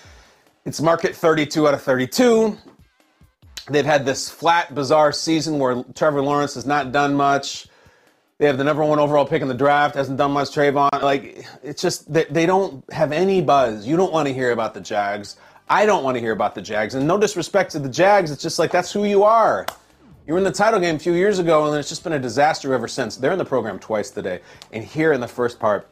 It's 0.65 0.81
market 0.81 1.15
32 1.15 1.69
out 1.69 1.75
of 1.75 1.83
32. 1.83 2.57
They've 3.69 3.85
had 3.85 4.07
this 4.07 4.31
flat, 4.31 4.75
bizarre 4.75 5.13
season 5.13 5.59
where 5.59 5.85
Trevor 5.95 6.23
Lawrence 6.23 6.55
has 6.55 6.65
not 6.65 6.93
done 6.93 7.15
much. 7.15 7.67
They 8.39 8.47
have 8.47 8.57
the 8.57 8.65
number 8.65 8.83
one 8.83 8.99
overall 8.99 9.27
pick 9.27 9.43
in 9.43 9.49
the 9.49 9.55
draft, 9.55 9.97
hasn't 9.97 10.17
done 10.17 10.31
much. 10.31 10.49
Travon, 10.49 11.03
like, 11.03 11.47
it's 11.63 11.83
just, 11.83 12.11
they, 12.11 12.25
they 12.25 12.47
don't 12.47 12.91
have 12.91 13.13
any 13.13 13.43
buzz. 13.43 13.87
You 13.87 13.99
don't 13.99 14.13
want 14.13 14.29
to 14.29 14.35
hear 14.35 14.53
about 14.53 14.73
the 14.73 14.81
Jags. 14.81 15.37
I 15.69 15.85
don't 15.85 16.03
want 16.03 16.17
to 16.17 16.21
hear 16.21 16.33
about 16.33 16.55
the 16.55 16.63
Jags. 16.63 16.95
And 16.95 17.07
no 17.07 17.19
disrespect 17.19 17.73
to 17.73 17.79
the 17.79 17.89
Jags, 17.91 18.31
it's 18.31 18.43
just 18.43 18.59
like, 18.59 18.71
that's 18.71 18.91
who 18.91 19.05
you 19.05 19.25
are. 19.25 19.67
You 20.27 20.35
were 20.35 20.39
in 20.39 20.45
the 20.45 20.53
title 20.53 20.79
game 20.79 20.97
a 20.97 20.99
few 21.01 21.15
years 21.15 21.41
ago, 21.41 21.67
and 21.67 21.77
it's 21.77 21.89
just 21.89 22.05
been 22.05 22.13
a 22.13 22.19
disaster 22.19 22.73
ever 22.73 22.87
since. 22.87 23.17
They're 23.17 23.33
in 23.33 23.39
the 23.39 23.45
program 23.45 23.81
twice 23.81 24.11
today, 24.11 24.41
and 24.73 24.85
here 24.85 25.13
in 25.13 25.21
the 25.21 25.27
first 25.29 25.59
part, 25.59 25.89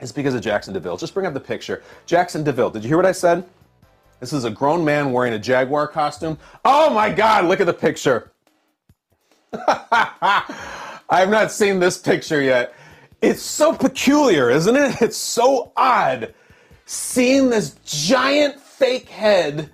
it's 0.00 0.12
because 0.12 0.34
of 0.34 0.42
Jaxson 0.42 0.72
de 0.72 0.80
Ville. 0.80 0.96
Just 0.96 1.12
bring 1.12 1.26
up 1.26 1.34
the 1.34 1.40
picture. 1.40 1.82
Jaxson 2.06 2.44
de 2.44 2.52
Ville, 2.52 2.70
did 2.70 2.84
you 2.84 2.88
hear 2.88 2.96
what 2.96 3.06
I 3.06 3.12
said? 3.12 3.44
This 4.20 4.32
is 4.32 4.44
a 4.44 4.50
grown 4.50 4.84
man 4.84 5.12
wearing 5.12 5.32
a 5.32 5.38
Jaguar 5.40 5.88
costume. 5.88 6.38
Oh 6.64 6.90
my 6.90 7.10
God, 7.10 7.46
look 7.46 7.60
at 7.60 7.66
the 7.66 7.74
picture. 7.74 8.30
I 9.52 10.44
have 11.10 11.30
not 11.30 11.50
seen 11.50 11.80
this 11.80 11.98
picture 11.98 12.40
yet. 12.40 12.74
It's 13.20 13.42
so 13.42 13.74
peculiar, 13.74 14.50
isn't 14.50 14.76
it? 14.76 14.96
It's 15.02 15.16
so 15.16 15.72
odd 15.76 16.32
seeing 16.84 17.50
this 17.50 17.76
giant 17.84 18.60
fake 18.60 19.08
head 19.08 19.70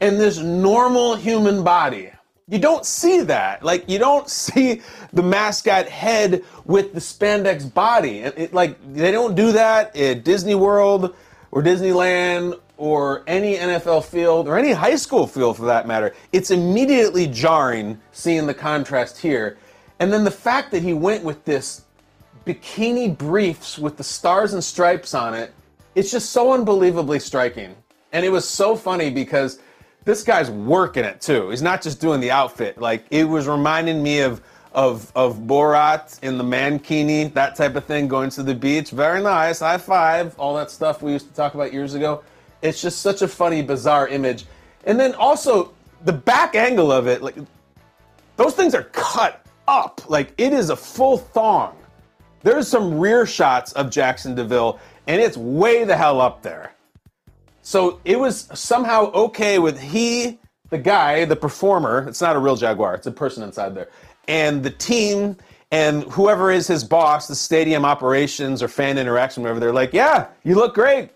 and 0.00 0.18
this 0.18 0.38
normal 0.38 1.14
human 1.14 1.62
body. 1.62 2.10
You 2.50 2.58
don't 2.58 2.84
see 2.84 3.22
that. 3.22 3.64
Like 3.64 3.88
you 3.88 3.98
don't 3.98 4.28
see 4.40 4.82
the 5.12 5.22
mascot 5.22 5.88
head 5.88 6.44
with 6.64 6.92
the 6.92 7.00
spandex 7.00 7.72
body. 7.72 8.18
It, 8.18 8.38
it, 8.38 8.52
like 8.52 8.76
they 8.92 9.12
don't 9.12 9.34
do 9.34 9.52
that 9.52 9.96
at 9.96 10.24
Disney 10.24 10.54
World 10.54 11.14
or 11.52 11.62
Disneyland 11.62 12.60
or 12.76 13.22
any 13.26 13.56
NFL 13.56 14.04
field 14.04 14.48
or 14.48 14.58
any 14.58 14.72
high 14.72 14.96
school 14.96 15.26
field 15.26 15.56
for 15.56 15.66
that 15.66 15.86
matter. 15.86 16.14
It's 16.32 16.50
immediately 16.50 17.26
jarring 17.26 18.00
seeing 18.12 18.46
the 18.46 18.54
contrast 18.54 19.18
here. 19.18 19.58
And 19.98 20.12
then 20.12 20.24
the 20.24 20.30
fact 20.30 20.70
that 20.72 20.82
he 20.82 20.94
went 20.94 21.22
with 21.22 21.44
this 21.44 21.84
bikini 22.46 23.16
briefs 23.16 23.78
with 23.78 23.98
the 23.98 24.04
stars 24.04 24.54
and 24.54 24.64
stripes 24.64 25.12
on 25.12 25.34
it, 25.34 25.52
it's 25.94 26.10
just 26.10 26.30
so 26.30 26.54
unbelievably 26.54 27.20
striking. 27.20 27.76
And 28.12 28.24
it 28.24 28.30
was 28.30 28.48
so 28.48 28.74
funny 28.74 29.10
because 29.10 29.60
this 30.04 30.22
guy's 30.22 30.50
working 30.50 31.04
it 31.04 31.20
too. 31.20 31.50
He's 31.50 31.62
not 31.62 31.82
just 31.82 32.00
doing 32.00 32.20
the 32.20 32.30
outfit. 32.30 32.78
Like 32.78 33.04
it 33.10 33.24
was 33.24 33.46
reminding 33.46 34.02
me 34.02 34.20
of 34.20 34.40
of 34.72 35.10
of 35.14 35.38
Borat 35.38 36.22
in 36.22 36.38
the 36.38 36.44
mankini, 36.44 37.32
that 37.34 37.56
type 37.56 37.74
of 37.76 37.84
thing, 37.84 38.08
going 38.08 38.30
to 38.30 38.42
the 38.42 38.54
beach. 38.54 38.90
Very 38.90 39.22
nice, 39.22 39.60
high 39.60 39.78
five, 39.78 40.38
all 40.38 40.54
that 40.56 40.70
stuff 40.70 41.02
we 41.02 41.12
used 41.12 41.28
to 41.28 41.34
talk 41.34 41.54
about 41.54 41.72
years 41.72 41.94
ago. 41.94 42.22
It's 42.62 42.80
just 42.80 43.02
such 43.02 43.22
a 43.22 43.28
funny, 43.28 43.62
bizarre 43.62 44.08
image. 44.08 44.44
And 44.84 44.98
then 44.98 45.14
also 45.14 45.72
the 46.04 46.12
back 46.12 46.54
angle 46.54 46.92
of 46.92 47.06
it, 47.06 47.22
like 47.22 47.36
those 48.36 48.54
things 48.54 48.74
are 48.74 48.84
cut 48.84 49.44
up. 49.68 50.00
Like 50.08 50.32
it 50.38 50.52
is 50.52 50.70
a 50.70 50.76
full 50.76 51.18
thong. 51.18 51.76
There's 52.42 52.68
some 52.68 52.98
rear 52.98 53.26
shots 53.26 53.72
of 53.72 53.88
Jaxson 53.88 54.34
de 54.34 54.44
Ville, 54.44 54.80
and 55.06 55.20
it's 55.20 55.36
way 55.36 55.84
the 55.84 55.96
hell 55.96 56.20
up 56.20 56.42
there. 56.42 56.72
So 57.62 58.00
it 58.04 58.18
was 58.18 58.48
somehow 58.54 59.12
okay 59.12 59.58
with 59.58 59.80
he, 59.80 60.38
the 60.70 60.78
guy, 60.78 61.24
the 61.24 61.36
performer, 61.36 62.06
it's 62.08 62.20
not 62.20 62.36
a 62.36 62.38
real 62.38 62.56
Jaguar, 62.56 62.94
it's 62.94 63.06
a 63.06 63.12
person 63.12 63.42
inside 63.42 63.74
there, 63.74 63.88
and 64.28 64.62
the 64.62 64.70
team 64.70 65.36
and 65.72 66.02
whoever 66.04 66.50
is 66.50 66.66
his 66.66 66.82
boss, 66.82 67.28
the 67.28 67.34
stadium 67.34 67.84
operations 67.84 68.62
or 68.62 68.68
fan 68.68 68.98
interaction, 68.98 69.42
whatever, 69.42 69.60
they're 69.60 69.72
like, 69.72 69.92
yeah, 69.92 70.26
you 70.42 70.56
look 70.56 70.74
great. 70.74 71.10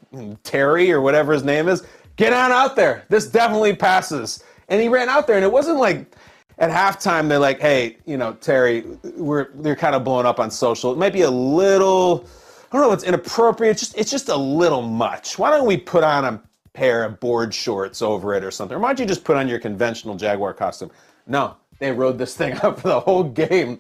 Terry 0.45 0.93
or 0.93 1.01
whatever 1.01 1.33
his 1.33 1.43
name 1.43 1.69
is, 1.69 1.83
get 2.17 2.33
on 2.33 2.53
out 2.53 2.77
there. 2.77 3.05
This 3.09 3.27
definitely 3.27 3.75
passes. 3.75 4.45
And 4.69 4.81
he 4.81 4.89
ran 4.89 5.09
out 5.09 5.27
there, 5.27 5.37
and 5.37 5.45
it 5.45 5.51
wasn't 5.51 5.79
like 5.79 6.15
at 6.59 6.71
halftime 6.71 7.29
they're 7.29 7.39
like, 7.39 7.61
hey, 7.61 7.97
you 8.07 8.17
know, 8.17 8.35
Terry, 8.35 8.85
we're 9.17 9.49
they're 9.55 9.77
kind 9.77 9.95
of 9.95 10.05
blown 10.05 10.25
up 10.25 10.39
on 10.39 10.51
social. 10.51 10.93
It 10.93 10.99
might 10.99 11.13
be 11.13 11.23
a 11.23 11.31
little 11.31 12.27
I 12.75 12.79
don't 12.79 12.89
know, 12.89 12.93
it's 12.93 13.05
inappropriate. 13.05 13.71
It's 13.71 13.81
just, 13.81 13.97
it's 13.97 14.11
just 14.11 14.29
a 14.29 14.37
little 14.37 14.83
much. 14.83 15.39
Why 15.39 15.51
don't 15.51 15.65
we 15.65 15.77
put 15.77 16.03
on 16.03 16.25
a 16.25 16.43
pair 16.73 17.05
of 17.05 17.21
board 17.21 17.55
shorts 17.55 18.03
over 18.03 18.35
it 18.35 18.43
or 18.43 18.51
something? 18.51 18.77
Or 18.77 18.81
why 18.81 18.89
don't 18.89 18.99
you 18.99 19.07
just 19.07 19.23
put 19.23 19.37
on 19.37 19.47
your 19.47 19.61
conventional 19.61 20.17
Jaguar 20.17 20.55
costume? 20.55 20.91
No, 21.29 21.57
they 21.79 21.93
rode 21.93 22.19
this 22.19 22.37
thing 22.37 22.55
up 22.65 22.81
for 22.81 22.89
the 22.89 22.99
whole 22.99 23.23
game. 23.23 23.79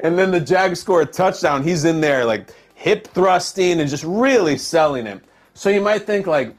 And 0.00 0.18
then 0.18 0.30
the 0.30 0.40
Jag 0.40 0.76
score 0.76 1.00
a 1.00 1.06
touchdown. 1.06 1.62
He's 1.62 1.86
in 1.86 2.02
there 2.02 2.26
like 2.26 2.52
hip 2.74 3.06
thrusting 3.08 3.80
and 3.80 3.88
just 3.88 4.04
really 4.04 4.58
selling 4.58 5.06
him. 5.06 5.22
So 5.54 5.70
you 5.70 5.80
might 5.80 6.02
think 6.02 6.26
like, 6.26 6.54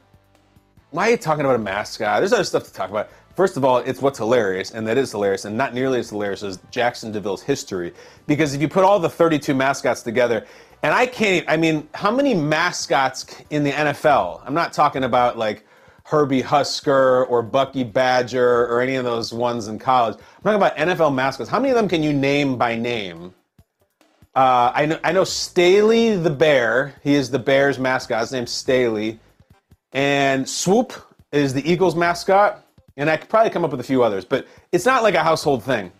why 0.90 1.06
are 1.06 1.10
you 1.12 1.16
talking 1.16 1.44
about 1.44 1.54
a 1.54 1.60
mascot? 1.60 2.20
There's 2.20 2.32
other 2.32 2.42
stuff 2.42 2.64
to 2.64 2.72
talk 2.72 2.90
about. 2.90 3.10
First 3.36 3.56
of 3.58 3.64
all, 3.64 3.78
it's 3.78 4.00
what's 4.00 4.18
hilarious, 4.18 4.70
and 4.70 4.86
that 4.86 4.96
is 4.96 5.12
hilarious, 5.12 5.44
and 5.44 5.58
not 5.58 5.74
nearly 5.74 5.98
as 5.98 6.08
hilarious 6.08 6.42
as 6.42 6.56
Jaxson 6.72 7.12
de 7.12 7.20
Ville's 7.20 7.42
history. 7.42 7.92
Because 8.26 8.54
if 8.54 8.62
you 8.62 8.68
put 8.68 8.82
all 8.82 8.98
the 8.98 9.10
32 9.10 9.54
mascots 9.54 10.02
together, 10.02 10.46
and 10.82 10.94
I 10.94 11.06
can't, 11.06 11.44
I 11.48 11.56
mean, 11.56 11.88
how 11.94 12.10
many 12.10 12.34
mascots 12.34 13.26
in 13.50 13.64
the 13.64 13.72
NFL? 13.72 14.42
I'm 14.44 14.54
not 14.54 14.72
talking 14.72 15.04
about 15.04 15.36
like 15.36 15.66
Herbie 16.04 16.40
Husker 16.40 17.24
or 17.24 17.42
Bucky 17.42 17.82
Badger 17.82 18.66
or 18.66 18.80
any 18.80 18.94
of 18.94 19.04
those 19.04 19.32
ones 19.32 19.66
in 19.66 19.78
college. 19.78 20.16
I'm 20.16 20.42
talking 20.42 20.56
about 20.56 20.76
NFL 20.76 21.14
mascots. 21.14 21.50
How 21.50 21.58
many 21.58 21.70
of 21.70 21.76
them 21.76 21.88
can 21.88 22.02
you 22.02 22.12
name 22.12 22.56
by 22.56 22.76
name? 22.76 23.34
Uh, 24.36 24.70
I, 24.74 24.86
know, 24.86 25.00
I 25.02 25.12
know 25.12 25.24
Staley 25.24 26.14
the 26.14 26.30
Bear. 26.30 26.94
He 27.02 27.14
is 27.14 27.30
the 27.30 27.38
Bears 27.38 27.78
mascot. 27.78 28.20
His 28.20 28.32
name's 28.32 28.52
Staley. 28.52 29.18
And 29.92 30.48
Swoop 30.48 30.92
is 31.32 31.54
the 31.54 31.68
Eagles 31.68 31.96
mascot. 31.96 32.64
And 32.96 33.10
I 33.10 33.16
could 33.16 33.28
probably 33.28 33.50
come 33.50 33.64
up 33.64 33.70
with 33.70 33.80
a 33.80 33.84
few 33.84 34.02
others, 34.02 34.24
but 34.24 34.46
it's 34.72 34.86
not 34.86 35.02
like 35.02 35.14
a 35.14 35.22
household 35.22 35.64
thing. 35.64 35.90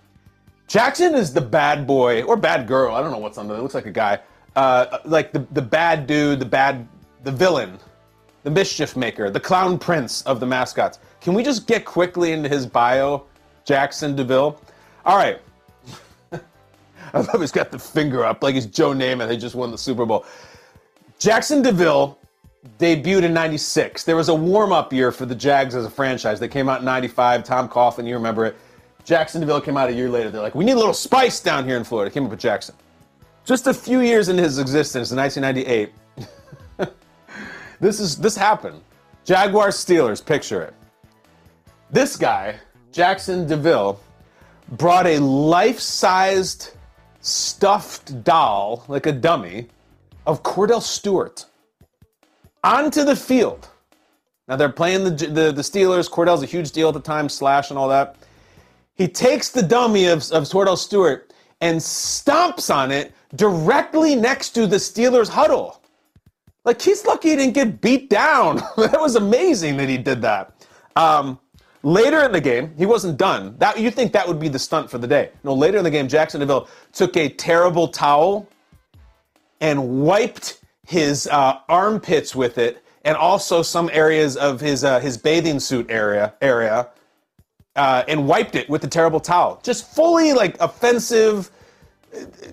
Jaxson 0.68 1.14
is 1.14 1.32
the 1.32 1.40
bad 1.40 1.86
boy 1.86 2.22
or 2.22 2.36
bad 2.36 2.66
girl. 2.66 2.94
I 2.94 3.00
don't 3.00 3.10
know 3.10 3.18
what's 3.18 3.38
on 3.38 3.48
there. 3.48 3.56
It 3.56 3.62
looks 3.62 3.74
like 3.74 3.86
a 3.86 3.90
guy 3.90 4.20
uh, 4.56 4.98
like 5.04 5.32
the, 5.32 5.46
the 5.52 5.62
bad 5.62 6.06
dude, 6.06 6.40
the 6.40 6.46
bad, 6.46 6.88
the 7.22 7.30
villain, 7.30 7.78
the 8.42 8.50
mischief 8.50 8.96
maker, 8.96 9.30
the 9.30 9.40
clown 9.40 9.78
prince 9.78 10.22
of 10.22 10.40
the 10.40 10.46
mascots. 10.46 10.98
Can 11.20 11.34
we 11.34 11.42
just 11.42 11.66
get 11.66 11.84
quickly 11.84 12.32
into 12.32 12.48
his 12.48 12.66
bio, 12.66 13.24
Jaxson 13.66 14.16
de 14.16 14.24
Ville? 14.24 14.60
All 15.04 15.16
right. 15.16 15.40
I 16.32 17.20
love 17.20 17.40
he's 17.40 17.52
got 17.52 17.70
the 17.70 17.78
finger 17.78 18.24
up 18.24 18.42
like 18.42 18.54
he's 18.54 18.66
Joe 18.66 18.92
Namath. 18.92 19.30
He 19.30 19.36
just 19.36 19.54
won 19.54 19.70
the 19.70 19.78
Super 19.78 20.06
Bowl. 20.06 20.24
Jaxson 21.20 21.62
de 21.62 21.72
Ville 21.72 22.18
debuted 22.78 23.24
in 23.24 23.34
96. 23.34 24.04
There 24.04 24.16
was 24.16 24.28
a 24.28 24.34
warm 24.34 24.72
up 24.72 24.92
year 24.92 25.12
for 25.12 25.26
the 25.26 25.34
Jags 25.34 25.74
as 25.74 25.84
a 25.84 25.90
franchise. 25.90 26.40
They 26.40 26.48
came 26.48 26.68
out 26.68 26.80
in 26.80 26.84
95. 26.84 27.44
Tom 27.44 27.68
Coughlin, 27.68 28.06
you 28.06 28.14
remember 28.14 28.46
it. 28.46 28.56
Jaxson 29.04 29.40
de 29.40 29.46
Ville 29.46 29.60
came 29.60 29.76
out 29.76 29.88
a 29.88 29.92
year 29.92 30.08
later. 30.08 30.30
They're 30.30 30.42
like, 30.42 30.54
we 30.54 30.64
need 30.64 30.72
a 30.72 30.78
little 30.78 30.94
spice 30.94 31.40
down 31.40 31.64
here 31.64 31.76
in 31.76 31.84
Florida. 31.84 32.10
Came 32.10 32.24
up 32.24 32.30
with 32.30 32.40
Jaxson. 32.40 32.72
Just 33.46 33.68
a 33.68 33.72
few 33.72 34.00
years 34.00 34.28
into 34.28 34.42
his 34.42 34.58
existence 34.58 35.12
in 35.12 35.18
1998, 35.18 35.92
this 37.80 38.00
is 38.00 38.16
this 38.16 38.36
happened. 38.36 38.82
Jaguars 39.24 39.76
Steelers, 39.76 40.24
picture 40.24 40.62
it. 40.62 40.74
This 41.92 42.16
guy, 42.16 42.56
Jaxson 42.92 43.46
de 43.46 43.56
Ville, 43.56 44.00
brought 44.72 45.06
a 45.06 45.20
life-sized 45.20 46.72
stuffed 47.20 48.24
doll, 48.24 48.84
like 48.88 49.06
a 49.06 49.12
dummy, 49.12 49.68
of 50.26 50.42
Kordell 50.42 50.82
Stewart 50.82 51.46
onto 52.64 53.04
the 53.04 53.14
field. 53.14 53.68
Now 54.48 54.56
they're 54.56 54.68
playing 54.68 55.04
the, 55.04 55.10
the, 55.10 55.52
the 55.52 55.62
Steelers. 55.62 56.10
Kordell's 56.10 56.42
a 56.42 56.46
huge 56.46 56.72
deal 56.72 56.88
at 56.88 56.94
the 56.94 57.00
time, 57.00 57.28
slash 57.28 57.70
and 57.70 57.78
all 57.78 57.88
that. 57.90 58.16
He 58.96 59.06
takes 59.06 59.50
the 59.50 59.62
dummy 59.62 60.06
of, 60.06 60.28
of 60.32 60.44
Kordell 60.44 60.76
Stewart 60.76 61.25
and 61.60 61.78
stomps 61.78 62.74
on 62.74 62.90
it 62.90 63.12
directly 63.34 64.14
next 64.14 64.50
to 64.50 64.66
the 64.66 64.76
Steelers 64.76 65.28
huddle. 65.28 65.82
Like 66.64 66.82
he's 66.82 67.06
lucky 67.06 67.30
he 67.30 67.36
didn't 67.36 67.54
get 67.54 67.80
beat 67.80 68.10
down. 68.10 68.56
that 68.76 69.00
was 69.00 69.16
amazing 69.16 69.76
that 69.76 69.88
he 69.88 69.96
did 69.96 70.20
that. 70.22 70.52
Um, 70.96 71.38
later 71.82 72.24
in 72.24 72.32
the 72.32 72.40
game, 72.40 72.74
he 72.76 72.86
wasn't 72.86 73.16
done. 73.16 73.56
That 73.58 73.78
you 73.78 73.90
think 73.90 74.12
that 74.12 74.26
would 74.26 74.40
be 74.40 74.48
the 74.48 74.58
stunt 74.58 74.90
for 74.90 74.98
the 74.98 75.06
day? 75.06 75.30
No. 75.44 75.54
Later 75.54 75.78
in 75.78 75.84
the 75.84 75.90
game, 75.90 76.08
Jaxson 76.08 76.40
de 76.40 76.46
Ville 76.46 76.68
took 76.92 77.16
a 77.16 77.28
terrible 77.28 77.88
towel 77.88 78.48
and 79.60 80.02
wiped 80.02 80.60
his 80.84 81.26
uh, 81.28 81.60
armpits 81.68 82.34
with 82.34 82.58
it, 82.58 82.82
and 83.04 83.16
also 83.16 83.62
some 83.62 83.88
areas 83.92 84.36
of 84.36 84.60
his 84.60 84.84
uh, 84.84 85.00
his 85.00 85.16
bathing 85.16 85.60
suit 85.60 85.86
area 85.88 86.34
area, 86.40 86.88
uh, 87.76 88.04
and 88.08 88.26
wiped 88.26 88.54
it 88.54 88.68
with 88.68 88.80
the 88.82 88.88
terrible 88.88 89.20
towel. 89.20 89.60
Just 89.62 89.94
fully 89.94 90.32
like 90.32 90.56
offensive 90.60 91.50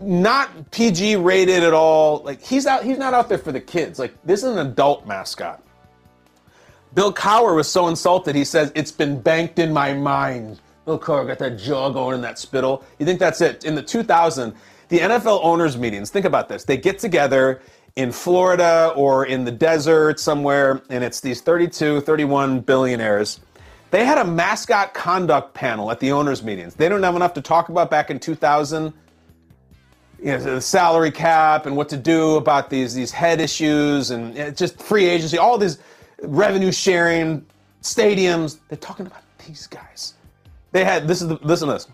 not 0.01 0.71
PG 0.71 1.15
rated 1.17 1.63
at 1.63 1.73
all. 1.73 2.21
Like 2.23 2.41
he's 2.41 2.65
out 2.65 2.83
he's 2.83 2.97
not 2.97 3.13
out 3.13 3.29
there 3.29 3.37
for 3.37 3.51
the 3.51 3.61
kids. 3.61 3.99
Like 3.99 4.13
this 4.23 4.43
is 4.43 4.51
an 4.51 4.59
adult 4.59 5.07
mascot. 5.07 5.63
Bill 6.93 7.13
Cowher 7.13 7.55
was 7.55 7.67
so 7.67 7.87
insulted 7.87 8.35
he 8.35 8.43
says 8.43 8.71
it's 8.75 8.91
been 8.91 9.19
banked 9.19 9.59
in 9.59 9.73
my 9.73 9.93
mind. 9.93 10.59
Bill 10.85 10.99
Cowher 10.99 11.25
got 11.25 11.39
that 11.39 11.57
jaw 11.57 11.89
going 11.89 12.15
in 12.15 12.21
that 12.21 12.37
spittle. 12.37 12.83
You 12.99 13.05
think 13.05 13.19
that's 13.19 13.41
it? 13.41 13.63
In 13.63 13.73
the 13.73 13.81
2000, 13.81 14.53
the 14.89 14.99
NFL 14.99 15.39
owners 15.43 15.77
meetings, 15.77 16.09
think 16.09 16.25
about 16.25 16.49
this. 16.49 16.65
They 16.65 16.77
get 16.77 16.99
together 16.99 17.61
in 17.95 18.11
Florida 18.11 18.91
or 18.95 19.25
in 19.25 19.45
the 19.45 19.51
desert 19.51 20.19
somewhere 20.19 20.81
and 20.89 21.03
it's 21.03 21.21
these 21.21 21.41
32, 21.41 22.01
31 22.01 22.59
billionaires. 22.59 23.39
They 23.93 24.05
had 24.05 24.17
a 24.17 24.25
mascot 24.25 24.95
conduct 24.95 25.53
panel 25.53 25.91
at 25.91 25.99
the 25.99 26.13
owners 26.13 26.41
meetings. 26.41 26.73
They 26.73 26.89
don't 26.89 27.03
have 27.03 27.15
enough 27.15 27.35
to 27.35 27.43
talk 27.43 27.69
about 27.69 27.91
back 27.91 28.09
in 28.09 28.19
2000 28.19 28.91
you 30.17 30.25
know, 30.25 30.39
the 30.39 30.59
salary 30.59 31.11
cap 31.11 31.67
and 31.67 31.77
what 31.77 31.89
to 31.89 31.97
do 31.97 32.37
about 32.37 32.71
these 32.71 32.95
these 32.95 33.11
head 33.11 33.39
issues 33.39 34.09
and 34.09 34.35
eh, 34.35 34.49
just 34.49 34.81
free 34.81 35.05
agency, 35.05 35.37
all 35.37 35.59
these 35.59 35.77
revenue 36.23 36.71
sharing 36.71 37.45
stadiums. 37.83 38.57
They're 38.67 38.79
talking 38.79 39.05
about 39.05 39.21
these 39.45 39.67
guys. 39.67 40.15
They 40.71 40.83
had 40.83 41.07
this 41.07 41.21
is 41.21 41.27
the, 41.27 41.35
listen 41.43 41.67
to 41.67 41.75
this. 41.75 41.87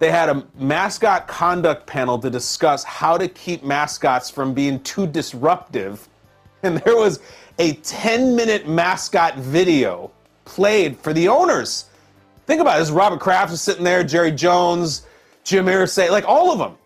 They 0.00 0.10
had 0.10 0.28
a 0.28 0.46
mascot 0.58 1.28
conduct 1.28 1.86
panel 1.86 2.18
to 2.18 2.28
discuss 2.28 2.84
how 2.84 3.16
to 3.16 3.26
keep 3.26 3.64
mascots 3.64 4.28
from 4.28 4.52
being 4.52 4.80
too 4.82 5.06
disruptive, 5.06 6.10
and 6.62 6.76
there 6.76 6.96
was 6.96 7.20
a 7.58 7.72
10 7.72 8.36
minute 8.36 8.68
mascot 8.68 9.38
video 9.38 10.10
played 10.48 10.98
for 10.98 11.12
the 11.12 11.28
owners. 11.28 11.84
Think 12.46 12.60
about 12.60 12.76
it. 12.76 12.80
This 12.80 12.90
Robert 12.90 13.20
Kraft 13.20 13.50
was 13.50 13.60
sitting 13.60 13.84
there, 13.84 14.02
Jerry 14.02 14.32
Jones, 14.32 15.06
Jim 15.44 15.66
Irsay, 15.66 16.10
like 16.10 16.24
all 16.26 16.50
of 16.50 16.58
them 16.58 16.76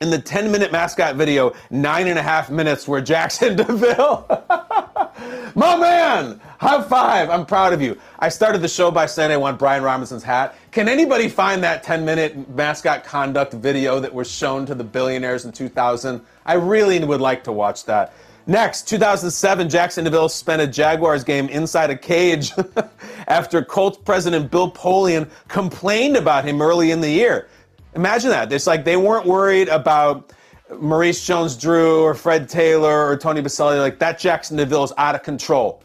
in 0.00 0.10
the 0.10 0.18
10 0.18 0.50
minute 0.50 0.70
mascot 0.70 1.16
video, 1.16 1.54
nine 1.70 2.06
and 2.08 2.18
a 2.18 2.22
half 2.22 2.50
minutes 2.50 2.86
where 2.86 3.02
Jaxson 3.02 3.56
de 3.56 3.64
Ville. 3.64 4.26
My 5.56 5.76
man, 5.76 6.40
high 6.58 6.82
five. 6.82 7.30
I'm 7.30 7.46
proud 7.46 7.72
of 7.72 7.80
you. 7.80 7.98
I 8.18 8.28
started 8.28 8.60
the 8.60 8.68
show 8.68 8.90
by 8.90 9.06
saying 9.06 9.30
I 9.30 9.36
want 9.36 9.58
Brian 9.58 9.82
Robinson's 9.82 10.24
hat. 10.24 10.56
Can 10.72 10.88
anybody 10.88 11.28
find 11.28 11.62
that 11.62 11.82
10 11.82 12.04
minute 12.04 12.48
mascot 12.50 13.04
conduct 13.04 13.54
video 13.54 14.00
that 14.00 14.12
was 14.12 14.30
shown 14.30 14.66
to 14.66 14.74
the 14.74 14.84
billionaires 14.84 15.44
in 15.44 15.52
2000? 15.52 16.20
I 16.44 16.54
really 16.54 17.02
would 17.04 17.20
like 17.20 17.44
to 17.44 17.52
watch 17.52 17.84
that. 17.84 18.12
Next, 18.46 18.86
2007, 18.88 19.68
Jaxson 19.68 20.04
de 20.04 20.10
Ville 20.10 20.28
spent 20.28 20.60
a 20.60 20.66
Jaguars 20.66 21.24
game 21.24 21.48
inside 21.48 21.88
a 21.88 21.96
cage 21.96 22.52
after 23.28 23.64
Colts 23.64 23.96
president 23.96 24.50
Bill 24.50 24.70
Polian 24.70 25.30
complained 25.48 26.16
about 26.16 26.44
him 26.44 26.60
early 26.60 26.90
in 26.90 27.00
the 27.00 27.08
year. 27.08 27.48
Imagine 27.94 28.28
that. 28.30 28.52
It's 28.52 28.66
like 28.66 28.84
they 28.84 28.98
weren't 28.98 29.24
worried 29.24 29.68
about 29.68 30.34
Maurice 30.78 31.26
Jones-Drew 31.26 32.02
or 32.02 32.12
Fred 32.12 32.46
Taylor 32.46 33.06
or 33.06 33.16
Tony 33.16 33.40
Boselli. 33.40 33.78
Like 33.78 33.98
that 34.00 34.18
Jaxson 34.18 34.58
de 34.58 34.66
Ville 34.66 34.84
is 34.84 34.92
out 34.98 35.14
of 35.14 35.22
control. 35.22 35.82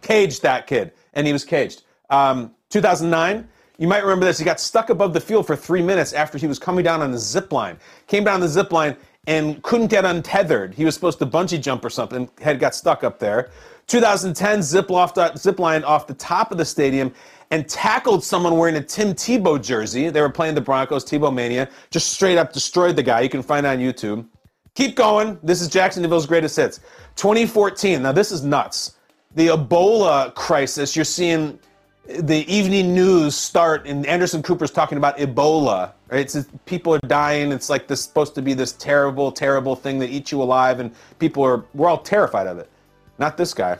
Caged 0.00 0.42
that 0.42 0.68
kid, 0.68 0.92
and 1.14 1.26
he 1.26 1.32
was 1.32 1.44
caged. 1.44 1.82
Um, 2.10 2.54
2009. 2.70 3.48
You 3.78 3.88
might 3.88 4.02
remember 4.04 4.24
this. 4.24 4.38
He 4.38 4.44
got 4.44 4.58
stuck 4.58 4.88
above 4.88 5.12
the 5.12 5.20
field 5.20 5.46
for 5.46 5.54
three 5.54 5.82
minutes 5.82 6.14
after 6.14 6.38
he 6.38 6.46
was 6.46 6.58
coming 6.58 6.82
down 6.82 7.02
on 7.02 7.10
the 7.10 7.18
zip 7.18 7.52
line. 7.52 7.76
Came 8.06 8.24
down 8.24 8.40
the 8.40 8.48
zip 8.48 8.72
line 8.72 8.96
and 9.26 9.62
couldn't 9.62 9.88
get 9.88 10.04
untethered. 10.04 10.74
He 10.74 10.84
was 10.84 10.94
supposed 10.94 11.18
to 11.18 11.26
bungee 11.26 11.60
jump 11.60 11.84
or 11.84 11.90
something. 11.90 12.28
Head 12.40 12.60
got 12.60 12.74
stuck 12.74 13.04
up 13.04 13.18
there. 13.18 13.50
2010 13.88 14.62
zip, 14.62 14.90
off, 14.90 15.16
zip 15.36 15.58
line 15.58 15.84
off 15.84 16.06
the 16.06 16.14
top 16.14 16.50
of 16.50 16.58
the 16.58 16.64
stadium 16.64 17.12
and 17.50 17.68
tackled 17.68 18.24
someone 18.24 18.56
wearing 18.56 18.76
a 18.76 18.82
Tim 18.82 19.14
Tebow 19.14 19.62
jersey. 19.62 20.10
They 20.10 20.20
were 20.20 20.30
playing 20.30 20.54
the 20.54 20.60
Broncos, 20.60 21.04
Tebow 21.04 21.32
Mania. 21.32 21.68
Just 21.90 22.12
straight 22.12 22.38
up 22.38 22.52
destroyed 22.52 22.96
the 22.96 23.02
guy. 23.02 23.20
You 23.20 23.28
can 23.28 23.42
find 23.42 23.64
on 23.66 23.78
YouTube. 23.78 24.26
Keep 24.74 24.96
going. 24.96 25.38
This 25.42 25.60
is 25.60 25.68
Jaxson 25.68 26.02
de 26.02 26.08
Ville's 26.08 26.26
greatest 26.26 26.56
hits. 26.56 26.80
2014. 27.14 28.02
Now, 28.02 28.12
this 28.12 28.32
is 28.32 28.42
nuts. 28.42 28.96
The 29.34 29.48
Ebola 29.48 30.34
crisis, 30.34 30.96
you're 30.96 31.04
seeing 31.04 31.58
the 32.06 32.44
evening 32.52 32.94
news 32.94 33.34
start, 33.34 33.86
and 33.86 34.06
Anderson 34.06 34.42
Cooper's 34.42 34.70
talking 34.70 34.98
about 34.98 35.18
Ebola. 35.18 35.92
Right? 36.08 36.20
It's 36.20 36.46
people 36.64 36.94
are 36.94 37.00
dying. 37.06 37.52
It's 37.52 37.68
like 37.68 37.88
this 37.88 38.02
supposed 38.02 38.34
to 38.36 38.42
be 38.42 38.54
this 38.54 38.72
terrible, 38.72 39.32
terrible 39.32 39.74
thing 39.74 39.98
that 39.98 40.10
eats 40.10 40.30
you 40.30 40.42
alive, 40.42 40.80
and 40.80 40.94
people 41.18 41.42
are 41.42 41.64
we're 41.74 41.88
all 41.88 41.98
terrified 41.98 42.46
of 42.46 42.58
it. 42.58 42.70
Not 43.18 43.36
this 43.36 43.54
guy. 43.54 43.78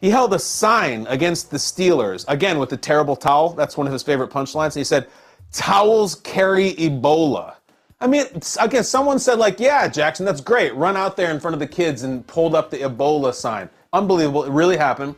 He 0.00 0.10
held 0.10 0.34
a 0.34 0.38
sign 0.38 1.06
against 1.08 1.50
the 1.50 1.56
Steelers, 1.56 2.24
again 2.28 2.58
with 2.58 2.68
the 2.68 2.76
terrible 2.76 3.16
towel. 3.16 3.50
That's 3.50 3.76
one 3.76 3.86
of 3.86 3.92
his 3.92 4.02
favorite 4.02 4.30
punchlines. 4.30 4.74
He 4.74 4.84
said, 4.84 5.08
Towels 5.52 6.16
carry 6.16 6.74
Ebola. 6.74 7.54
I 7.98 8.06
mean, 8.06 8.26
again, 8.60 8.84
someone 8.84 9.18
said, 9.18 9.38
like, 9.38 9.58
yeah, 9.58 9.88
Jaxson, 9.88 10.26
that's 10.26 10.42
great. 10.42 10.74
Run 10.74 10.98
out 10.98 11.16
there 11.16 11.30
in 11.30 11.40
front 11.40 11.54
of 11.54 11.60
the 11.60 11.66
kids 11.66 12.02
and 12.02 12.26
pulled 12.26 12.54
up 12.54 12.70
the 12.70 12.78
Ebola 12.78 13.32
sign. 13.32 13.70
Unbelievable. 13.94 14.44
It 14.44 14.52
really 14.52 14.76
happened. 14.76 15.14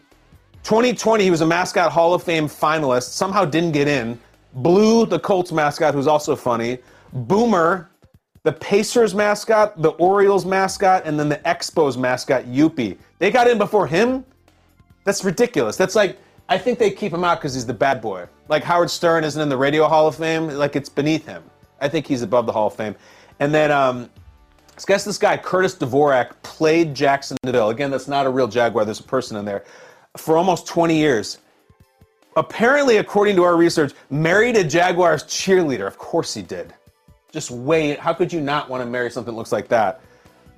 2020, 0.69 1.25
he 1.25 1.31
was 1.31 1.41
a 1.41 1.47
mascot 1.47 1.91
Hall 1.91 2.13
of 2.13 2.23
Fame 2.23 2.47
finalist, 2.47 3.13
somehow 3.13 3.43
didn't 3.43 3.73
get 3.73 3.89
in. 3.89 4.21
Blue, 4.53 5.07
the 5.07 5.19
Colts 5.19 5.51
mascot, 5.51 5.95
who's 5.95 6.07
also 6.07 6.37
funny. 6.37 6.77
Boomer, 7.15 7.89
the 8.43 8.53
Pacers 8.53 9.15
mascot, 9.15 9.81
the 9.81 9.93
Orioles 9.93 10.45
mascot, 10.45 11.05
and 11.07 11.19
then 11.19 11.31
the 11.31 11.39
Expos 11.39 11.97
mascot, 11.97 12.45
Youppi. 12.45 12.99
They 13.19 13.31
got 13.31 13.49
in 13.49 13.57
before 13.57 13.87
him. 13.87 14.27
That's 15.05 15.25
ridiculous. 15.25 15.79
That's 15.79 15.95
like 15.95 16.19
I 16.51 16.59
think 16.59 16.79
they 16.79 16.91
keep 16.91 17.15
him 17.15 17.25
out 17.25 17.41
because 17.41 17.55
he's 17.55 17.65
the 17.65 17.73
bad 17.73 18.03
boy. 18.03 18.27
Like 18.49 18.63
Howard 18.63 18.91
Stern 18.91 19.25
isn't 19.25 19.41
in 19.41 19.49
the 19.49 19.57
Radio 19.57 19.89
Hall 19.89 20.07
of 20.07 20.17
Fame. 20.17 20.49
Like 20.49 20.77
it's 20.77 20.91
beneath 20.91 21.25
him. 21.25 21.43
I 21.81 21.89
think 21.89 22.07
he's 22.07 22.21
above 22.21 22.45
the 22.45 22.53
Hall 22.53 22.67
of 22.67 22.75
Fame. 22.75 22.95
And 23.41 23.55
then 23.55 23.71
um, 23.71 24.11
I 24.77 24.83
guess 24.87 25.07
this 25.07 25.17
guy 25.17 25.39
Curtis 25.39 25.75
Dvorak 25.75 26.33
played 26.43 26.93
Jaxson 26.93 27.37
de 27.43 27.53
Ville. 27.53 27.71
Again, 27.71 27.91
that's 27.91 28.07
not 28.07 28.27
a 28.27 28.31
real 28.31 28.49
Jaguar. 28.49 28.85
There's 28.85 29.01
a 29.01 29.05
person 29.05 29.39
in 29.39 29.47
there 29.47 29.65
for 30.19 30.37
almost 30.37 30.67
20 30.67 30.97
years. 30.97 31.39
Apparently, 32.37 32.99
according 32.99 33.37
to 33.37 33.43
our 33.43 33.57
research, 33.57 33.93
married 34.11 34.57
a 34.57 34.65
Jaguars 34.65 35.25
cheerleader. 35.25 35.87
Of 35.87 35.99
course 35.99 36.35
he 36.35 36.43
did. 36.43 36.75
Just 37.33 37.51
wait. 37.51 37.99
How 37.99 38.15
could 38.15 38.33
you 38.33 38.41
not 38.41 38.69
want 38.69 38.83
to 38.83 38.89
marry 38.89 39.11
something 39.11 39.35
that 39.35 39.39
looks 39.39 39.53
like 39.53 39.69
that? 39.69 40.01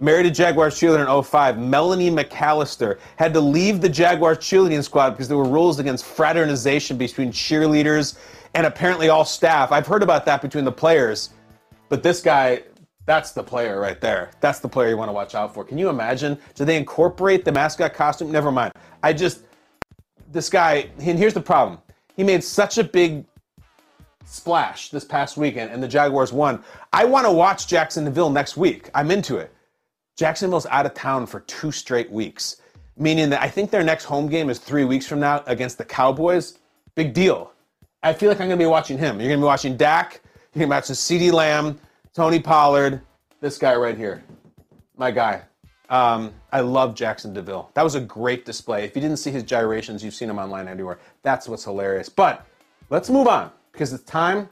married 0.00 0.26
a 0.26 0.30
Jaguars 0.30 0.74
cheerleader 0.74 1.16
in 1.16 1.22
05, 1.22 1.58
Melanie 1.58 2.10
McAllister, 2.10 2.98
had 3.16 3.32
to 3.34 3.40
leave 3.40 3.80
the 3.80 3.88
Jaguars 3.88 4.38
cheerleading 4.38 4.82
squad 4.82 5.10
because 5.10 5.28
there 5.28 5.36
were 5.36 5.48
rules 5.48 5.78
against 5.78 6.04
fraternization 6.04 6.96
between 6.96 7.30
cheerleaders 7.30 8.16
and 8.54 8.66
apparently 8.66 9.10
all 9.10 9.24
staff. 9.24 9.70
I've 9.70 9.86
heard 9.86 10.02
about 10.02 10.24
that 10.24 10.42
between 10.42 10.64
the 10.64 10.72
players, 10.72 11.30
but 11.88 12.02
this 12.02 12.20
guy, 12.20 12.62
that's 13.04 13.32
the 13.32 13.42
player 13.42 13.78
right 13.78 14.00
there. 14.00 14.30
That's 14.40 14.58
the 14.58 14.68
player 14.68 14.88
you 14.88 14.96
want 14.96 15.10
to 15.10 15.12
watch 15.12 15.34
out 15.34 15.52
for. 15.52 15.64
Can 15.64 15.78
you 15.78 15.88
imagine? 15.88 16.38
Do 16.54 16.64
they 16.64 16.76
incorporate 16.76 17.44
the 17.44 17.52
mascot 17.52 17.92
costume? 17.92 18.32
Never 18.32 18.50
mind. 18.50 18.72
I 19.02 19.12
just, 19.12 19.42
this 20.30 20.48
guy, 20.48 20.90
and 20.98 21.18
here's 21.18 21.34
the 21.34 21.40
problem. 21.40 21.80
He 22.16 22.24
made 22.24 22.44
such 22.44 22.78
a 22.78 22.84
big 22.84 23.24
splash 24.24 24.90
this 24.90 25.04
past 25.04 25.36
weekend 25.36 25.72
and 25.72 25.82
the 25.82 25.88
Jaguars 25.88 26.32
won. 26.32 26.62
I 26.92 27.04
want 27.04 27.26
to 27.26 27.32
watch 27.32 27.66
Jacksonville 27.66 28.30
next 28.30 28.56
week. 28.56 28.88
I'm 28.94 29.10
into 29.10 29.38
it. 29.38 29.52
Jacksonville's 30.16 30.66
out 30.66 30.86
of 30.86 30.94
town 30.94 31.26
for 31.26 31.40
two 31.40 31.72
straight 31.72 32.10
weeks, 32.12 32.60
meaning 32.96 33.30
that 33.30 33.40
I 33.40 33.48
think 33.48 33.70
their 33.70 33.82
next 33.82 34.04
home 34.04 34.28
game 34.28 34.50
is 34.50 34.58
three 34.58 34.84
weeks 34.84 35.06
from 35.06 35.18
now 35.20 35.42
against 35.46 35.78
the 35.78 35.84
Cowboys. 35.84 36.58
Big 36.94 37.12
deal. 37.12 37.52
I 38.02 38.12
feel 38.12 38.28
like 38.28 38.40
I'm 38.40 38.48
going 38.48 38.58
to 38.58 38.62
be 38.62 38.68
watching 38.68 38.98
him. 38.98 39.18
You're 39.18 39.28
going 39.28 39.40
to 39.40 39.44
be 39.44 39.46
watching 39.46 39.76
Dak. 39.76 40.20
You're 40.54 40.66
going 40.66 40.68
to 40.68 40.74
be 40.74 40.76
watching 40.76 40.94
CeeDee 40.94 41.32
Lamb, 41.32 41.80
Tony 42.14 42.38
Pollard, 42.38 43.00
this 43.40 43.56
guy 43.56 43.74
right 43.74 43.96
here, 43.96 44.22
my 44.96 45.10
guy. 45.10 45.42
Um, 45.88 46.32
I 46.52 46.60
love 46.60 46.94
Jaxson 46.94 47.32
de 47.32 47.42
Ville. 47.42 47.70
That 47.74 47.82
was 47.82 47.94
a 47.94 48.00
great 48.00 48.44
display. 48.44 48.84
If 48.84 48.96
you 48.96 49.02
didn't 49.02 49.18
see 49.18 49.30
his 49.30 49.42
gyrations, 49.42 50.02
you've 50.02 50.14
seen 50.14 50.30
him 50.30 50.38
online 50.38 50.68
everywhere. 50.68 50.98
That's 51.22 51.48
what's 51.48 51.64
hilarious. 51.64 52.08
But 52.08 52.46
let's 52.90 53.10
move 53.10 53.28
on 53.28 53.50
because 53.72 53.92
it's 53.92 54.04
time 54.04 54.48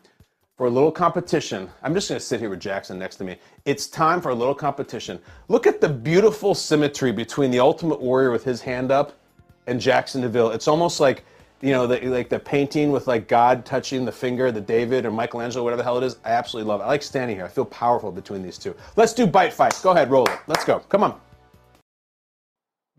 for 0.56 0.66
a 0.66 0.70
little 0.70 0.92
competition. 0.92 1.68
I'm 1.82 1.94
just 1.94 2.08
going 2.08 2.18
to 2.18 2.24
sit 2.24 2.40
here 2.40 2.50
with 2.50 2.60
Jaxson 2.60 2.96
next 2.96 3.16
to 3.16 3.24
me. 3.24 3.36
It's 3.64 3.86
time 3.86 4.20
for 4.20 4.30
a 4.30 4.34
little 4.34 4.54
competition. 4.54 5.20
Look 5.48 5.66
at 5.66 5.80
the 5.80 5.88
beautiful 5.88 6.54
symmetry 6.54 7.12
between 7.12 7.50
the 7.50 7.60
Ultimate 7.60 8.00
Warrior 8.00 8.30
with 8.30 8.44
his 8.44 8.60
hand 8.60 8.90
up 8.90 9.18
and 9.66 9.80
Jaxson 9.80 10.20
de 10.22 10.28
Ville. 10.28 10.50
It's 10.50 10.68
almost 10.68 11.00
like 11.00 11.24
you 11.60 11.72
know, 11.72 11.86
the, 11.86 12.00
like 12.08 12.28
the 12.28 12.38
painting 12.38 12.92
with 12.92 13.06
like 13.08 13.26
God 13.26 13.64
touching 13.64 14.04
the 14.04 14.12
finger, 14.12 14.52
the 14.52 14.60
David 14.60 15.04
or 15.04 15.10
Michelangelo, 15.10 15.64
whatever 15.64 15.78
the 15.78 15.84
hell 15.84 15.98
it 15.98 16.04
is. 16.04 16.16
I 16.24 16.30
absolutely 16.30 16.68
love 16.68 16.80
it. 16.80 16.84
I 16.84 16.86
like 16.86 17.02
standing 17.02 17.36
here. 17.36 17.44
I 17.44 17.48
feel 17.48 17.64
powerful 17.64 18.12
between 18.12 18.42
these 18.42 18.58
two. 18.58 18.76
Let's 18.96 19.12
do 19.12 19.26
bite 19.26 19.52
fights. 19.52 19.82
Go 19.82 19.90
ahead, 19.90 20.10
roll 20.10 20.24
it. 20.26 20.38
Let's 20.46 20.64
go. 20.64 20.78
Come 20.88 21.02
on. 21.02 21.20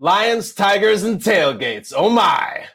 Lions, 0.01 0.53
Tigers, 0.53 1.03
and 1.03 1.19
tailgates. 1.19 1.91
Oh 1.93 2.09
my. 2.09 2.67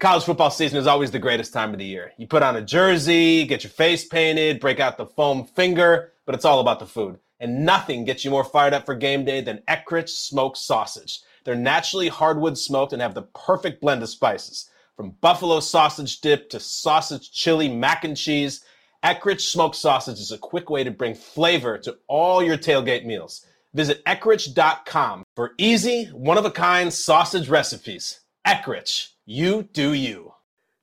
College 0.00 0.24
football 0.24 0.50
season 0.50 0.80
is 0.80 0.88
always 0.88 1.12
the 1.12 1.18
greatest 1.20 1.52
time 1.52 1.72
of 1.72 1.78
the 1.78 1.84
year. 1.84 2.10
You 2.18 2.26
put 2.26 2.42
on 2.42 2.56
a 2.56 2.60
jersey, 2.60 3.46
get 3.46 3.62
your 3.62 3.70
face 3.70 4.04
painted, 4.04 4.58
break 4.58 4.80
out 4.80 4.96
the 4.98 5.06
foam 5.06 5.44
finger, 5.44 6.14
but 6.24 6.34
it's 6.34 6.44
all 6.44 6.58
about 6.58 6.80
the 6.80 6.86
food. 6.86 7.20
And 7.38 7.64
nothing 7.64 8.04
gets 8.04 8.24
you 8.24 8.32
more 8.32 8.42
fired 8.42 8.74
up 8.74 8.84
for 8.84 8.96
game 8.96 9.24
day 9.24 9.42
than 9.42 9.62
Eckrich 9.68 10.08
smoked 10.08 10.56
sausage. 10.56 11.20
They're 11.44 11.54
naturally 11.54 12.08
hardwood 12.08 12.58
smoked 12.58 12.92
and 12.92 13.00
have 13.00 13.14
the 13.14 13.22
perfect 13.22 13.80
blend 13.80 14.02
of 14.02 14.08
spices. 14.08 14.68
From 14.96 15.14
buffalo 15.20 15.60
sausage 15.60 16.20
dip 16.20 16.50
to 16.50 16.58
sausage 16.58 17.30
chili 17.30 17.68
mac 17.68 18.02
and 18.02 18.16
cheese, 18.16 18.64
Eckrich 19.04 19.42
smoked 19.42 19.76
sausage 19.76 20.18
is 20.18 20.32
a 20.32 20.38
quick 20.38 20.68
way 20.68 20.82
to 20.82 20.90
bring 20.90 21.14
flavor 21.14 21.78
to 21.78 21.96
all 22.08 22.42
your 22.42 22.58
tailgate 22.58 23.06
meals. 23.06 23.46
Visit 23.76 24.02
Eckrich.com 24.06 25.22
for 25.36 25.52
easy, 25.58 26.06
one 26.06 26.38
of 26.38 26.46
a 26.46 26.50
kind 26.50 26.90
sausage 26.90 27.50
recipes. 27.50 28.20
Eckrich, 28.46 29.08
you 29.26 29.64
do 29.64 29.92
you. 29.92 30.32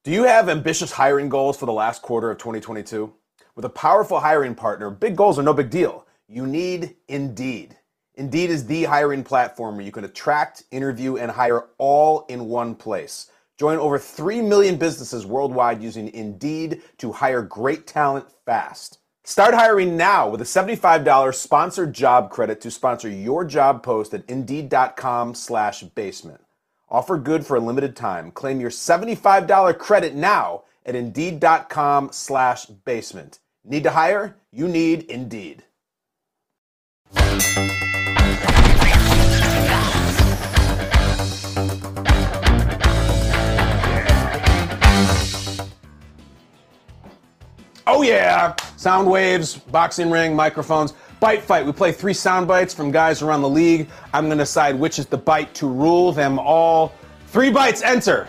Do 0.03 0.11
you 0.11 0.25
have 0.25 0.47
ambitious 0.47 0.91
hiring 0.91 1.27
goals 1.27 1.57
for 1.57 1.65
the 1.65 1.73
last 1.73 2.03
quarter 2.03 2.29
of 2.29 2.37
2022? 2.37 3.11
With 3.55 3.65
a 3.65 3.69
powerful 3.69 4.19
hiring 4.19 4.53
partner, 4.53 4.91
big 4.91 5.15
goals 5.15 5.39
are 5.39 5.41
no 5.41 5.55
big 5.55 5.71
deal. 5.71 6.05
You 6.27 6.45
need 6.45 6.95
Indeed. 7.07 7.75
Indeed 8.13 8.51
is 8.51 8.67
the 8.67 8.83
hiring 8.83 9.23
platform 9.23 9.75
where 9.75 9.85
you 9.85 9.91
can 9.91 10.03
attract, 10.03 10.61
interview, 10.69 11.17
and 11.17 11.31
hire 11.31 11.69
all 11.79 12.27
in 12.29 12.45
one 12.45 12.75
place. 12.75 13.31
Join 13.57 13.79
over 13.79 13.97
3 13.97 14.39
million 14.43 14.75
businesses 14.75 15.25
worldwide 15.25 15.81
using 15.81 16.09
Indeed 16.09 16.83
to 16.99 17.11
hire 17.11 17.41
great 17.41 17.87
talent 17.87 18.27
fast. 18.45 18.99
Start 19.25 19.53
hiring 19.53 19.95
now 19.95 20.27
with 20.27 20.41
a 20.41 20.43
$75 20.43 21.33
sponsored 21.33 21.93
job 21.93 22.29
credit 22.29 22.59
to 22.59 22.69
sponsor 22.69 23.07
your 23.07 23.45
job 23.45 23.81
post 23.81 24.13
at 24.13 24.29
Indeed.com 24.29 25.33
slash 25.33 25.81
basement. 25.81 26.41
Offer 26.89 27.17
good 27.19 27.45
for 27.45 27.55
a 27.55 27.61
limited 27.61 27.95
time. 27.95 28.31
Claim 28.31 28.59
your 28.59 28.69
$75 28.69 29.79
credit 29.79 30.13
now 30.13 30.63
at 30.85 30.95
Indeed.com 30.95 32.09
slash 32.11 32.65
basement. 32.65 33.39
Need 33.63 33.83
to 33.83 33.91
hire? 33.91 34.35
You 34.51 34.67
need 34.67 35.03
Indeed. 35.03 35.63
Oh 47.85 48.01
yeah! 48.01 48.55
Sound 48.83 49.09
waves, 49.09 49.55
boxing 49.55 50.11
ring, 50.11 50.35
microphones. 50.35 50.93
Bite 51.21 51.41
fight. 51.41 51.65
We 51.65 51.71
play 51.71 51.93
three 51.93 52.13
sound 52.13 52.49
bites 52.49 52.73
from 52.73 52.91
guys 52.91 53.21
around 53.21 53.41
the 53.41 53.47
league. 53.47 53.87
I'm 54.13 54.25
going 54.25 54.37
to 54.37 54.43
decide 54.43 54.77
which 54.77 54.99
is 54.99 55.05
the 55.05 55.17
bite 55.17 55.53
to 55.53 55.69
rule 55.69 56.11
them 56.11 56.37
all. 56.37 56.91
Three 57.27 57.49
bites 57.49 57.81
enter. 57.81 58.27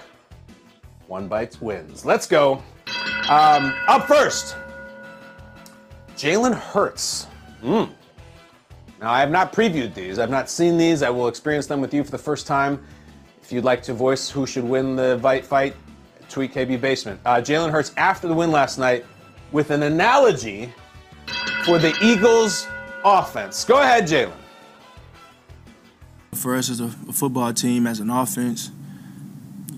One 1.08 1.26
bites 1.26 1.60
wins. 1.60 2.04
Let's 2.04 2.28
go. 2.28 2.62
Um, 3.28 3.74
up 3.88 4.06
first, 4.06 4.56
Jalen 6.14 6.54
Hurts. 6.54 7.26
Mm. 7.60 7.90
Now, 9.00 9.10
I 9.10 9.18
have 9.18 9.32
not 9.32 9.52
previewed 9.52 9.92
these. 9.92 10.20
I've 10.20 10.30
not 10.30 10.48
seen 10.48 10.76
these. 10.76 11.02
I 11.02 11.10
will 11.10 11.26
experience 11.26 11.66
them 11.66 11.80
with 11.80 11.92
you 11.92 12.04
for 12.04 12.12
the 12.12 12.18
first 12.18 12.46
time. 12.46 12.80
If 13.42 13.50
you'd 13.50 13.64
like 13.64 13.82
to 13.82 13.92
voice 13.92 14.30
who 14.30 14.46
should 14.46 14.62
win 14.62 14.94
the 14.94 15.18
bite 15.20 15.44
fight, 15.44 15.74
tweet 16.28 16.54
KB 16.54 16.80
Basement. 16.80 17.20
Uh, 17.26 17.38
Jalen 17.38 17.72
Hurts, 17.72 17.90
after 17.96 18.28
the 18.28 18.34
win 18.34 18.52
last 18.52 18.78
night, 18.78 19.04
with 19.54 19.70
an 19.70 19.84
analogy 19.84 20.68
for 21.64 21.78
the 21.78 21.96
Eagles 22.02 22.66
offense. 23.04 23.64
Go 23.64 23.80
ahead, 23.80 24.04
Jalen. 24.04 24.32
For 26.32 26.56
us 26.56 26.68
as 26.68 26.80
a, 26.80 26.88
football 26.88 27.52
team, 27.52 27.86
as 27.86 28.00
an 28.00 28.10
offense, 28.10 28.72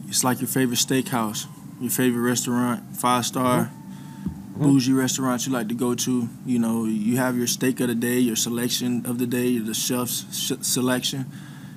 it's 0.09 0.25
like 0.25 0.41
your 0.41 0.49
favorite 0.49 0.79
steakhouse, 0.79 1.47
your 1.79 1.91
favorite 1.91 2.23
restaurant, 2.23 2.97
five 2.97 3.27
star, 3.27 3.65
mm-hmm. 3.65 4.63
bougie 4.63 4.95
restaurant 4.95 5.47
you 5.47 5.53
like 5.53 5.69
to 5.69 5.75
go 5.75 5.95
to. 5.95 6.27
You 6.47 6.59
know, 6.59 6.87
you 6.87 7.19
have 7.19 7.37
your 7.37 7.47
steak 7.47 7.79
of 7.81 7.89
the 7.89 7.95
day, 7.95 8.19
your 8.19 8.37
selection 8.37 9.05
of 9.05 9.19
the 9.19 9.27
day, 9.27 9.59
the 9.59 9.75
chef's 9.75 10.25
sh- 10.35 10.63
selection. 10.63 11.27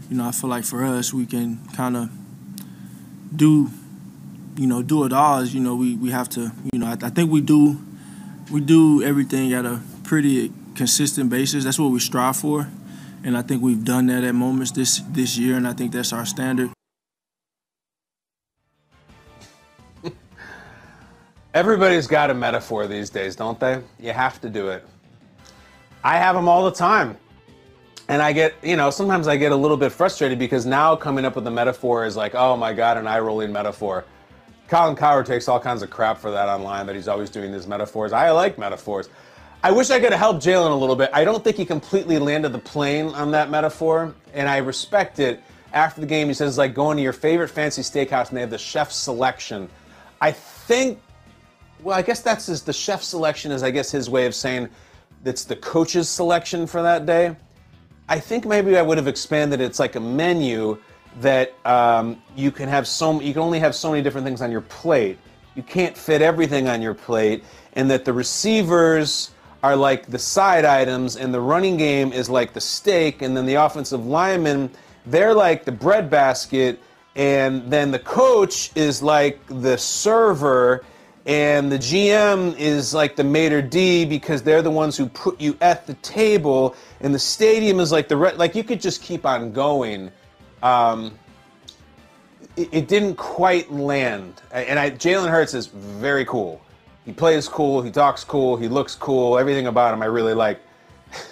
You 0.10 0.16
know, 0.16 0.26
I 0.26 0.32
feel 0.32 0.50
like 0.50 0.64
for 0.64 0.86
us, 0.86 1.14
we 1.14 1.26
can 1.26 1.60
kind 1.76 1.98
of 1.98 2.10
do, 3.36 3.70
you 4.56 4.68
know, 4.68 4.82
do 4.82 5.04
it 5.04 5.12
all. 5.12 5.40
As, 5.40 5.54
you 5.54 5.60
know, 5.60 5.76
we, 5.76 5.96
we 5.96 6.12
have 6.12 6.30
to, 6.30 6.54
you 6.72 6.80
know, 6.80 6.88
I, 6.88 6.94
I 6.94 7.10
think 7.10 7.30
we 7.30 7.42
do, 7.42 7.78
we 8.52 8.62
do 8.62 9.04
everything 9.04 9.54
at 9.54 9.66
a 9.66 9.82
pretty 10.04 10.52
consistent 10.76 11.30
basis. 11.30 11.64
That's 11.64 11.80
what 11.80 11.92
we 11.92 12.00
strive 12.00 12.38
for, 12.38 12.68
and 13.24 13.38
I 13.38 13.42
think 13.42 13.62
we've 13.62 13.84
done 13.84 14.08
that 14.08 14.24
at 14.24 14.34
moments 14.36 14.72
this 14.72 15.00
this 15.10 15.38
year, 15.38 15.56
and 15.58 15.68
I 15.68 15.74
think 15.74 15.92
that's 15.92 16.14
our 16.14 16.26
standard. 16.26 16.72
Everybody's 21.54 22.08
got 22.08 22.30
a 22.30 22.34
metaphor 22.34 22.88
these 22.88 23.10
days, 23.10 23.36
don't 23.36 23.60
they? 23.60 23.82
You 24.00 24.14
have 24.14 24.40
to 24.42 24.50
do 24.50 24.70
it. 24.70 24.86
I 26.04 26.18
have 26.18 26.36
them 26.36 26.48
all 26.48 26.66
the 26.66 26.72
time. 26.72 27.18
And 28.08 28.24
I 28.24 28.34
get, 28.34 28.56
you 28.64 28.76
know, 28.76 28.90
sometimes 28.90 29.28
I 29.28 29.38
get 29.38 29.52
a 29.52 29.56
little 29.56 29.78
bit 29.78 29.92
frustrated 29.92 30.40
because 30.40 30.66
now 30.66 30.96
coming 30.96 31.26
up 31.26 31.36
with 31.36 31.46
a 31.46 31.52
metaphor 31.52 32.06
is 32.06 32.18
like, 32.18 32.34
oh 32.34 32.58
my 32.58 32.74
God, 32.74 32.98
an 32.98 33.06
eye 33.06 33.20
rolling 33.20 33.52
metaphor. 33.52 34.04
Colin 34.70 34.96
Cowherd 34.96 35.26
takes 35.26 35.48
all 35.48 35.60
kinds 35.60 35.82
of 35.82 35.90
crap 35.90 36.20
for 36.20 36.30
that 36.30 36.48
online 36.48 36.86
that 36.86 36.96
he's 36.96 37.08
always 37.08 37.32
doing 37.32 37.52
these 37.52 37.66
metaphors. 37.66 38.14
I 38.14 38.30
like 38.30 38.60
metaphors. 38.60 39.10
I 39.64 39.72
wish 39.72 39.90
I 39.90 40.00
could 40.00 40.12
have 40.12 40.20
helped 40.20 40.46
Jalen 40.46 40.72
a 40.72 40.76
little 40.76 40.96
bit. 40.96 41.10
I 41.12 41.26
don't 41.26 41.44
think 41.44 41.58
he 41.58 41.66
completely 41.66 42.20
landed 42.20 42.54
the 42.54 42.60
plane 42.60 43.08
on 43.08 43.32
that 43.32 43.50
metaphor, 43.50 44.14
and 44.32 44.48
I 44.48 44.58
respect 44.58 45.20
it. 45.20 45.42
After 45.74 46.02
the 46.02 46.08
game, 46.08 46.28
he 46.28 46.36
says, 46.36 46.58
like 46.58 46.76
going 46.76 46.98
to 46.98 47.04
your 47.04 47.14
favorite 47.14 47.50
fancy 47.50 47.82
steakhouse 47.82 48.30
and 48.30 48.38
they 48.38 48.42
have 48.42 48.52
the 48.52 48.60
chef's 48.60 48.96
selection. 48.96 49.70
I 50.22 50.32
think, 50.32 51.00
well, 51.82 51.98
I 51.98 52.04
guess 52.04 52.22
that's 52.22 52.46
his, 52.46 52.62
the 52.62 52.74
chef 52.74 53.02
selection 53.02 53.52
is, 53.52 53.64
I 53.64 53.72
guess, 53.72 53.92
his 53.92 54.10
way 54.10 54.28
of 54.28 54.36
saying 54.36 54.70
it's 55.26 55.46
the 55.46 55.56
coach's 55.56 56.10
selection 56.10 56.68
for 56.68 56.84
that 56.84 57.06
day. 57.06 57.36
I 58.08 58.20
think 58.20 58.46
maybe 58.46 58.78
I 58.78 58.82
would 58.82 58.98
have 58.98 59.08
expanded 59.08 59.62
it's 59.62 59.80
like 59.80 59.96
a 59.96 60.00
menu 60.00 60.80
that 61.22 61.54
um, 61.66 62.22
you 62.36 62.52
can 62.52 62.70
have 62.70 62.88
so 62.88 63.20
you 63.20 63.34
can 63.34 63.42
only 63.42 63.60
have 63.60 63.76
so 63.76 63.92
many 63.92 64.02
different 64.02 64.26
things 64.26 64.42
on 64.42 64.52
your 64.52 64.62
plate. 64.62 65.18
You 65.56 65.64
can't 65.64 65.98
fit 65.98 66.22
everything 66.22 66.68
on 66.68 66.82
your 66.82 66.94
plate, 66.94 67.44
and 67.74 67.90
that 67.92 68.06
the 68.06 68.14
receivers 68.14 69.32
are 69.62 69.76
like 69.76 70.06
the 70.08 70.20
side 70.20 70.66
items, 70.66 71.18
and 71.18 71.34
the 71.34 71.42
running 71.42 71.78
game 71.78 72.14
is 72.14 72.30
like 72.30 72.54
the 72.54 72.62
steak, 72.62 73.22
and 73.22 73.36
then 73.36 73.46
the 73.46 73.56
offensive 73.56 74.06
linemen, 74.06 74.70
they're 75.06 75.34
like 75.34 75.66
the 75.66 75.72
breadbasket, 75.72 76.80
and 77.16 77.70
then 77.70 77.92
the 77.92 78.00
coach 78.00 78.72
is 78.76 79.04
like 79.04 79.40
the 79.48 79.78
server, 79.78 80.86
and 81.26 81.72
the 81.72 81.78
GM 81.78 82.58
is 82.58 82.94
like 82.94 83.16
the 83.16 83.24
maitre 83.24 83.62
d 83.62 84.06
because 84.06 84.42
they're 84.42 84.62
the 84.62 84.72
ones 84.72 84.96
who 84.96 85.08
put 85.08 85.40
you 85.42 85.58
at 85.60 85.86
the 85.86 85.96
table, 85.96 86.76
and 87.02 87.14
the 87.14 87.20
stadium 87.20 87.80
is 87.80 87.92
like 87.92 88.08
the 88.08 88.16
re- 88.16 88.34
like 88.36 88.56
you 88.56 88.64
could 88.64 88.80
just 88.80 89.02
keep 89.04 89.26
on 89.26 89.52
going. 89.52 90.10
Um, 90.64 91.18
it, 92.56 92.70
it 92.72 92.88
didn't 92.88 93.16
quite 93.16 93.72
land, 93.72 94.42
and 94.52 94.80
I, 94.80 94.92
Jalen 94.92 95.30
Hurts 95.30 95.54
is 95.54 95.68
very 95.68 96.26
cool 96.26 96.62
he 97.10 97.16
plays 97.16 97.48
cool, 97.48 97.82
he 97.82 97.90
talks 97.90 98.24
cool, 98.24 98.56
he 98.56 98.68
looks 98.68 98.94
cool, 98.94 99.40
everything 99.40 99.66
about 99.66 99.96
him 99.96 100.04
I 100.04 100.06
really 100.06 100.36
like. 100.36 100.60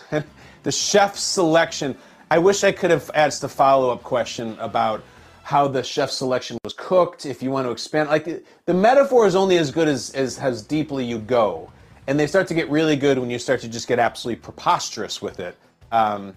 the 0.64 0.72
chef 0.72 1.16
selection, 1.16 1.96
I 2.32 2.40
wish 2.40 2.64
I 2.64 2.72
could 2.72 2.90
have 2.90 3.12
asked 3.14 3.44
a 3.44 3.48
follow 3.48 3.92
up 3.92 4.02
question 4.02 4.58
about 4.60 5.04
how 5.44 5.68
the 5.68 5.84
chef 5.84 6.10
selection 6.10 6.58
was 6.64 6.74
cooked, 6.74 7.28
if 7.28 7.44
you 7.44 7.52
want 7.52 7.68
to 7.68 7.72
expand. 7.72 8.10
Like, 8.10 8.44
the 8.66 8.74
metaphor 8.74 9.28
is 9.28 9.36
only 9.36 9.58
as 9.58 9.70
good 9.70 9.88
as, 9.88 10.10
as, 10.16 10.40
as 10.40 10.64
deeply 10.64 11.06
you 11.06 11.20
go. 11.20 11.72
And 12.08 12.20
they 12.20 12.26
start 12.26 12.48
to 12.48 12.56
get 12.56 12.68
really 12.72 12.96
good 12.96 13.20
when 13.20 13.30
you 13.30 13.38
start 13.38 13.62
to 13.62 13.68
just 13.68 13.88
get 13.88 14.00
absolutely 14.00 14.42
preposterous 14.42 15.22
with 15.22 15.40
it. 15.40 15.56
Um, 15.92 16.34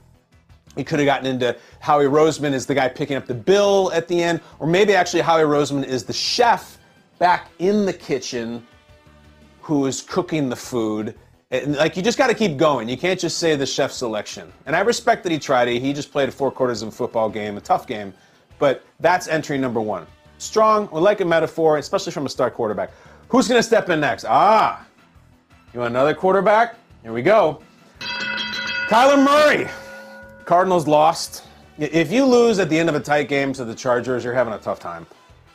he 0.77 0.85
could 0.85 0.99
have 0.99 1.07
gotten 1.07 1.27
into 1.27 1.57
Howie 1.81 2.05
Roseman 2.05 2.53
is 2.53 2.67
the 2.67 2.75
guy 2.75 2.89
picking 2.89 3.17
up 3.17 3.27
the 3.27 3.35
bill 3.35 3.91
at 3.93 4.07
the 4.09 4.23
end, 4.23 4.41
or 4.59 4.67
maybe 4.67 4.95
actually 4.95 5.21
Howie 5.21 5.43
Roseman 5.43 5.85
is 5.85 6.05
the 6.05 6.13
chef 6.13 6.79
back 7.19 7.49
in 7.59 7.85
the 7.87 7.93
kitchen 7.93 8.67
who 9.61 9.87
is 9.87 10.01
cooking 10.01 10.49
the 10.49 10.57
food. 10.57 11.15
And, 11.51 11.77
like 11.77 11.97
you 11.97 12.03
just 12.03 12.17
got 12.19 12.29
to 12.29 12.35
keep 12.35 12.57
going. 12.57 12.89
You 12.89 12.97
can't 12.97 13.19
just 13.19 13.39
say 13.39 13.57
the 13.57 13.67
chef 13.67 13.91
selection. 13.91 14.53
And 14.67 14.77
I 14.77 14.81
respect 14.81 15.25
that 15.25 15.33
he 15.33 15.39
tried 15.39 15.69
it. 15.69 15.81
He 15.81 15.93
just 15.93 16.13
played 16.13 16.33
four 16.33 16.51
quarters 16.51 16.83
of 16.83 16.89
a 16.89 16.93
football 16.93 17.29
game, 17.29 17.57
a 17.57 17.61
tough 17.61 17.87
game. 17.87 18.15
But 18.59 18.85
that's 19.01 19.27
entry 19.27 19.59
number 19.59 19.81
one. 19.81 20.07
Strong, 20.39 20.89
we 20.93 21.01
like 21.01 21.21
a 21.21 21.25
metaphor, 21.25 21.79
especially 21.79 22.13
from 22.13 22.27
a 22.27 22.29
star 22.29 22.51
quarterback. 22.51 22.91
Who's 23.29 23.49
going 23.49 23.59
to 23.59 23.63
step 23.63 23.89
in 23.91 24.01
next? 24.01 24.25
Ah, 24.27 24.87
You 25.75 25.81
want 25.81 25.91
another 25.91 26.15
quarterback? 26.15 26.77
Here 27.03 27.13
we 27.13 27.23
go. 27.23 27.61
Kyler 28.01 29.23
Murray. 29.23 29.69
Cardinals 30.51 30.89
lost. 30.89 31.45
If 31.79 32.11
you 32.11 32.25
lose 32.25 32.59
at 32.59 32.69
the 32.69 32.77
end 32.77 32.89
of 32.89 32.97
a 32.97 33.01
tight 33.01 33.29
game 33.29 33.53
to 33.53 33.65
the 33.65 33.73
Chargers, 33.73 34.25
you're 34.25 34.35
having 34.35 34.53
a 34.53 34.59
tough 34.59 34.81
time. 34.81 35.07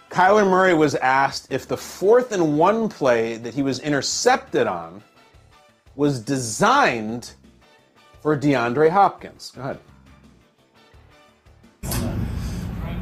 Kyler 0.10 0.50
Murray 0.50 0.74
was 0.74 0.96
asked 0.96 1.52
if 1.52 1.68
the 1.68 1.76
fourth 1.76 2.32
and 2.32 2.58
one 2.58 2.88
play 2.88 3.36
that 3.36 3.54
he 3.54 3.62
was 3.62 3.80
intercepted 3.80 4.68
on 4.68 5.04
was 5.98 6.22
designed 6.22 7.34
for 8.22 8.38
DeAndre 8.38 8.90
Hopkins. 8.90 9.52
Go 9.54 9.64
ahead. 9.64 9.80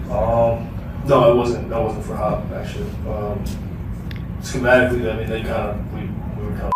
Um, 0.10 0.68
no, 1.06 1.32
it 1.32 1.36
wasn't. 1.36 1.70
That 1.70 1.80
wasn't 1.80 2.06
for 2.06 2.16
Hop 2.16 2.50
actually. 2.54 2.90
Um, 3.08 3.46
schematically, 4.42 5.14
I 5.14 5.18
mean, 5.18 5.30
they 5.30 5.44
kind 5.44 5.52
of 5.52 5.94
we, 5.94 6.10
we 6.42 6.50
were 6.50 6.58
kind 6.58 6.74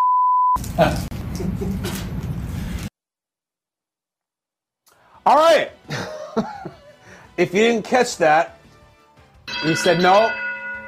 of. 0.78 2.04
All 5.28 5.36
right. 5.36 5.70
if 7.38 7.54
you 7.54 7.60
didn't 7.60 7.84
catch 7.84 8.16
that, 8.16 8.60
he 9.62 9.76
said 9.76 10.00
no, 10.00 10.32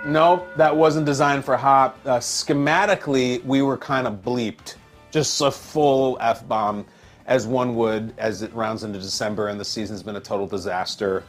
no, 0.06 0.47
that 0.56 0.78
wasn't 0.78 1.06
designed 1.06 1.43
for 1.43 1.58
Hop. 1.58 1.99
Uh, 2.06 2.19
schematically, 2.19 3.43
we 3.43 3.62
were 3.62 3.75
kind 3.75 4.08
of 4.08 4.23
bleeped, 4.23 4.75
just 5.12 5.41
a 5.41 5.52
full 5.52 6.17
f 6.21 6.47
bomb, 6.47 6.86
as 7.25 7.47
one 7.47 7.75
would 7.75 8.13
as 8.17 8.41
it 8.41 8.54
rounds 8.54 8.86
into 8.86 8.97
December 8.97 9.49
and 9.49 9.60
the 9.60 9.65
season's 9.65 10.04
been 10.04 10.15
a 10.15 10.21
total 10.21 10.47
disaster. 10.47 11.25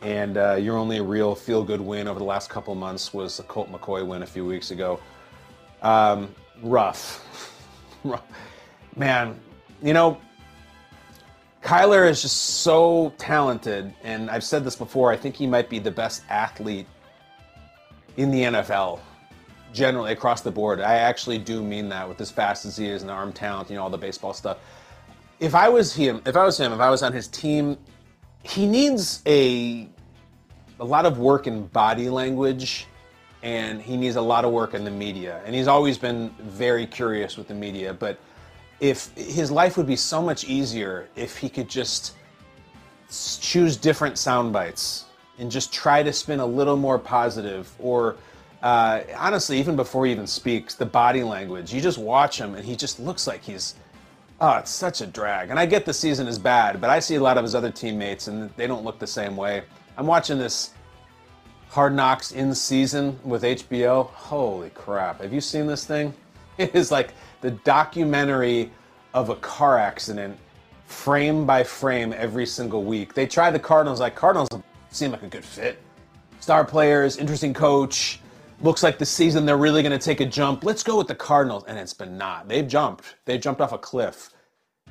And 0.00 0.36
uh, 0.36 0.54
your 0.54 0.76
only 0.76 1.00
real 1.00 1.34
feel 1.34 1.64
good 1.64 1.80
win 1.80 2.06
over 2.06 2.20
the 2.20 2.24
last 2.24 2.50
couple 2.50 2.72
months 2.76 3.12
was 3.12 3.36
the 3.36 3.42
Colt 3.42 3.72
McCoy 3.72 4.06
win 4.06 4.22
a 4.22 4.26
few 4.26 4.46
weeks 4.46 4.70
ago. 4.70 5.00
Um, 5.82 6.32
rough. 6.62 7.20
Man, 8.96 9.40
you 9.82 9.92
know, 9.92 10.20
Kyler 11.64 12.06
is 12.06 12.20
just 12.20 12.60
so 12.60 13.14
talented, 13.16 13.94
and 14.02 14.30
I've 14.30 14.44
said 14.44 14.64
this 14.64 14.76
before. 14.76 15.10
I 15.10 15.16
think 15.16 15.34
he 15.34 15.46
might 15.46 15.70
be 15.70 15.78
the 15.78 15.90
best 15.90 16.22
athlete 16.28 16.86
in 18.18 18.30
the 18.30 18.42
NFL, 18.42 19.00
generally 19.72 20.12
across 20.12 20.42
the 20.42 20.50
board. 20.50 20.82
I 20.82 20.96
actually 20.96 21.38
do 21.38 21.62
mean 21.62 21.88
that 21.88 22.06
with 22.06 22.20
as 22.20 22.30
fast 22.30 22.66
as 22.66 22.76
he 22.76 22.86
is 22.86 23.00
and 23.00 23.10
arm 23.10 23.32
talent, 23.32 23.70
you 23.70 23.76
know, 23.76 23.82
all 23.82 23.88
the 23.88 23.96
baseball 23.96 24.34
stuff. 24.34 24.58
If 25.40 25.54
I 25.54 25.70
was 25.70 25.94
him, 25.94 26.20
if 26.26 26.36
I 26.36 26.44
was 26.44 26.60
him, 26.60 26.70
if 26.70 26.80
I 26.80 26.90
was 26.90 27.02
on 27.02 27.14
his 27.14 27.28
team, 27.28 27.78
he 28.42 28.66
needs 28.66 29.22
a 29.26 29.88
a 30.80 30.84
lot 30.84 31.06
of 31.06 31.18
work 31.18 31.46
in 31.46 31.66
body 31.68 32.10
language 32.10 32.86
and 33.42 33.80
he 33.80 33.96
needs 33.96 34.16
a 34.16 34.20
lot 34.20 34.44
of 34.44 34.52
work 34.52 34.74
in 34.74 34.84
the 34.84 34.90
media. 34.90 35.40
And 35.46 35.54
he's 35.54 35.68
always 35.68 35.96
been 35.96 36.30
very 36.40 36.86
curious 36.86 37.36
with 37.36 37.48
the 37.48 37.54
media, 37.54 37.94
but 37.94 38.18
if 38.80 39.10
his 39.16 39.50
life 39.50 39.76
would 39.76 39.86
be 39.86 39.96
so 39.96 40.20
much 40.20 40.44
easier 40.44 41.08
if 41.16 41.36
he 41.36 41.48
could 41.48 41.68
just 41.68 42.14
choose 43.40 43.76
different 43.76 44.18
sound 44.18 44.52
bites 44.52 45.06
and 45.38 45.50
just 45.50 45.72
try 45.72 46.02
to 46.02 46.12
spin 46.12 46.40
a 46.40 46.46
little 46.46 46.76
more 46.76 46.98
positive 46.98 47.72
or 47.78 48.16
uh, 48.62 49.00
honestly 49.16 49.58
even 49.58 49.76
before 49.76 50.06
he 50.06 50.12
even 50.12 50.26
speaks 50.26 50.74
the 50.74 50.86
body 50.86 51.22
language. 51.22 51.72
You 51.72 51.80
just 51.80 51.98
watch 51.98 52.38
him 52.38 52.54
and 52.54 52.64
he 52.64 52.76
just 52.76 52.98
looks 52.98 53.26
like 53.26 53.42
he's 53.42 53.74
oh 54.40 54.56
it's 54.56 54.70
such 54.70 55.00
a 55.00 55.06
drag. 55.06 55.50
And 55.50 55.58
i 55.58 55.66
get 55.66 55.84
the 55.84 55.94
season 55.94 56.26
is 56.26 56.38
bad 56.38 56.80
but 56.80 56.90
i 56.90 56.98
see 56.98 57.14
a 57.16 57.20
lot 57.20 57.38
of 57.38 57.44
his 57.44 57.54
other 57.54 57.70
teammates 57.70 58.28
and 58.28 58.50
they 58.56 58.66
don't 58.66 58.84
look 58.84 58.98
the 58.98 59.06
same 59.06 59.36
way. 59.36 59.62
I'm 59.96 60.06
watching 60.06 60.38
this 60.38 60.70
hard 61.68 61.94
knocks 61.94 62.32
in 62.32 62.54
season 62.54 63.18
with 63.24 63.42
hbo 63.42 64.06
holy 64.08 64.70
crap. 64.70 65.20
Have 65.20 65.32
you 65.32 65.40
seen 65.40 65.66
this 65.66 65.84
thing? 65.84 66.12
It 66.56 66.72
is 66.76 66.92
like 66.92 67.14
the 67.44 67.50
documentary 67.50 68.72
of 69.12 69.28
a 69.28 69.36
car 69.36 69.78
accident 69.78 70.34
frame 70.86 71.44
by 71.44 71.62
frame 71.62 72.14
every 72.16 72.46
single 72.46 72.82
week. 72.84 73.12
They 73.12 73.26
try 73.26 73.50
the 73.50 73.58
Cardinals, 73.58 74.00
like 74.00 74.14
Cardinals 74.14 74.48
seem 74.88 75.10
like 75.10 75.22
a 75.22 75.28
good 75.28 75.44
fit. 75.44 75.78
Star 76.40 76.64
players, 76.64 77.18
interesting 77.18 77.52
coach. 77.52 78.18
Looks 78.62 78.82
like 78.82 78.96
the 78.96 79.04
season 79.04 79.44
they're 79.44 79.58
really 79.58 79.82
going 79.82 79.92
to 79.92 80.02
take 80.02 80.20
a 80.20 80.24
jump. 80.24 80.64
Let's 80.64 80.82
go 80.82 80.96
with 80.96 81.06
the 81.06 81.14
Cardinals. 81.14 81.64
And 81.68 81.78
it's 81.78 81.92
been 81.92 82.16
not. 82.16 82.48
They've 82.48 82.66
jumped. 82.66 83.16
They 83.26 83.36
jumped 83.36 83.60
off 83.60 83.72
a 83.72 83.78
cliff. 83.78 84.30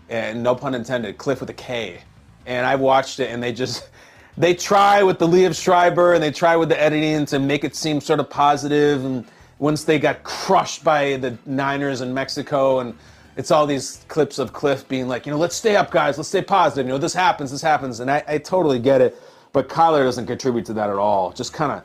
And 0.10 0.44
no 0.44 0.54
pun 0.54 0.76
intended, 0.76 1.18
cliff 1.18 1.40
with 1.40 1.50
a 1.50 1.56
K. 1.56 2.02
And 2.46 2.68
I've 2.68 2.82
watched 2.82 3.20
it 3.20 3.32
and 3.32 3.42
they 3.42 3.52
just 3.52 3.90
they 4.38 4.54
try 4.54 5.02
with 5.02 5.18
the 5.18 5.28
Liev 5.28 5.60
Schreiber 5.60 6.14
and 6.14 6.22
they 6.22 6.30
try 6.30 6.56
with 6.56 6.70
the 6.70 6.80
editing 6.80 7.26
to 7.26 7.40
make 7.40 7.64
it 7.64 7.76
seem 7.76 8.00
sort 8.00 8.20
of 8.20 8.30
positive 8.30 9.04
and 9.06 9.26
once 9.64 9.86
they 9.86 9.98
got 9.98 10.22
crushed 10.24 10.84
by 10.84 11.16
the 11.16 11.38
Niners 11.46 12.02
in 12.02 12.14
Mexico 12.14 12.80
and 12.80 12.94
it's 13.38 13.50
all 13.50 13.66
these 13.66 14.04
clips 14.10 14.38
of 14.38 14.52
Cliff 14.52 14.86
being 14.90 15.08
like, 15.08 15.26
you 15.26 15.32
know, 15.32 15.38
let's 15.38 15.56
stay 15.56 15.78
up, 15.78 15.90
guys, 15.90 16.18
let's 16.18 16.28
stay 16.28 16.42
positive. 16.42 16.86
You 16.86 16.92
know, 16.92 16.98
this 16.98 17.14
happens, 17.14 17.50
this 17.50 17.62
happens, 17.62 18.02
and 18.02 18.12
I, 18.12 18.22
I 18.28 18.40
totally 18.40 18.78
get 18.78 19.00
it. 19.00 19.16
But 19.54 19.70
Kyler 19.70 20.04
doesn't 20.04 20.26
contribute 20.26 20.66
to 20.66 20.74
that 20.74 20.90
at 20.90 20.98
all. 20.98 21.32
Just 21.32 21.54
kind 21.54 21.72
of 21.72 21.84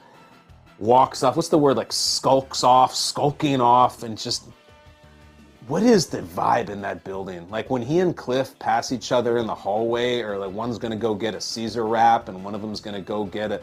walks 0.81 1.23
off. 1.23 1.37
What's 1.37 1.51
the 1.51 1.59
word? 1.59 1.77
Like 1.77 1.93
skulks 1.93 2.65
off, 2.65 2.97
skulking 2.97 3.61
off, 3.61 4.03
and 4.03 4.19
just 4.19 4.47
what 5.69 5.85
is 5.85 6.07
the 6.07 6.23
vibe 6.23 6.71
in 6.71 6.81
that 6.81 7.05
building? 7.05 7.49
Like 7.49 7.71
when 7.71 7.83
he 7.83 8.01
and 8.01 8.17
Cliff 8.17 8.59
pass 8.59 8.91
each 8.91 9.13
other 9.13 9.39
in 9.39 9.47
the 9.47 9.55
hallway, 9.55 10.21
or 10.21 10.37
like 10.37 10.51
one's 10.51 10.79
gonna 10.79 10.97
go 10.97 11.15
get 11.15 11.37
a 11.37 11.41
Caesar 11.41 11.87
wrap 11.87 12.29
and 12.29 12.43
one 12.43 12.57
of 12.57 12.61
them's 12.61 12.81
gonna 12.81 13.01
go 13.01 13.25
get 13.25 13.53
a 13.53 13.61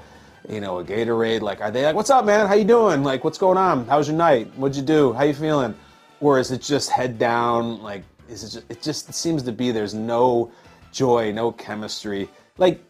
you 0.49 0.61
know, 0.61 0.79
a 0.79 0.83
Gatorade. 0.83 1.41
Like, 1.41 1.61
are 1.61 1.71
they 1.71 1.85
like, 1.85 1.95
"What's 1.95 2.09
up, 2.09 2.25
man? 2.25 2.47
How 2.47 2.53
you 2.53 2.65
doing? 2.65 3.03
Like, 3.03 3.23
what's 3.23 3.37
going 3.37 3.57
on? 3.57 3.87
How's 3.87 4.07
your 4.07 4.17
night? 4.17 4.51
What'd 4.55 4.75
you 4.75 4.83
do? 4.83 5.13
How 5.13 5.23
you 5.23 5.33
feeling?" 5.33 5.75
Or 6.19 6.39
is 6.39 6.51
it 6.51 6.61
just 6.61 6.89
head 6.89 7.19
down? 7.19 7.81
Like, 7.81 8.03
is 8.29 8.43
it 8.43 8.49
just? 8.49 8.71
It 8.71 8.81
just 8.81 9.13
seems 9.13 9.43
to 9.43 9.51
be 9.51 9.71
there's 9.71 9.93
no 9.93 10.51
joy, 10.91 11.31
no 11.31 11.51
chemistry. 11.51 12.29
Like, 12.57 12.81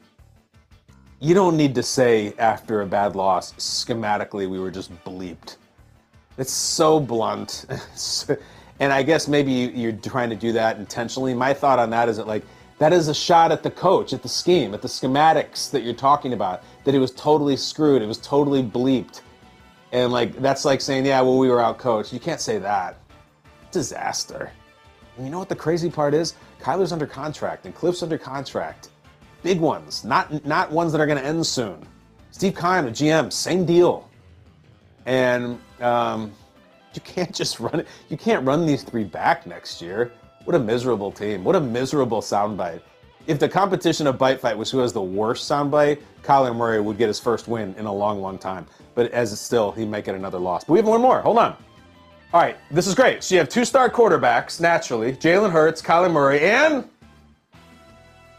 you 1.20 1.34
don't 1.34 1.58
need 1.58 1.74
to 1.76 1.84
say 1.84 2.34
after 2.38 2.82
a 2.82 2.86
bad 2.86 3.16
loss, 3.16 3.54
schematically, 3.54 4.48
we 4.48 4.60
were 4.60 4.72
just 4.72 4.92
bleeped. 5.04 5.58
It's 6.38 6.52
so 6.52 7.00
blunt. 7.00 7.66
and 8.80 8.94
I 8.94 9.02
guess 9.02 9.28
maybe 9.28 9.52
you're 9.52 9.94
trying 9.94 10.30
to 10.30 10.36
do 10.36 10.52
that 10.52 10.78
intentionally. 10.78 11.34
My 11.34 11.54
thought 11.54 11.80
on 11.80 11.90
that 11.92 12.10
is 12.10 12.18
that, 12.18 12.28
like, 12.28 12.44
that 12.78 12.92
is 12.92 13.08
a 13.08 13.14
shot 13.14 13.52
at 13.52 13.64
the 13.64 13.72
coach, 13.72 14.12
at 14.14 14.22
the 14.22 14.30
scheme, 14.30 14.74
at 14.74 14.82
the 14.82 14.88
schematics 14.88 15.72
that 15.72 15.84
you're 15.84 15.94
talking 15.94 16.34
about. 16.34 16.64
That 16.84 16.94
it 16.94 17.00
was 17.00 17.12
totally 17.12 17.58
screwed. 17.58 18.02
It 18.02 18.08
was 18.08 18.18
totally 18.18 18.64
bleeped. 18.64 19.22
And 19.92 20.12
like 20.12 20.36
that's 20.42 20.66
like 20.66 20.82
saying, 20.82 21.06
yeah, 21.06 21.22
well, 21.22 21.38
we 21.38 21.50
were 21.50 21.62
out 21.62 21.78
coached. 21.78 22.12
You 22.12 22.20
can't 22.20 22.42
say 22.42 22.58
that. 22.60 22.98
Disaster. 23.72 24.52
And 25.16 25.26
you 25.26 25.32
know 25.32 25.40
what 25.40 25.50
the 25.50 25.56
crazy 25.56 25.90
part 25.90 26.14
is? 26.14 26.34
Kyler's 26.60 26.92
under 26.92 27.08
contract 27.08 27.66
and 27.66 27.74
Cliff's 27.74 28.04
under 28.04 28.18
contract. 28.18 28.90
Big 29.44 29.60
ones, 29.60 30.04
not 30.04 30.46
not 30.46 30.72
ones 30.72 30.92
that 30.92 31.00
are 31.00 31.06
going 31.06 31.20
to 31.20 31.26
end 31.26 31.46
soon. 31.46 31.86
Steve 32.32 32.56
Keim, 32.56 32.86
the 32.86 32.92
GM, 32.92 33.32
same 33.32 33.66
deal. 33.66 34.10
And 35.06 35.60
um, 35.80 36.34
you 36.94 37.02
can't 37.02 37.34
just 37.34 37.60
run 37.60 37.80
it. 37.82 37.88
You 38.10 38.18
can't 38.18 38.46
run 38.46 38.66
these 38.66 38.84
three 38.84 39.04
back 39.04 39.46
next 39.46 39.82
year. 39.82 40.12
What 40.46 40.56
a 40.56 40.60
miserable 40.60 41.12
team. 41.12 41.44
What 41.44 41.56
a 41.56 41.60
miserable 41.60 42.22
soundbite. 42.22 42.82
If 43.26 43.40
the 43.40 43.50
competition 43.50 44.06
of 44.06 44.20
Bite 44.20 44.40
Fight 44.40 44.56
was 44.56 44.70
who 44.70 44.78
has 44.78 44.94
the 44.94 45.02
worst 45.02 45.50
soundbite, 45.50 46.00
Kyler 46.22 46.56
Murray 46.56 46.80
would 46.80 47.00
get 47.00 47.08
his 47.08 47.20
first 47.20 47.48
win 47.48 47.74
in 47.80 47.88
a 47.88 47.94
long, 47.94 48.22
long 48.22 48.38
time. 48.38 48.68
But 48.94 49.12
as 49.12 49.34
it's 49.34 49.42
still, 49.42 49.72
he 49.72 49.86
might 49.86 50.06
get 50.06 50.14
another 50.14 50.38
loss. 50.38 50.64
But 50.64 50.74
we 50.74 50.80
have 50.80 50.88
one 50.88 51.02
more. 51.02 51.22
Hold 51.22 51.40
on. 51.40 51.58
All 52.32 52.42
right, 52.42 52.58
this 52.70 52.86
is 52.86 52.94
great. 52.94 53.24
So 53.24 53.34
you 53.34 53.40
have 53.40 53.50
two 53.50 53.66
star 53.66 53.90
quarterbacks, 53.90 54.62
naturally 54.62 55.14
Jalen 55.14 55.52
Hurts, 55.52 55.82
Kyler 55.82 56.12
Murray, 56.12 56.42
and 56.42 56.88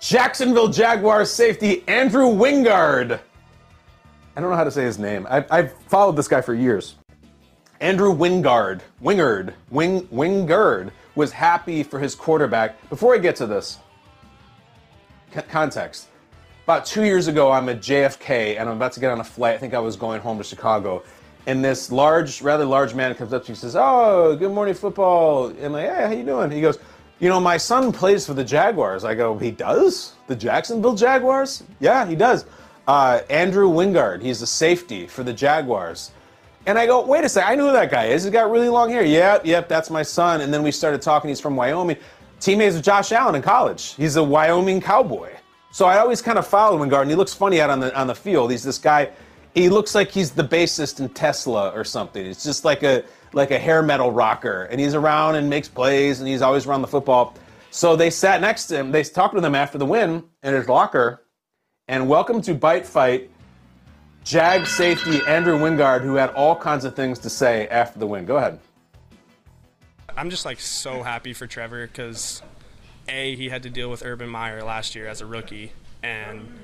Jacksonville 0.01 0.69
Jaguars 0.69 1.31
safety 1.31 1.83
Andrew 1.89 2.27
Wingard. 2.27 3.19
I 4.37 4.41
don't 4.41 4.51
know 4.51 4.57
how 4.57 4.65
to 4.65 4.71
say 4.71 4.85
his 4.85 4.99
name. 4.99 5.27
I've, 5.29 5.51
I've 5.51 5.73
followed 5.89 6.15
this 6.15 6.29
guy 6.29 6.41
for 6.41 6.55
years. 6.55 6.95
Andrew 7.81 8.15
Wingard, 8.15 8.83
Wingard, 9.03 9.55
Wing, 9.71 10.07
Wingard 10.09 10.91
was 11.17 11.33
happy 11.33 11.83
for 11.83 11.99
his 11.99 12.15
quarterback. 12.15 12.89
Before 12.89 13.15
I 13.15 13.19
get 13.19 13.35
to 13.37 13.47
this, 13.47 13.79
context. 15.49 16.09
About 16.65 16.87
two 16.87 17.05
years 17.05 17.27
ago, 17.27 17.51
I'm 17.51 17.69
at 17.69 17.79
JFK 17.81 18.59
and 18.59 18.69
I'm 18.69 18.77
about 18.77 18.93
to 18.93 19.01
get 19.01 19.11
on 19.11 19.21
a 19.21 19.25
flight. 19.25 19.55
I 19.55 19.59
think 19.59 19.75
I 19.75 19.79
was 19.79 19.97
going 19.97 20.21
home 20.21 20.39
to 20.39 20.45
Chicago. 20.45 21.03
And 21.47 21.65
this 21.65 21.93
large, 21.93 22.43
rather 22.43 22.65
large 22.65 22.95
man 22.95 23.15
comes 23.15 23.33
up 23.33 23.45
to 23.45 23.51
me 23.51 23.53
and 23.53 23.59
says, 23.59 23.77
Oh, 23.77 24.37
good 24.37 24.53
morning, 24.53 24.75
football. 24.75 25.47
And 25.47 25.67
I'm 25.67 25.73
like, 25.73 25.89
Hey, 25.89 26.03
how 26.03 26.11
you 26.13 26.25
doing? 26.25 26.51
He 26.51 26.61
goes, 26.61 26.79
You 27.21 27.29
know, 27.29 27.41
my 27.41 27.57
son 27.57 27.93
plays 27.93 28.27
for 28.27 28.35
the 28.35 28.45
Jaguars. 28.45 29.05
I 29.05 29.15
go, 29.15 29.39
He 29.39 29.53
does? 29.53 30.15
The 30.27 30.37
Jacksonville 30.37 30.95
Jaguars? 30.95 31.63
Yeah, 31.79 32.05
he 32.07 32.17
does. 32.17 32.47
Uh, 32.89 33.21
Andrew 33.31 33.69
Wingard, 33.69 34.23
he's 34.23 34.43
a 34.43 34.47
safety 34.47 35.07
for 35.07 35.23
the 35.23 35.33
Jaguars. 35.33 36.11
And 36.67 36.77
I 36.79 36.87
go, 36.87 37.07
wait 37.07 37.25
a 37.25 37.29
second, 37.29 37.53
I 37.53 37.55
know 37.55 37.69
who 37.69 37.73
that 37.73 37.91
guy 37.93 38.07
is. 38.07 38.25
He's 38.25 38.33
got 38.33 38.51
really 38.51 38.69
long 38.69 38.91
hair. 38.91 39.05
Yep, 39.05 39.47
yep, 39.47 39.69
that's 39.69 39.89
my 39.89 40.03
son. 40.03 40.41
And 40.41 40.53
then 40.53 40.65
we 40.65 40.73
started 40.73 41.01
talking. 41.01 41.29
He's 41.29 41.41
from 41.41 41.55
Wyoming. 41.55 41.97
Teammates 42.41 42.75
with 42.75 42.85
Josh 42.85 43.13
Allen 43.13 43.37
in 43.37 43.43
college. 43.43 43.95
He's 43.95 44.17
a 44.17 44.23
Wyoming 44.23 44.81
cowboy. 44.81 45.31
So 45.71 45.87
I 45.87 45.99
always 45.99 46.21
kind 46.21 46.39
of 46.39 46.47
followed 46.47 46.81
Wingard, 46.81 47.03
and 47.03 47.11
he 47.11 47.17
looks 47.17 47.35
funny 47.35 47.61
out 47.61 47.71
on 47.71 47.81
the 47.81 47.97
on 47.99 48.07
the 48.07 48.15
field. 48.15 48.51
He's 48.51 48.63
this 48.63 48.79
guy, 48.79 49.11
He 49.55 49.69
looks 49.69 49.95
like 49.95 50.11
he's 50.11 50.33
the 50.33 50.43
bassist 50.43 51.01
in 51.01 51.09
Tesla 51.11 51.71
or 51.71 51.85
something. 51.85 52.25
It's 52.25 52.45
just 52.45 52.65
like 52.65 52.83
a 52.83 53.05
like 53.33 53.51
a 53.51 53.59
hair 53.59 53.83
metal 53.83 54.11
rocker, 54.11 54.65
and 54.65 54.81
he's 54.81 54.95
around 54.95 55.37
and 55.37 55.49
makes 55.49 55.69
plays, 55.69 56.21
and 56.21 56.29
he's 56.29 56.43
always 56.43 56.67
around 56.67 56.83
the 56.83 56.89
football. 56.89 57.35
So 57.71 57.95
they 57.95 58.11
sat 58.11 58.41
next 58.41 58.67
to 58.67 58.77
him. 58.77 58.91
They 58.93 59.03
talked 59.03 59.35
with 59.35 59.45
him 59.45 59.55
after 59.55 59.79
the 59.79 59.87
win 59.87 60.25
in 60.43 60.55
his 60.55 60.69
locker, 60.69 61.23
and 61.89 62.09
welcome 62.09 62.41
to 62.43 62.55
Bite 62.55 62.87
Fight, 62.87 63.31
Jag 64.27 64.67
safety 64.67 65.21
Andrew 65.29 65.57
Wingard, 65.57 66.03
who 66.03 66.17
had 66.17 66.31
all 66.31 66.57
kinds 66.57 66.85
of 66.85 66.97
things 66.97 67.21
to 67.21 67.31
say 67.31 67.69
after 67.69 68.01
the 68.01 68.09
win. 68.09 68.27
Go 68.27 68.39
ahead. 68.39 68.59
I'm 70.17 70.31
just 70.31 70.45
like 70.45 70.59
so 70.59 71.05
happy 71.05 71.33
for 71.33 71.47
Trevor 71.47 71.87
because 71.87 72.43
a 73.09 73.37
he 73.37 73.49
had 73.51 73.63
to 73.63 73.71
deal 73.71 73.89
with 73.89 74.05
Urban 74.05 74.29
Meyer 74.29 74.65
last 74.65 74.97
year 74.97 75.07
as 75.07 75.21
a 75.21 75.27
rookie, 75.27 75.71
and 76.03 76.59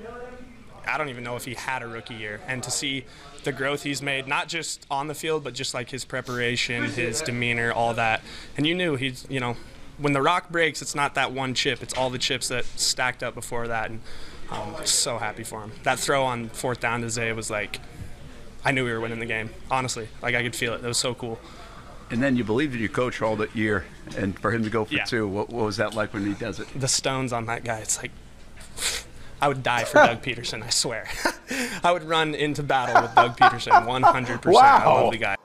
I 0.85 0.97
don't 0.97 1.07
even 1.07 1.23
know 1.23 1.37
if 1.37 1.45
he 1.45 1.53
had 1.53 1.83
a 1.83 1.87
rookie 1.87 2.15
year. 2.15 2.41
And 2.47 2.61
to 2.63 2.69
see 2.69 3.05
the 3.45 3.53
growth 3.53 3.83
he's 3.83 4.01
made, 4.01 4.27
not 4.27 4.49
just 4.49 4.85
on 4.91 5.07
the 5.07 5.15
field, 5.15 5.45
but 5.45 5.53
just 5.53 5.73
like 5.73 5.89
his 5.89 6.03
preparation, 6.03 6.83
his 6.83 7.21
demeanor, 7.21 7.71
all 7.71 7.93
that. 7.93 8.23
And 8.57 8.67
you 8.67 8.75
knew 8.75 8.97
he's 8.97 9.25
you 9.29 9.39
know 9.39 9.55
when 9.97 10.11
the 10.11 10.21
rock 10.21 10.49
breaks, 10.49 10.81
it's 10.81 10.95
not 10.95 11.15
that 11.15 11.31
one 11.31 11.53
chip; 11.53 11.81
it's 11.81 11.93
all 11.93 12.09
the 12.09 12.19
chips 12.19 12.49
that 12.49 12.65
stacked 12.65 13.23
up 13.23 13.33
before 13.33 13.69
that. 13.69 13.89
And 13.89 14.01
um, 14.51 14.75
so 14.85 15.17
happy 15.17 15.43
for 15.43 15.61
him. 15.61 15.71
That 15.83 15.99
throw 15.99 16.23
on 16.23 16.49
fourth 16.49 16.79
down 16.79 17.01
to 17.01 17.09
Zay 17.09 17.31
was 17.33 17.49
like. 17.49 17.79
I 18.65 18.71
knew 18.71 18.85
we 18.85 18.91
were 18.93 19.01
winning 19.01 19.19
the 19.19 19.25
game. 19.25 19.49
Honestly, 19.69 20.07
like 20.21 20.35
I 20.35 20.41
could 20.41 20.55
feel 20.55 20.73
it. 20.73 20.81
That 20.81 20.87
was 20.87 20.97
so 20.97 21.13
cool. 21.13 21.37
And 22.09 22.23
then 22.23 22.37
you 22.37 22.43
believed 22.45 22.73
in 22.73 22.79
your 22.79 22.87
coach 22.89 23.21
all 23.21 23.35
that 23.37 23.53
year, 23.55 23.85
and 24.17 24.37
for 24.39 24.51
him 24.51 24.63
to 24.63 24.69
go 24.69 24.85
for 24.85 24.93
Yeah. 24.93 25.03
two, 25.03 25.27
what, 25.27 25.49
what 25.49 25.65
was 25.65 25.77
that 25.77 25.93
like 25.95 26.13
when 26.13 26.25
he 26.25 26.33
does 26.33 26.59
it? 26.61 26.67
the 26.79 26.87
stones 26.87 27.33
on 27.33 27.45
that 27.47 27.63
guy. 27.65 27.79
It's 27.79 27.97
like 27.97 28.11
I 29.41 29.49
would 29.49 29.63
die 29.63 29.83
for 29.83 29.95
Doug 29.95 30.21
Pederson. 30.23 30.63
I 30.63 30.69
swear. 30.69 31.09
I 31.83 31.91
would 31.91 32.03
run 32.03 32.35
into 32.35 32.63
battle 32.63 33.01
with 33.01 33.13
Doug 33.15 33.35
Pederson. 33.37 33.71
100%. 33.85 34.45
I 34.45 34.49
Wow. 34.49 35.03
love 35.03 35.11
the 35.11 35.17
guy. 35.17 35.35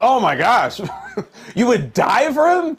Oh 0.00 0.20
my 0.20 0.36
gosh. 0.36 0.80
you 1.54 1.66
would 1.66 1.92
die 1.92 2.32
for 2.32 2.48
him? 2.48 2.78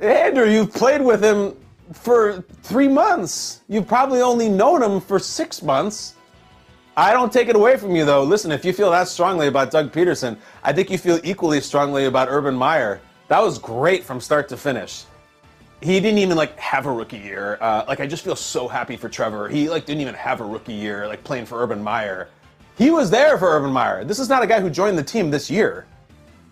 Andrew, 0.00 0.46
you've 0.48 0.72
played 0.72 1.02
with 1.02 1.22
him 1.22 1.54
for 1.92 2.42
three 2.62 2.88
months. 2.88 3.60
You've 3.68 3.86
probably 3.86 4.20
only 4.20 4.48
known 4.48 4.82
him 4.82 5.00
for 5.00 5.18
six 5.18 5.62
months. 5.62 6.14
I 6.96 7.12
don't 7.12 7.32
take 7.32 7.48
it 7.48 7.56
away 7.56 7.76
from 7.76 7.94
you, 7.94 8.04
though. 8.04 8.22
Listen, 8.22 8.52
if 8.52 8.64
you 8.64 8.72
feel 8.72 8.90
that 8.90 9.08
strongly 9.08 9.46
about 9.46 9.70
Doug 9.70 9.92
Pederson, 9.92 10.36
I 10.62 10.72
think 10.72 10.90
you 10.90 10.98
feel 10.98 11.20
equally 11.24 11.60
strongly 11.60 12.06
about 12.06 12.28
Urban 12.28 12.54
Meyer. 12.54 13.00
That 13.28 13.40
was 13.42 13.58
great 13.58 14.04
from 14.04 14.20
start 14.20 14.48
to 14.48 14.56
finish. 14.56 15.04
He 15.80 15.98
didn't 15.98 16.18
even 16.18 16.36
like 16.36 16.58
have 16.58 16.86
a 16.86 16.92
rookie 16.92 17.18
year. 17.18 17.56
Uh, 17.60 17.84
like 17.88 18.00
I 18.00 18.06
just 18.06 18.22
feel 18.22 18.36
so 18.36 18.68
happy 18.68 18.96
for 18.96 19.08
Trevor. 19.08 19.48
He 19.48 19.70
like 19.70 19.86
didn't 19.86 20.02
even 20.02 20.14
have 20.14 20.40
a 20.40 20.44
rookie 20.44 20.74
year, 20.74 21.06
like 21.06 21.24
playing 21.24 21.46
for 21.46 21.62
Urban 21.62 21.82
Meyer. 21.82 22.28
He 22.76 22.90
was 22.90 23.10
there 23.10 23.38
for 23.38 23.48
Urban 23.56 23.70
Meyer. 23.70 24.04
This 24.04 24.18
is 24.18 24.28
not 24.28 24.42
a 24.42 24.46
guy 24.46 24.60
who 24.60 24.68
joined 24.68 24.98
the 24.98 25.02
team 25.02 25.30
this 25.30 25.50
year. 25.50 25.86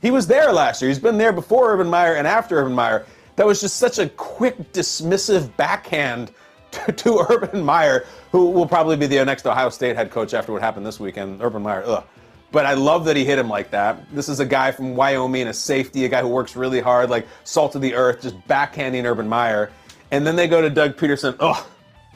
He 0.00 0.10
was 0.10 0.26
there 0.26 0.52
last 0.52 0.80
year. 0.80 0.88
He's 0.88 0.98
been 0.98 1.18
there 1.18 1.32
before 1.32 1.72
Urban 1.72 1.88
Meyer 1.88 2.14
and 2.14 2.26
after 2.26 2.58
Urban 2.58 2.74
Meyer. 2.74 3.04
That 3.38 3.46
was 3.46 3.60
just 3.60 3.76
such 3.76 4.00
a 4.00 4.08
quick, 4.08 4.72
dismissive 4.72 5.56
backhand 5.56 6.32
to, 6.72 6.90
to 6.90 7.18
Urban 7.30 7.62
Meyer, 7.62 8.04
who 8.32 8.50
will 8.50 8.66
probably 8.66 8.96
be 8.96 9.06
the 9.06 9.24
next 9.24 9.46
Ohio 9.46 9.70
State 9.70 9.94
head 9.94 10.10
coach 10.10 10.34
after 10.34 10.52
what 10.52 10.60
happened 10.60 10.84
this 10.84 10.98
weekend. 10.98 11.40
Urban 11.40 11.62
Meyer, 11.62 11.84
ugh. 11.86 12.04
But 12.50 12.66
I 12.66 12.74
love 12.74 13.04
that 13.04 13.14
he 13.14 13.24
hit 13.24 13.38
him 13.38 13.48
like 13.48 13.70
that. 13.70 14.12
This 14.12 14.28
is 14.28 14.40
a 14.40 14.44
guy 14.44 14.72
from 14.72 14.96
Wyoming, 14.96 15.46
a 15.46 15.54
safety, 15.54 16.04
a 16.04 16.08
guy 16.08 16.20
who 16.20 16.26
works 16.26 16.56
really 16.56 16.80
hard, 16.80 17.10
like 17.10 17.28
salt 17.44 17.76
of 17.76 17.80
the 17.80 17.94
earth, 17.94 18.22
just 18.22 18.36
backhanding 18.48 19.04
Urban 19.04 19.28
Meyer. 19.28 19.70
And 20.10 20.26
then 20.26 20.34
they 20.34 20.48
go 20.48 20.60
to 20.60 20.68
Doug 20.68 20.96
Pederson. 20.96 21.36
Ugh, 21.38 21.64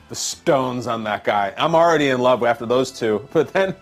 the 0.08 0.16
stones 0.16 0.88
on 0.88 1.04
that 1.04 1.22
guy. 1.22 1.54
I'm 1.56 1.76
already 1.76 2.08
in 2.08 2.18
love 2.18 2.42
after 2.42 2.66
those 2.66 2.90
two. 2.90 3.28
But 3.32 3.52
then, 3.52 3.76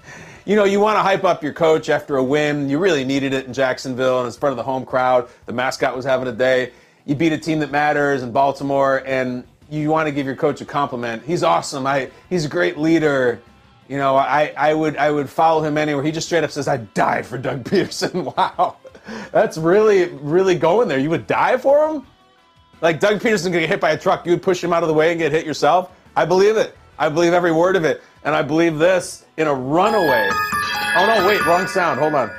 you 0.44 0.56
know, 0.56 0.64
you 0.64 0.78
want 0.78 0.98
to 0.98 1.02
hype 1.02 1.24
up 1.24 1.42
your 1.42 1.54
coach 1.54 1.88
after 1.88 2.18
a 2.18 2.22
win. 2.22 2.68
You 2.68 2.78
really 2.78 3.06
needed 3.06 3.32
it 3.32 3.46
in 3.46 3.54
Jacksonville 3.54 4.18
and 4.18 4.26
in 4.26 4.38
front 4.38 4.50
of 4.50 4.58
the 4.58 4.62
home 4.62 4.84
crowd. 4.84 5.30
The 5.46 5.54
mascot 5.54 5.96
was 5.96 6.04
having 6.04 6.28
a 6.28 6.32
day. 6.32 6.72
You 7.06 7.14
beat 7.14 7.32
a 7.32 7.38
team 7.38 7.60
that 7.60 7.70
matters 7.70 8.22
in 8.22 8.32
Baltimore, 8.32 9.02
and 9.06 9.44
you 9.70 9.90
want 9.90 10.06
to 10.06 10.12
give 10.12 10.26
your 10.26 10.36
coach 10.36 10.60
a 10.60 10.64
compliment. 10.64 11.22
He's 11.24 11.42
awesome. 11.42 11.86
I 11.86 12.10
he's 12.28 12.44
a 12.44 12.48
great 12.48 12.78
leader. 12.78 13.40
You 13.88 13.96
know, 13.96 14.16
I, 14.16 14.52
I 14.56 14.74
would 14.74 14.96
I 14.96 15.10
would 15.10 15.28
follow 15.28 15.62
him 15.62 15.76
anywhere. 15.76 16.04
He 16.04 16.12
just 16.12 16.26
straight 16.26 16.44
up 16.44 16.50
says, 16.50 16.68
"I 16.68 16.78
died 16.78 17.26
for 17.26 17.38
Doug 17.38 17.64
Pederson." 17.64 18.36
Wow, 18.36 18.76
that's 19.32 19.58
really 19.58 20.08
really 20.08 20.54
going 20.54 20.88
there. 20.88 20.98
You 20.98 21.10
would 21.10 21.26
die 21.26 21.56
for 21.56 21.88
him? 21.88 22.06
Like 22.80 23.00
Doug 23.00 23.20
Pederson 23.20 23.52
could 23.52 23.60
get 23.60 23.68
hit 23.68 23.80
by 23.80 23.90
a 23.90 23.98
truck, 23.98 24.24
you 24.24 24.32
would 24.32 24.42
push 24.42 24.62
him 24.62 24.72
out 24.72 24.82
of 24.82 24.88
the 24.88 24.94
way 24.94 25.10
and 25.10 25.18
get 25.18 25.32
hit 25.32 25.44
yourself? 25.44 25.90
I 26.16 26.24
believe 26.24 26.56
it. 26.56 26.76
I 26.98 27.08
believe 27.08 27.32
every 27.32 27.52
word 27.52 27.76
of 27.76 27.84
it. 27.84 28.02
And 28.24 28.34
I 28.34 28.42
believe 28.42 28.78
this 28.78 29.24
in 29.36 29.46
a 29.46 29.54
runaway. 29.54 30.28
Oh 30.32 31.06
no, 31.06 31.26
wait, 31.26 31.44
wrong 31.46 31.66
sound. 31.66 32.00
Hold 32.00 32.14
on. 32.14 32.30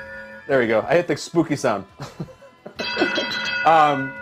There 0.48 0.60
we 0.60 0.68
go. 0.68 0.86
I 0.88 0.96
hit 0.96 1.08
the 1.08 1.16
spooky 1.18 1.56
sound. 1.56 1.86
um, 3.66 4.14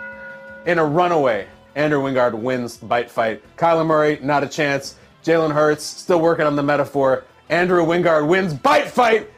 in 0.70 0.78
a 0.78 0.84
runaway, 0.84 1.48
Andrew 1.74 2.00
Wingard 2.00 2.32
wins 2.32 2.76
bite 2.76 3.10
fight. 3.10 3.42
Kyler 3.56 3.84
Murray, 3.84 4.20
not 4.22 4.44
a 4.44 4.48
chance. 4.48 4.94
Jalen 5.24 5.52
Hurts, 5.52 5.82
still 5.82 6.20
working 6.20 6.46
on 6.46 6.54
the 6.54 6.62
metaphor. 6.62 7.24
Andrew 7.48 7.84
Wingard 7.84 8.28
wins 8.28 8.54
bite 8.54 8.88
fight. 8.88 9.28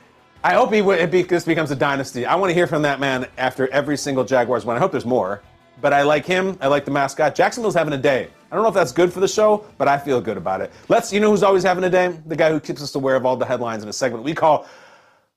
I 0.44 0.52
hope 0.54 0.72
he 0.72 0.80
it 0.80 1.10
be, 1.10 1.22
this 1.22 1.44
becomes 1.44 1.70
a 1.70 1.76
dynasty. 1.76 2.26
I 2.26 2.34
want 2.34 2.50
to 2.50 2.54
hear 2.54 2.66
from 2.66 2.82
that 2.82 3.00
man 3.00 3.28
after 3.38 3.66
every 3.68 3.96
single 3.96 4.24
Jaguars 4.24 4.66
win. 4.66 4.76
I 4.76 4.80
hope 4.80 4.90
there's 4.90 5.06
more. 5.06 5.40
But 5.80 5.94
I 5.94 6.02
like 6.02 6.26
him. 6.26 6.58
I 6.60 6.66
like 6.66 6.84
the 6.84 6.90
mascot. 6.90 7.34
Jacksonville's 7.34 7.74
having 7.74 7.94
a 7.94 7.98
day. 7.98 8.28
I 8.50 8.54
don't 8.54 8.62
know 8.62 8.68
if 8.68 8.74
that's 8.74 8.92
good 8.92 9.10
for 9.10 9.20
the 9.20 9.28
show, 9.28 9.64
but 9.78 9.88
I 9.88 9.98
feel 9.98 10.20
good 10.20 10.36
about 10.36 10.60
it. 10.60 10.70
Let's, 10.88 11.12
you 11.12 11.18
know 11.18 11.30
who's 11.30 11.42
always 11.42 11.62
having 11.62 11.82
a 11.84 11.90
day? 11.90 12.20
The 12.26 12.36
guy 12.36 12.50
who 12.50 12.60
keeps 12.60 12.82
us 12.82 12.94
aware 12.94 13.16
of 13.16 13.24
all 13.24 13.36
the 13.36 13.46
headlines 13.46 13.82
in 13.82 13.88
a 13.88 13.92
segment 13.92 14.22
we 14.22 14.34
call 14.34 14.66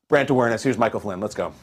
Brand 0.09 0.29
Awareness. 0.29 0.61
Here's 0.61 0.77
Michael 0.77 0.99
Flynn. 0.99 1.21
Let's 1.21 1.35
go. 1.35 1.53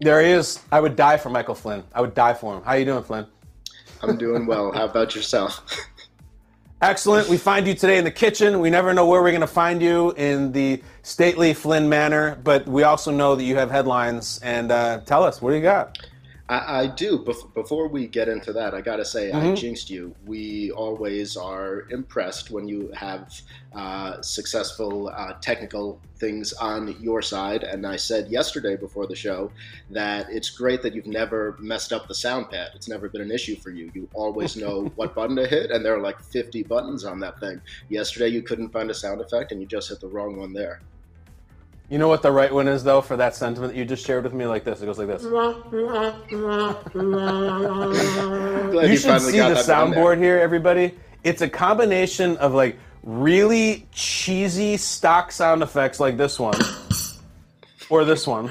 There 0.00 0.22
he 0.22 0.30
is. 0.30 0.60
I 0.70 0.80
would 0.80 0.94
die 0.94 1.16
for 1.16 1.28
Michael 1.30 1.54
Flynn. 1.56 1.82
I 1.92 2.00
would 2.00 2.14
die 2.14 2.34
for 2.34 2.56
him. 2.56 2.62
How 2.62 2.72
are 2.72 2.78
you 2.78 2.84
doing, 2.84 3.02
Flynn? 3.02 3.26
I'm 4.02 4.16
doing 4.16 4.46
well. 4.46 4.70
How 4.72 4.84
about 4.84 5.16
yourself? 5.16 5.60
Excellent. 6.80 7.28
We 7.28 7.36
find 7.36 7.66
you 7.66 7.74
today 7.74 7.98
in 7.98 8.04
the 8.04 8.10
kitchen. 8.12 8.60
We 8.60 8.70
never 8.70 8.94
know 8.94 9.04
where 9.06 9.20
we're 9.20 9.32
going 9.32 9.40
to 9.40 9.48
find 9.48 9.82
you 9.82 10.12
in 10.12 10.52
the 10.52 10.80
stately 11.02 11.52
Flynn 11.52 11.88
manner, 11.88 12.38
but 12.44 12.68
we 12.68 12.84
also 12.84 13.10
know 13.10 13.34
that 13.34 13.42
you 13.42 13.56
have 13.56 13.72
headlines. 13.72 14.38
And 14.44 14.70
uh, 14.70 15.00
tell 15.00 15.24
us, 15.24 15.42
what 15.42 15.50
do 15.50 15.56
you 15.56 15.62
got? 15.62 15.98
I, 16.48 16.80
I 16.82 16.86
do. 16.86 17.18
Bef- 17.18 17.52
before 17.52 17.88
we 17.88 18.06
get 18.06 18.28
into 18.28 18.52
that, 18.54 18.74
I 18.74 18.80
gotta 18.80 19.04
say, 19.04 19.32
I 19.32 19.54
jinxed 19.54 19.90
you. 19.90 20.14
We 20.24 20.70
always 20.70 21.36
are 21.36 21.86
impressed 21.90 22.50
when 22.50 22.66
you 22.66 22.90
have 22.94 23.32
uh, 23.74 24.22
successful 24.22 25.12
uh, 25.14 25.34
technical 25.42 26.00
things 26.16 26.54
on 26.54 26.96
your 27.00 27.20
side. 27.20 27.64
And 27.64 27.86
I 27.86 27.96
said 27.96 28.28
yesterday 28.28 28.76
before 28.76 29.06
the 29.06 29.14
show 29.14 29.52
that 29.90 30.30
it's 30.30 30.48
great 30.48 30.80
that 30.82 30.94
you've 30.94 31.06
never 31.06 31.56
messed 31.60 31.92
up 31.92 32.08
the 32.08 32.14
sound 32.14 32.50
pad. 32.50 32.70
It's 32.74 32.88
never 32.88 33.08
been 33.10 33.20
an 33.20 33.30
issue 33.30 33.56
for 33.56 33.70
you. 33.70 33.90
You 33.94 34.08
always 34.14 34.56
know 34.56 34.84
what 34.96 35.14
button 35.14 35.36
to 35.36 35.46
hit, 35.46 35.70
and 35.70 35.84
there 35.84 35.94
are 35.94 36.00
like 36.00 36.20
50 36.20 36.62
buttons 36.62 37.04
on 37.04 37.20
that 37.20 37.40
thing. 37.40 37.60
Yesterday, 37.90 38.28
you 38.28 38.42
couldn't 38.42 38.70
find 38.70 38.90
a 38.90 38.94
sound 38.94 39.20
effect, 39.20 39.52
and 39.52 39.60
you 39.60 39.66
just 39.66 39.90
hit 39.90 40.00
the 40.00 40.08
wrong 40.08 40.38
one 40.38 40.54
there. 40.54 40.80
You 41.90 41.96
know 41.96 42.08
what 42.08 42.20
the 42.22 42.30
right 42.30 42.52
one 42.52 42.68
is, 42.68 42.84
though, 42.84 43.00
for 43.00 43.16
that 43.16 43.34
sentiment 43.34 43.72
that 43.72 43.78
you 43.78 43.86
just 43.86 44.04
shared 44.04 44.24
with 44.24 44.34
me? 44.34 44.44
Like 44.46 44.64
this. 44.64 44.82
It 44.82 44.86
goes 44.86 44.98
like 44.98 45.06
this. 45.08 45.22
Glad 45.22 45.56
You 48.90 48.96
should 48.96 49.22
see 49.22 49.38
the 49.38 49.54
that 49.54 49.66
down 49.66 49.90
there. 49.90 50.04
soundboard 50.04 50.18
here, 50.18 50.38
everybody. 50.38 50.94
It's 51.24 51.40
a 51.40 51.48
combination 51.48 52.36
of 52.36 52.52
like 52.52 52.76
really 53.02 53.86
cheesy 53.92 54.76
stock 54.76 55.32
sound 55.32 55.62
effects 55.62 55.98
like 55.98 56.18
this 56.18 56.38
one 56.38 56.60
or 57.88 58.04
this 58.04 58.26
one. 58.26 58.50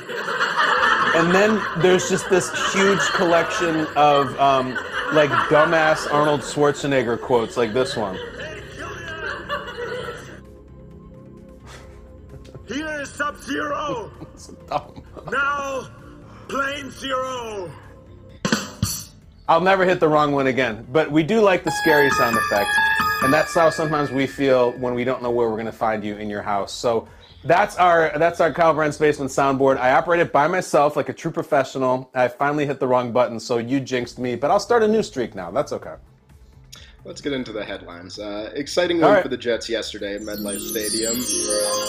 And 1.16 1.32
then 1.34 1.62
there's 1.78 2.10
just 2.10 2.28
this 2.30 2.50
huge 2.74 3.00
collection 3.16 3.86
of 3.96 4.38
um, 4.40 4.74
like 5.14 5.30
dumbass 5.50 6.12
Arnold 6.12 6.42
Schwarzenegger 6.42 7.22
quotes 7.22 7.56
like 7.56 7.72
this 7.74 7.96
one. 7.96 8.18
Is 13.08 13.14
Sub 13.14 13.38
Zero. 13.38 14.12
Um, 14.70 15.04
now, 15.32 15.88
Plane 16.50 16.92
Zero. 16.92 17.72
I'll 19.48 19.62
never 19.62 19.86
hit 19.86 20.02
the 20.02 20.10
wrong 20.10 20.34
one 20.34 20.48
again. 20.48 20.86
But 20.92 21.10
we 21.12 21.24
do 21.24 21.40
like 21.40 21.64
the 21.64 21.72
scary 21.72 22.10
sound 22.12 22.36
effect. 22.36 22.70
And 23.24 23.32
that's 23.32 23.54
how 23.54 23.70
sometimes 23.70 24.12
we 24.12 24.28
feel 24.28 24.72
when 24.74 24.94
we 24.94 25.06
don't 25.06 25.24
know 25.24 25.32
where 25.32 25.48
we're 25.48 25.56
going 25.56 25.68
to 25.68 25.72
find 25.72 26.04
you 26.04 26.18
in 26.18 26.30
your 26.30 26.42
house. 26.42 26.74
So 26.74 27.08
that's 27.46 27.78
our 27.78 28.12
that's 28.18 28.42
our 28.42 28.52
Kyle 28.52 28.74
Brandt's 28.74 28.98
Basement 28.98 29.32
soundboard. 29.32 29.78
I 29.78 29.92
operate 29.92 30.20
it 30.20 30.34
by 30.34 30.48
myself 30.48 30.96
like 30.98 31.08
a 31.08 31.14
true 31.14 31.32
professional. 31.32 32.10
I 32.14 32.28
finally 32.28 32.66
hit 32.66 32.80
the 32.80 32.88
wrong 32.88 33.14
button, 33.14 33.40
so 33.40 33.58
you 33.58 33.80
jinxed 33.80 34.20
me. 34.20 34.36
But 34.36 34.52
I'll 34.52 34.60
start 34.60 34.84
a 34.84 34.88
new 34.88 35.02
streak 35.02 35.34
now. 35.34 35.50
That's 35.50 35.72
okay. 35.72 35.96
Let's 37.08 37.22
get 37.22 37.32
into 37.32 37.54
the 37.54 37.64
headlines. 37.64 38.20
Uh, 38.20 38.52
exciting 38.54 39.02
All 39.02 39.08
win 39.08 39.16
right. 39.16 39.24
for 39.24 39.30
the 39.30 39.38
Jets 39.38 39.70
yesterday 39.70 40.16
at 40.16 40.22
MetLife 40.22 40.60
Stadium, 40.60 41.16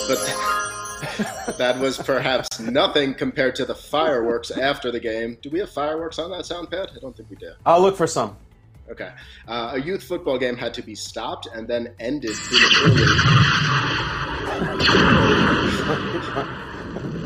but 0.06 1.56
that 1.58 1.76
was 1.80 1.98
perhaps 1.98 2.60
nothing 2.60 3.14
compared 3.14 3.56
to 3.56 3.64
the 3.64 3.74
fireworks 3.74 4.52
after 4.52 4.92
the 4.92 5.00
game. 5.00 5.36
Do 5.42 5.50
we 5.50 5.58
have 5.58 5.70
fireworks 5.70 6.20
on 6.20 6.30
that 6.30 6.46
sound 6.46 6.70
pad? 6.70 6.90
I 6.96 7.00
don't 7.00 7.16
think 7.16 7.30
we 7.30 7.36
do. 7.36 7.50
I'll 7.66 7.80
look 7.80 7.96
for 7.96 8.06
some. 8.06 8.36
Okay. 8.88 9.10
Uh, 9.48 9.72
a 9.74 9.80
youth 9.80 10.04
football 10.04 10.38
game 10.38 10.56
had 10.56 10.72
to 10.74 10.82
be 10.82 10.94
stopped 10.94 11.48
and 11.52 11.66
then 11.66 11.92
ended 11.98 12.36
prematurely. 12.36 13.02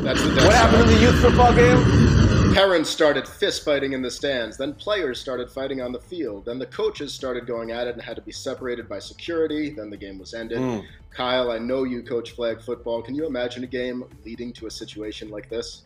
That's 0.03 0.21
the 0.23 0.29
What 0.43 0.53
happened 0.55 0.81
in 0.81 0.87
the 0.95 0.99
youth 0.99 1.21
football 1.21 1.53
game? 1.53 2.12
Parents 2.53 2.87
started 2.87 3.27
fist 3.27 3.65
fighting 3.65 3.93
in 3.93 4.03
the 4.03 4.11
stands. 4.11 4.57
Then 4.57 4.75
players 4.75 5.19
started 5.19 5.49
fighting 5.49 5.81
on 5.81 5.91
the 5.91 5.99
field. 5.99 6.45
Then 6.45 6.59
the 6.59 6.67
coaches 6.67 7.11
started 7.11 7.47
going 7.47 7.71
at 7.71 7.87
it 7.87 7.95
and 7.95 8.01
had 8.01 8.15
to 8.15 8.21
be 8.21 8.31
separated 8.31 8.87
by 8.87 8.99
security. 8.99 9.71
Then 9.71 9.89
the 9.89 9.97
game 9.97 10.19
was 10.19 10.35
ended. 10.35 10.59
Mm. 10.59 10.85
Kyle, 11.09 11.49
I 11.49 11.57
know 11.57 11.83
you 11.83 12.03
coach 12.03 12.31
flag 12.31 12.61
football. 12.61 13.01
Can 13.01 13.15
you 13.15 13.25
imagine 13.25 13.63
a 13.63 13.67
game 13.67 14.03
leading 14.23 14.53
to 14.53 14.67
a 14.67 14.71
situation 14.71 15.31
like 15.31 15.49
this? 15.49 15.83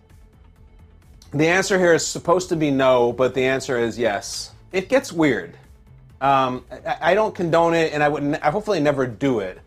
The 1.32 1.48
answer 1.48 1.80
here 1.80 1.94
is 1.94 2.06
supposed 2.06 2.50
to 2.50 2.58
be 2.58 2.70
no, 2.70 3.14
but 3.14 3.34
the 3.34 3.46
answer 3.46 3.80
is 3.80 3.98
yes. 3.98 4.52
It 4.74 4.90
gets 4.90 5.14
weird. 5.14 5.56
Um, 6.20 6.66
I, 6.86 6.98
I 7.02 7.14
don't 7.14 7.34
condone 7.34 7.76
it, 7.76 7.94
and 7.94 8.04
I 8.04 8.10
would 8.10 8.40
I 8.42 8.52
hopefully 8.52 8.82
never 8.82 9.08
do 9.08 9.40
it. 9.40 9.62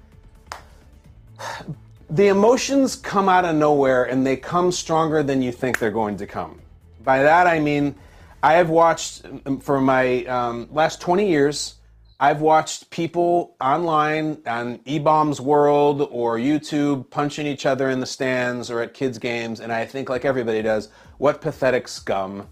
The 2.11 2.29
emotions 2.29 2.97
come 2.97 3.29
out 3.29 3.47
of 3.47 3.57
nowhere, 3.57 4.05
and 4.05 4.27
they 4.27 4.37
come 4.37 4.71
stronger 4.71 5.23
than 5.23 5.41
you 5.41 5.51
think 5.51 5.79
they're 5.79 5.91
going 5.91 6.19
to 6.19 6.27
come. 6.27 6.61
By 7.03 7.23
that 7.23 7.47
I 7.47 7.61
mean, 7.61 7.95
I 8.43 8.55
have 8.55 8.71
watched 8.71 9.25
um, 9.47 9.61
for 9.61 9.81
my 9.81 10.25
um, 10.25 10.69
last 10.71 11.01
20 11.01 11.29
years. 11.29 11.75
I've 12.19 12.43
watched 12.43 12.91
people 12.91 13.57
online 13.61 14.43
on 14.47 14.79
eBaum's 14.81 15.41
World 15.41 16.07
or 16.11 16.37
YouTube 16.37 17.09
punching 17.09 17.47
each 17.47 17.65
other 17.65 17.89
in 17.89 18.01
the 18.01 18.07
stands 18.07 18.71
or 18.71 18.83
at 18.83 18.93
kids' 18.93 19.19
games, 19.19 19.61
and 19.61 19.73
I 19.73 19.87
think, 19.87 20.11
like 20.11 20.27
everybody 20.27 20.61
does, 20.61 20.91
what 21.17 21.41
pathetic 21.41 21.89
scum. 21.89 22.49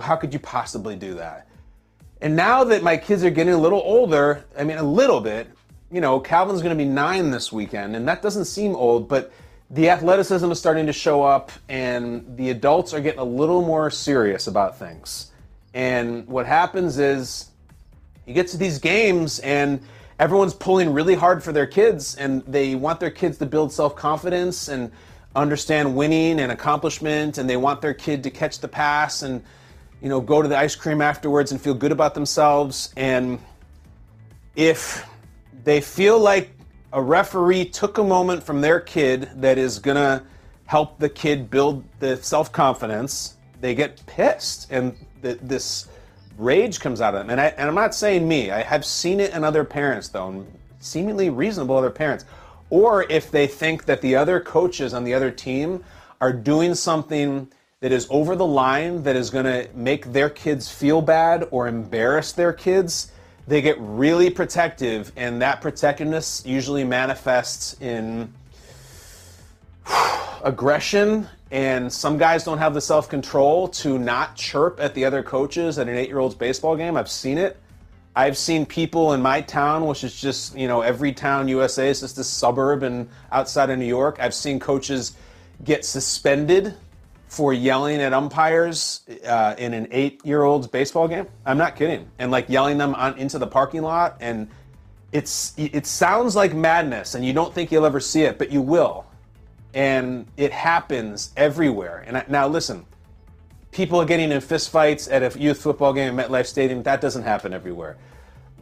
How 0.00 0.16
could 0.16 0.32
you 0.32 0.38
possibly 0.38 0.96
do 0.96 1.14
that? 1.14 1.46
And 2.22 2.34
now 2.34 2.64
that 2.64 2.82
my 2.82 2.96
kids 2.96 3.22
are 3.24 3.30
getting 3.30 3.52
a 3.52 3.58
little 3.58 3.82
older, 3.84 4.46
I 4.58 4.64
mean, 4.64 4.78
a 4.78 4.82
little 4.82 5.20
bit, 5.20 5.48
you 5.92 6.00
know, 6.00 6.18
Calvin's 6.18 6.62
going 6.62 6.76
to 6.76 6.82
be 6.82 6.88
nine 6.88 7.30
this 7.30 7.52
weekend, 7.52 7.94
and 7.94 8.08
that 8.08 8.22
doesn't 8.22 8.46
seem 8.46 8.74
old, 8.74 9.06
but 9.06 9.30
the 9.70 9.90
athleticism 9.90 10.50
is 10.50 10.58
starting 10.58 10.86
to 10.86 10.92
show 10.92 11.22
up, 11.22 11.50
and 11.68 12.36
the 12.36 12.50
adults 12.50 12.92
are 12.94 13.00
getting 13.00 13.20
a 13.20 13.24
little 13.24 13.62
more 13.62 13.90
serious 13.90 14.46
about 14.46 14.78
things. 14.78 15.30
And 15.72 16.26
what 16.26 16.46
happens 16.46 16.98
is 16.98 17.48
you 18.26 18.34
get 18.34 18.48
to 18.48 18.56
these 18.56 18.78
games, 18.78 19.38
and 19.40 19.80
everyone's 20.18 20.54
pulling 20.54 20.92
really 20.92 21.14
hard 21.14 21.42
for 21.42 21.52
their 21.52 21.66
kids, 21.66 22.14
and 22.16 22.42
they 22.46 22.74
want 22.74 23.00
their 23.00 23.10
kids 23.10 23.38
to 23.38 23.46
build 23.46 23.72
self 23.72 23.96
confidence 23.96 24.68
and 24.68 24.92
understand 25.34 25.96
winning 25.96 26.38
and 26.40 26.52
accomplishment, 26.52 27.38
and 27.38 27.50
they 27.50 27.56
want 27.56 27.80
their 27.80 27.94
kid 27.94 28.22
to 28.22 28.30
catch 28.30 28.60
the 28.60 28.68
pass 28.68 29.22
and 29.22 29.42
you 30.04 30.10
know, 30.10 30.20
go 30.20 30.42
to 30.42 30.48
the 30.48 30.58
ice 30.58 30.76
cream 30.76 31.00
afterwards 31.00 31.50
and 31.50 31.58
feel 31.58 31.72
good 31.72 31.90
about 31.90 32.12
themselves. 32.12 32.92
And 32.94 33.38
if 34.54 35.08
they 35.64 35.80
feel 35.80 36.18
like 36.18 36.53
a 36.94 37.02
referee 37.02 37.64
took 37.66 37.98
a 37.98 38.04
moment 38.04 38.42
from 38.42 38.60
their 38.60 38.78
kid 38.78 39.28
that 39.34 39.58
is 39.58 39.80
going 39.80 39.96
to 39.96 40.22
help 40.66 40.98
the 40.98 41.08
kid 41.08 41.50
build 41.50 41.84
the 41.98 42.16
self 42.16 42.52
confidence, 42.52 43.36
they 43.60 43.74
get 43.74 44.00
pissed. 44.06 44.68
And 44.70 44.96
th- 45.20 45.38
this 45.42 45.88
rage 46.38 46.78
comes 46.78 47.00
out 47.00 47.14
of 47.14 47.20
them. 47.20 47.30
And, 47.30 47.40
I, 47.40 47.46
and 47.46 47.68
I'm 47.68 47.74
not 47.74 47.94
saying 47.96 48.26
me, 48.26 48.52
I 48.52 48.62
have 48.62 48.84
seen 48.84 49.18
it 49.18 49.34
in 49.34 49.42
other 49.42 49.64
parents, 49.64 50.08
though, 50.08 50.46
seemingly 50.78 51.30
reasonable 51.30 51.76
other 51.76 51.90
parents. 51.90 52.24
Or 52.70 53.04
if 53.10 53.30
they 53.30 53.48
think 53.48 53.86
that 53.86 54.00
the 54.00 54.14
other 54.14 54.38
coaches 54.38 54.94
on 54.94 55.02
the 55.02 55.14
other 55.14 55.32
team 55.32 55.84
are 56.20 56.32
doing 56.32 56.74
something 56.74 57.48
that 57.80 57.90
is 57.90 58.06
over 58.08 58.36
the 58.36 58.46
line 58.46 59.02
that 59.02 59.16
is 59.16 59.30
going 59.30 59.44
to 59.44 59.68
make 59.74 60.12
their 60.12 60.30
kids 60.30 60.70
feel 60.70 61.02
bad 61.02 61.46
or 61.50 61.66
embarrass 61.66 62.32
their 62.32 62.52
kids, 62.52 63.10
they 63.46 63.60
get 63.60 63.76
really 63.78 64.30
protective, 64.30 65.12
and 65.16 65.42
that 65.42 65.60
protectiveness 65.60 66.42
usually 66.46 66.84
manifests 66.84 67.76
in 67.80 68.32
aggression. 70.44 71.28
And 71.50 71.92
some 71.92 72.18
guys 72.18 72.42
don't 72.42 72.58
have 72.58 72.74
the 72.74 72.80
self 72.80 73.08
control 73.08 73.68
to 73.68 73.98
not 73.98 74.34
chirp 74.34 74.80
at 74.80 74.94
the 74.94 75.04
other 75.04 75.22
coaches 75.22 75.78
at 75.78 75.88
an 75.88 75.96
eight 75.96 76.08
year 76.08 76.18
old's 76.18 76.34
baseball 76.34 76.76
game. 76.76 76.96
I've 76.96 77.10
seen 77.10 77.38
it. 77.38 77.58
I've 78.16 78.38
seen 78.38 78.64
people 78.64 79.12
in 79.12 79.22
my 79.22 79.40
town, 79.40 79.86
which 79.86 80.04
is 80.04 80.18
just, 80.18 80.56
you 80.56 80.68
know, 80.68 80.82
every 80.82 81.12
town 81.12 81.48
USA 81.48 81.88
is 81.88 82.00
just 82.00 82.16
a 82.16 82.24
suburb 82.24 82.84
and 82.84 83.08
outside 83.32 83.70
of 83.70 83.78
New 83.78 83.86
York. 83.86 84.18
I've 84.20 84.34
seen 84.34 84.60
coaches 84.60 85.14
get 85.64 85.84
suspended 85.84 86.74
for 87.34 87.52
yelling 87.52 88.00
at 88.00 88.12
umpires 88.12 89.00
uh, 89.26 89.54
in 89.58 89.74
an 89.74 89.88
eight-year-old's 89.90 90.66
baseball 90.66 91.08
game. 91.08 91.26
I'm 91.44 91.58
not 91.58 91.76
kidding, 91.76 92.08
and 92.18 92.30
like 92.30 92.48
yelling 92.48 92.78
them 92.78 92.94
on 92.94 93.18
into 93.18 93.38
the 93.38 93.46
parking 93.46 93.82
lot, 93.82 94.16
and 94.20 94.48
it's 95.12 95.54
it 95.56 95.86
sounds 95.86 96.34
like 96.34 96.54
madness, 96.54 97.14
and 97.14 97.24
you 97.24 97.32
don't 97.32 97.52
think 97.54 97.70
you'll 97.70 97.86
ever 97.86 98.00
see 98.00 98.22
it, 98.22 98.38
but 98.38 98.50
you 98.50 98.62
will, 98.62 99.06
and 99.74 100.26
it 100.36 100.52
happens 100.52 101.32
everywhere. 101.36 102.04
And 102.06 102.18
I, 102.18 102.24
now 102.28 102.48
listen, 102.48 102.86
people 103.70 104.00
are 104.00 104.06
getting 104.06 104.30
in 104.30 104.40
fistfights 104.40 105.10
at 105.10 105.22
a 105.22 105.38
youth 105.38 105.60
football 105.60 105.92
game 105.92 106.18
at 106.18 106.28
MetLife 106.28 106.46
Stadium. 106.46 106.82
That 106.84 107.00
doesn't 107.00 107.24
happen 107.24 107.52
everywhere. 107.52 107.96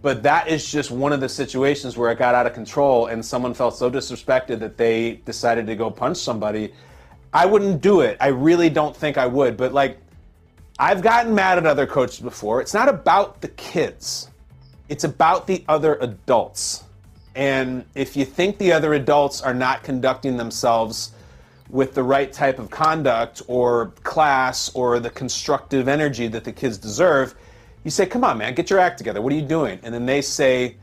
But 0.01 0.25
that 0.25 0.49
is 0.49 0.69
just 0.69 0.91
one 0.91 1.13
of 1.13 1.21
the 1.21 1.29
situations 1.29 1.97
where 1.97 2.11
it 2.11 2.19
got 2.19 2.35
out 2.35 2.47
of 2.47 2.55
control 2.55 3.07
and 3.07 3.25
someone 3.25 3.55
felt 3.55 3.77
so 3.77 3.89
disrespected 3.89 4.59
that 4.59 4.77
they 4.77 5.21
decided 5.25 5.67
to 5.69 5.77
go 5.77 5.91
punch 5.91 6.17
somebody 6.17 6.73
I 7.33 7.47
wouldn't 7.47 7.81
do 7.81 8.01
it. 8.01 8.17
I 8.21 8.29
really 8.29 8.71
don't 8.71 8.95
think 8.97 9.17
I 9.17 9.27
would. 9.27 9.57
But 9.57 9.73
like, 9.73 9.99
I've 10.79 11.03
gotten 11.03 11.35
mad 11.35 11.59
at 11.59 11.67
other 11.67 11.87
coaches 11.87 12.21
before. 12.21 12.61
It's 12.61 12.75
not 12.75 12.89
about 12.89 13.41
the 13.41 13.49
kids, 13.49 14.29
it's 14.89 15.05
about 15.05 15.47
the 15.47 15.65
other 15.69 15.95
adults. 16.01 16.85
And 17.35 17.85
if 17.95 18.15
you 18.15 18.27
think 18.27 18.59
the 18.59 18.73
other 18.73 18.93
adults 18.93 19.41
are 19.41 19.55
not 19.55 19.83
conducting 19.83 20.37
themselves 20.37 21.13
with 21.71 21.95
the 21.95 22.03
right 22.03 22.31
type 22.31 22.59
of 22.59 22.69
conduct 22.69 23.41
or 23.49 23.93
class 24.03 24.71
or 24.75 25.01
the 25.01 25.09
constructive 25.09 25.89
energy 25.89 26.29
that 26.29 26.45
the 26.45 26.53
kids 26.53 26.77
deserve, 26.77 27.35
you 27.85 27.91
say, 27.91 28.05
come 28.05 28.23
on, 28.23 28.37
man, 28.37 28.55
get 28.55 28.69
your 28.69 28.79
act 28.79 28.99
together. 28.99 29.23
What 29.23 29.33
are 29.33 29.37
you 29.37 29.41
doing? 29.43 29.81
And 29.83 29.95
then 29.95 30.05
they 30.05 30.21
say, 30.21 30.77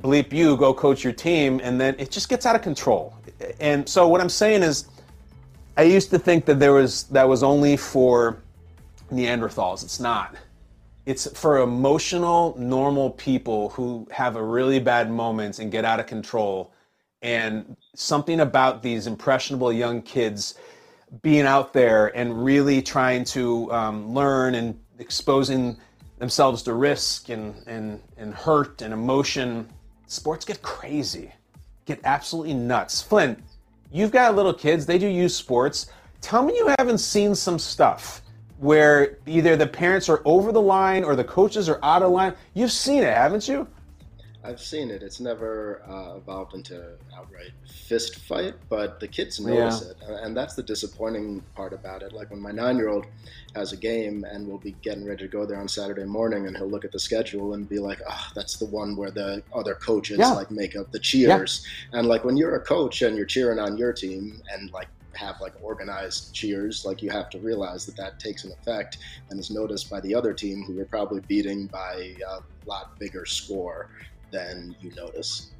bleep 0.00 0.32
you, 0.32 0.56
go 0.56 0.72
coach 0.72 1.02
your 1.02 1.12
team. 1.12 1.60
And 1.64 1.80
then 1.80 1.96
it 1.98 2.12
just 2.12 2.28
gets 2.28 2.46
out 2.46 2.54
of 2.54 2.62
control. 2.62 3.12
And 3.58 3.88
so 3.88 4.06
what 4.06 4.20
I'm 4.20 4.28
saying 4.28 4.62
is, 4.62 4.86
I 5.78 5.82
used 5.82 6.10
to 6.10 6.18
think 6.18 6.44
that 6.46 6.58
there 6.58 6.72
was 6.72 7.04
that 7.04 7.28
was 7.28 7.44
only 7.44 7.76
for 7.76 8.42
Neanderthals. 9.12 9.84
It's 9.84 10.00
not. 10.00 10.34
It's 11.06 11.30
for 11.38 11.58
emotional, 11.58 12.56
normal 12.58 13.10
people 13.10 13.68
who 13.70 14.08
have 14.10 14.34
a 14.34 14.42
really 14.42 14.80
bad 14.80 15.08
moment 15.08 15.60
and 15.60 15.70
get 15.70 15.84
out 15.84 16.00
of 16.00 16.06
control. 16.06 16.72
And 17.22 17.76
something 17.94 18.40
about 18.40 18.82
these 18.82 19.06
impressionable 19.06 19.72
young 19.72 20.02
kids 20.02 20.54
being 21.22 21.46
out 21.46 21.72
there 21.72 22.08
and 22.08 22.44
really 22.44 22.82
trying 22.82 23.24
to 23.24 23.72
um, 23.72 24.12
learn 24.12 24.56
and 24.56 24.78
exposing 24.98 25.76
themselves 26.18 26.62
to 26.64 26.74
risk 26.74 27.28
and, 27.28 27.54
and, 27.66 28.00
and 28.16 28.34
hurt 28.34 28.82
and 28.82 28.92
emotion, 28.92 29.68
sports 30.08 30.44
get 30.44 30.60
crazy, 30.60 31.32
get 31.86 32.00
absolutely 32.04 32.54
nuts. 32.54 33.00
Flynn, 33.00 33.42
you've 33.90 34.10
got 34.10 34.34
little 34.34 34.54
kids, 34.54 34.86
they 34.86 34.98
do 34.98 35.06
use 35.06 35.34
sports. 35.34 35.86
Tell 36.20 36.42
me 36.42 36.56
you 36.56 36.74
haven't 36.78 36.98
seen 36.98 37.34
some 37.34 37.58
stuff 37.58 38.22
where 38.58 39.18
either 39.26 39.56
the 39.56 39.66
parents 39.66 40.08
are 40.08 40.20
over 40.24 40.50
the 40.52 40.60
line 40.60 41.04
or 41.04 41.14
the 41.14 41.24
coaches 41.24 41.68
are 41.68 41.78
out 41.82 42.02
of 42.02 42.10
line. 42.10 42.34
You've 42.54 42.72
seen 42.72 43.02
it, 43.02 43.14
haven't 43.14 43.48
you? 43.48 43.68
I've 44.48 44.60
seen 44.62 44.90
it. 44.90 45.02
It's 45.02 45.20
never 45.20 45.82
uh, 45.86 46.16
evolved 46.16 46.54
into 46.54 46.92
outright 47.14 47.50
fist 47.70 48.16
fight, 48.20 48.54
but 48.70 48.98
the 48.98 49.06
kids 49.06 49.38
notice 49.38 49.82
Yeah. 49.84 50.14
it, 50.14 50.20
and 50.24 50.34
that's 50.34 50.54
the 50.54 50.62
disappointing 50.62 51.42
part 51.54 51.74
about 51.74 52.02
it. 52.02 52.14
Like 52.14 52.30
when 52.30 52.40
my 52.40 52.50
nine-year-old 52.50 53.04
has 53.54 53.72
a 53.72 53.76
game, 53.76 54.24
and 54.24 54.48
we'll 54.48 54.56
be 54.56 54.72
getting 54.80 55.04
ready 55.04 55.24
to 55.24 55.28
go 55.28 55.44
there 55.44 55.58
on 55.60 55.68
Saturday 55.68 56.04
morning, 56.04 56.46
and 56.46 56.56
he'll 56.56 56.70
look 56.70 56.86
at 56.86 56.92
the 56.92 56.98
schedule 56.98 57.52
and 57.52 57.68
be 57.68 57.78
like, 57.78 58.00
"Ah, 58.08 58.30
that's 58.34 58.56
the 58.56 58.64
one 58.66 58.96
where 58.96 59.10
the 59.10 59.42
other 59.52 59.74
coaches 59.74 60.16
Yeah. 60.18 60.32
like 60.32 60.50
make 60.50 60.74
up 60.76 60.90
the 60.92 60.98
cheers." 60.98 61.66
And 61.92 62.08
like 62.08 62.24
when 62.24 62.38
you're 62.38 62.56
a 62.56 62.60
coach 62.60 63.02
and 63.02 63.18
you're 63.18 63.26
cheering 63.26 63.58
on 63.58 63.76
your 63.76 63.92
team, 63.92 64.40
and 64.50 64.70
like 64.72 64.88
have 65.14 65.40
like 65.42 65.54
organized 65.60 66.32
cheers, 66.32 66.84
like 66.86 67.02
you 67.02 67.10
have 67.10 67.28
to 67.28 67.38
realize 67.40 67.84
that 67.84 67.96
that 67.96 68.18
takes 68.20 68.44
an 68.44 68.52
effect 68.52 68.98
and 69.28 69.38
is 69.40 69.50
noticed 69.50 69.90
by 69.90 70.00
the 70.00 70.14
other 70.14 70.32
team, 70.32 70.62
who 70.62 70.72
you're 70.74 70.86
probably 70.86 71.20
beating 71.28 71.66
by 71.66 72.14
a 72.26 72.38
lot 72.66 72.96
bigger 72.98 73.26
score 73.26 73.90
than 74.30 74.74
you 74.80 74.90
notice. 74.94 75.50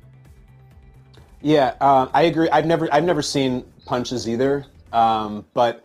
Yeah, 1.40 1.74
uh, 1.80 2.08
I 2.12 2.22
agree. 2.22 2.48
I've 2.50 2.66
never 2.66 2.92
I've 2.92 3.04
never 3.04 3.22
seen 3.22 3.64
punches 3.86 4.28
either, 4.28 4.66
um, 4.92 5.46
but 5.54 5.84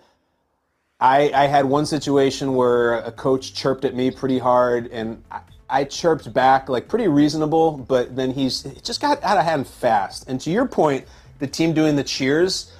I, 0.99 1.31
I 1.33 1.47
had 1.47 1.65
one 1.65 1.85
situation 1.85 2.55
where 2.55 2.95
a 2.99 3.11
coach 3.11 3.53
chirped 3.53 3.85
at 3.85 3.93
me 3.93 4.09
pretty 4.09 4.39
hard, 4.39 4.87
and 4.87 5.21
I, 5.29 5.41
I 5.69 5.83
chirped 5.83 6.33
back 6.33 6.69
like 6.69 6.87
pretty 6.87 7.07
reasonable, 7.07 7.71
but 7.71 8.15
then 8.15 8.31
he's 8.31 8.63
just 8.81 9.01
got 9.01 9.21
out 9.23 9.37
of 9.37 9.43
hand 9.43 9.67
fast. 9.67 10.27
And 10.29 10.39
to 10.41 10.49
your 10.49 10.67
point, 10.67 11.05
the 11.39 11.47
team 11.47 11.73
doing 11.73 11.95
the 11.95 12.03
cheers, 12.03 12.71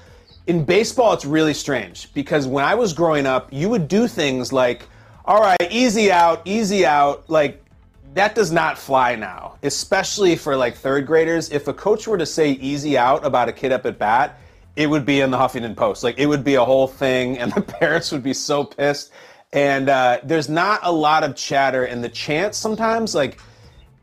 in 0.48 0.66
baseball, 0.66 1.14
it's 1.14 1.26
really 1.26 1.54
strange 1.54 2.14
because 2.14 2.48
when 2.48 2.66
I 2.66 2.76
was 2.76 2.94
growing 2.94 3.26
up, 3.26 3.52
you 3.52 3.70
would 3.70 3.88
do 3.88 4.08
things 4.08 4.52
like, 4.52 4.88
all 5.26 5.42
right, 5.42 5.72
easy 5.72 6.12
out, 6.12 6.42
easy 6.46 6.86
out. 6.86 7.30
Like, 7.30 7.63
that 8.14 8.36
does 8.36 8.52
not 8.52 8.78
fly 8.78 9.16
now, 9.16 9.58
especially 9.64 10.36
for 10.36 10.56
like 10.56 10.76
third 10.76 11.08
graders. 11.08 11.50
If 11.52 11.68
a 11.68 11.74
coach 11.74 12.08
were 12.08 12.18
to 12.18 12.26
say 12.26 12.52
easy 12.52 12.98
out 12.98 13.26
about 13.26 13.50
a 13.50 13.52
kid 13.52 13.72
up 13.72 13.86
at 13.86 13.98
bat, 13.98 14.40
it 14.76 14.88
would 14.88 15.06
be 15.06 15.22
in 15.22 15.32
the 15.32 15.38
Huffington 15.38 15.76
Post. 15.76 16.04
Like, 16.04 16.18
it 16.18 16.26
would 16.26 16.44
be 16.44 16.56
a 16.56 16.66
whole 16.66 16.88
thing, 16.88 17.38
and 17.38 17.52
the 17.54 17.62
parents 17.80 18.12
would 18.12 18.24
be 18.24 18.34
so 18.34 18.64
pissed. 18.64 19.12
And 19.52 19.90
uh, 19.90 20.20
there's 20.24 20.50
not 20.50 20.80
a 20.84 20.92
lot 20.92 21.24
of 21.24 21.36
chatter, 21.36 21.84
and 21.86 22.04
the 22.04 22.10
chants 22.10 22.58
sometimes, 22.58 23.14
like, 23.14 23.40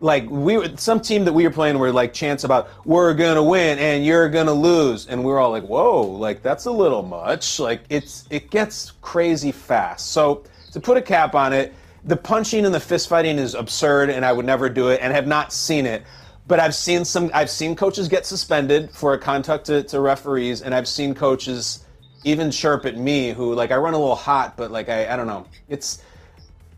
like 0.02 0.28
we 0.30 0.76
some 0.76 1.00
team 1.00 1.24
that 1.26 1.32
we 1.32 1.44
were 1.44 1.50
playing 1.50 1.78
were 1.78 1.92
like 1.92 2.14
chants 2.14 2.44
about 2.44 2.70
we're 2.86 3.12
gonna 3.12 3.42
win 3.42 3.78
and 3.78 4.02
you're 4.02 4.30
gonna 4.30 4.50
lose 4.50 5.06
and 5.06 5.22
we 5.22 5.30
were 5.30 5.38
all 5.38 5.50
like 5.50 5.64
whoa 5.64 6.00
like 6.00 6.42
that's 6.42 6.64
a 6.64 6.70
little 6.70 7.02
much 7.02 7.60
like 7.60 7.82
it's 7.90 8.26
it 8.30 8.50
gets 8.50 8.92
crazy 9.02 9.52
fast 9.52 10.10
so 10.10 10.42
to 10.72 10.80
put 10.80 10.96
a 10.96 11.02
cap 11.02 11.34
on 11.34 11.52
it 11.52 11.74
the 12.04 12.16
punching 12.16 12.64
and 12.64 12.74
the 12.74 12.80
fist 12.80 13.08
fighting 13.08 13.38
is 13.38 13.54
absurd 13.54 14.10
and 14.10 14.24
i 14.24 14.32
would 14.32 14.46
never 14.46 14.68
do 14.68 14.88
it 14.88 15.00
and 15.02 15.12
have 15.12 15.26
not 15.26 15.52
seen 15.52 15.86
it 15.86 16.02
but 16.46 16.58
i've 16.58 16.74
seen 16.74 17.04
some 17.04 17.30
i've 17.34 17.50
seen 17.50 17.76
coaches 17.76 18.08
get 18.08 18.24
suspended 18.24 18.90
for 18.90 19.14
a 19.14 19.18
contact 19.18 19.66
to, 19.66 19.82
to 19.82 20.00
referees 20.00 20.62
and 20.62 20.74
i've 20.74 20.88
seen 20.88 21.14
coaches 21.14 21.84
even 22.24 22.50
chirp 22.50 22.84
at 22.86 22.96
me 22.96 23.32
who 23.32 23.54
like 23.54 23.70
i 23.70 23.76
run 23.76 23.94
a 23.94 23.98
little 23.98 24.14
hot 24.14 24.56
but 24.56 24.70
like 24.70 24.88
i, 24.88 25.12
I 25.12 25.16
don't 25.16 25.26
know 25.26 25.46
it's 25.68 26.02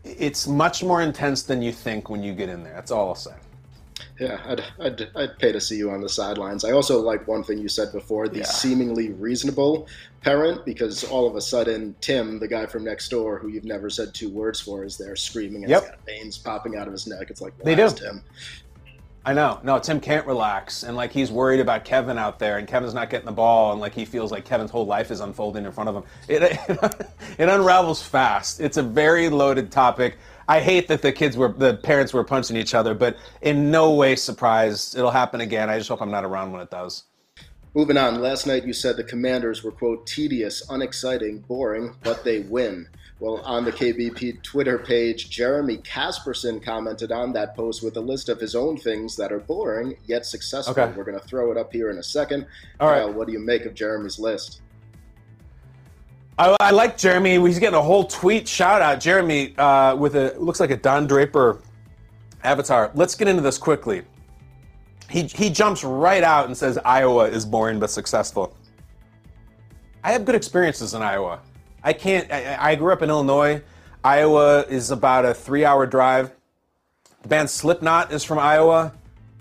it's 0.03 0.47
much 0.47 0.83
more 0.83 1.01
intense 1.01 1.43
than 1.43 1.61
you 1.61 1.71
think 1.71 2.09
when 2.09 2.23
you 2.23 2.33
get 2.33 2.49
in 2.49 2.63
there. 2.63 2.73
That's 2.73 2.91
all 2.91 3.09
I'll 3.09 3.15
say. 3.15 3.33
Yeah, 4.19 4.39
I'd, 4.45 4.63
I'd, 4.79 5.09
I'd 5.15 5.39
pay 5.39 5.51
to 5.51 5.59
see 5.59 5.75
you 5.75 5.89
on 5.89 6.01
the 6.01 6.09
sidelines. 6.09 6.63
I 6.63 6.71
also 6.71 6.99
like 7.01 7.27
one 7.27 7.43
thing 7.43 7.57
you 7.57 7.67
said 7.67 7.91
before 7.91 8.27
the 8.27 8.39
Yeah. 8.39 8.45
seemingly 8.45 9.09
reasonable 9.11 9.87
parent, 10.21 10.63
because 10.65 11.03
all 11.05 11.27
of 11.27 11.35
a 11.35 11.41
sudden, 11.41 11.95
Tim, 11.99 12.39
the 12.39 12.47
guy 12.47 12.65
from 12.67 12.83
next 12.83 13.09
door 13.09 13.39
who 13.39 13.47
you've 13.47 13.65
never 13.65 13.89
said 13.89 14.13
two 14.13 14.29
words 14.29 14.61
for, 14.61 14.83
is 14.83 14.97
there 14.97 15.15
screaming 15.15 15.63
and 15.63 15.69
Yep. 15.71 15.81
he's 15.81 15.89
got 15.91 16.05
veins 16.05 16.37
popping 16.37 16.75
out 16.77 16.85
of 16.87 16.93
his 16.93 17.07
neck. 17.07 17.29
It's 17.31 17.41
like, 17.41 17.57
They 17.57 17.75
do. 17.75 17.89
Tim. 17.89 18.23
I 19.25 19.33
know. 19.33 19.59
No, 19.63 19.79
Tim 19.79 20.01
can't 20.01 20.27
relax, 20.27 20.83
and 20.83 20.97
like 20.97 21.11
he's 21.13 21.31
worried 21.31 21.61
about 21.61 21.85
Kevin 21.85 22.17
out 22.17 22.39
there, 22.39 22.57
and 22.57 22.67
Kevin's 22.67 22.93
not 22.93 23.09
getting 23.09 23.25
the 23.25 23.31
ball, 23.31 23.71
and 23.71 23.79
like 23.79 23.93
he 23.93 24.03
feels 24.03 24.33
like 24.33 24.43
Kevin's 24.43 24.69
whole 24.69 24.85
life 24.85 25.11
is 25.11 25.21
unfolding 25.21 25.65
in 25.65 25.71
front 25.71 25.89
of 25.89 25.95
him. 25.95 26.03
It 26.27 26.41
it 27.39 27.47
unravels 27.49 28.01
fast. 28.03 28.59
It's 28.59 28.75
a 28.75 28.83
very 28.83 29.29
loaded 29.29 29.71
topic. 29.71 30.17
I 30.47 30.59
hate 30.59 30.87
that 30.89 31.01
the 31.01 31.11
kids 31.11 31.37
were 31.37 31.49
the 31.49 31.75
parents 31.75 32.13
were 32.13 32.23
punching 32.23 32.57
each 32.57 32.73
other, 32.73 32.93
but 32.93 33.17
in 33.41 33.71
no 33.71 33.93
way 33.93 34.15
surprised. 34.15 34.97
It'll 34.97 35.11
happen 35.11 35.41
again. 35.41 35.69
I 35.69 35.77
just 35.77 35.89
hope 35.89 36.01
I'm 36.01 36.11
not 36.11 36.25
around 36.25 36.51
when 36.51 36.61
it 36.61 36.69
does. 36.69 37.03
Moving 37.75 37.97
on, 37.97 38.21
last 38.21 38.45
night 38.45 38.65
you 38.65 38.73
said 38.73 38.97
the 38.97 39.03
commanders 39.03 39.63
were, 39.63 39.71
quote, 39.71 40.05
tedious, 40.05 40.63
unexciting, 40.69 41.39
boring, 41.39 41.95
but 42.03 42.23
they 42.23 42.41
win. 42.41 42.87
Well, 43.19 43.41
on 43.45 43.65
the 43.65 43.71
KBP 43.71 44.43
Twitter 44.43 44.77
page, 44.77 45.29
Jeremy 45.29 45.77
Casperson 45.77 46.61
commented 46.61 47.11
on 47.11 47.33
that 47.33 47.55
post 47.55 47.81
with 47.81 47.97
a 47.97 48.01
list 48.01 48.29
of 48.29 48.39
his 48.39 48.53
own 48.53 48.77
things 48.77 49.15
that 49.15 49.31
are 49.31 49.39
boring 49.39 49.95
yet 50.05 50.25
successful. 50.25 50.79
Okay. 50.79 50.93
We're 50.95 51.03
going 51.03 51.19
to 51.19 51.25
throw 51.25 51.51
it 51.51 51.57
up 51.57 51.71
here 51.73 51.89
in 51.89 51.97
a 51.97 52.03
second. 52.03 52.45
All 52.79 52.91
right. 52.91 53.11
What 53.11 53.25
do 53.25 53.33
you 53.33 53.39
make 53.39 53.65
of 53.65 53.73
Jeremy's 53.73 54.19
list? 54.19 54.61
I, 56.37 56.55
I 56.59 56.71
like 56.71 56.97
Jeremy. 56.97 57.39
He's 57.39 57.59
getting 57.59 57.77
a 57.77 57.81
whole 57.81 58.05
tweet 58.05 58.47
shout 58.47 58.81
out. 58.81 58.99
Jeremy 58.99 59.55
uh, 59.57 59.95
with 59.95 60.15
a 60.15 60.35
looks 60.39 60.59
like 60.59 60.71
a 60.71 60.77
Don 60.77 61.05
Draper 61.05 61.61
avatar. 62.43 62.91
Let's 62.95 63.15
get 63.15 63.27
into 63.27 63.41
this 63.41 63.57
quickly. 63.57 64.03
He 65.09 65.23
he 65.23 65.49
jumps 65.49 65.83
right 65.83 66.23
out 66.23 66.47
and 66.47 66.57
says 66.57 66.79
Iowa 66.83 67.25
is 67.25 67.45
boring 67.45 67.79
but 67.79 67.91
successful. 67.91 68.55
I 70.03 70.11
have 70.11 70.25
good 70.25 70.35
experiences 70.35 70.95
in 70.95 71.01
Iowa. 71.01 71.39
I 71.83 71.93
can't. 71.93 72.31
I, 72.31 72.71
I 72.71 72.75
grew 72.75 72.91
up 72.91 73.01
in 73.03 73.09
Illinois. 73.09 73.61
Iowa 74.03 74.61
is 74.63 74.91
about 74.91 75.23
a 75.25 75.33
three-hour 75.33 75.85
drive. 75.85 76.31
The 77.21 77.29
band 77.29 77.49
Slipknot 77.49 78.11
is 78.11 78.23
from 78.23 78.39
Iowa. 78.39 78.93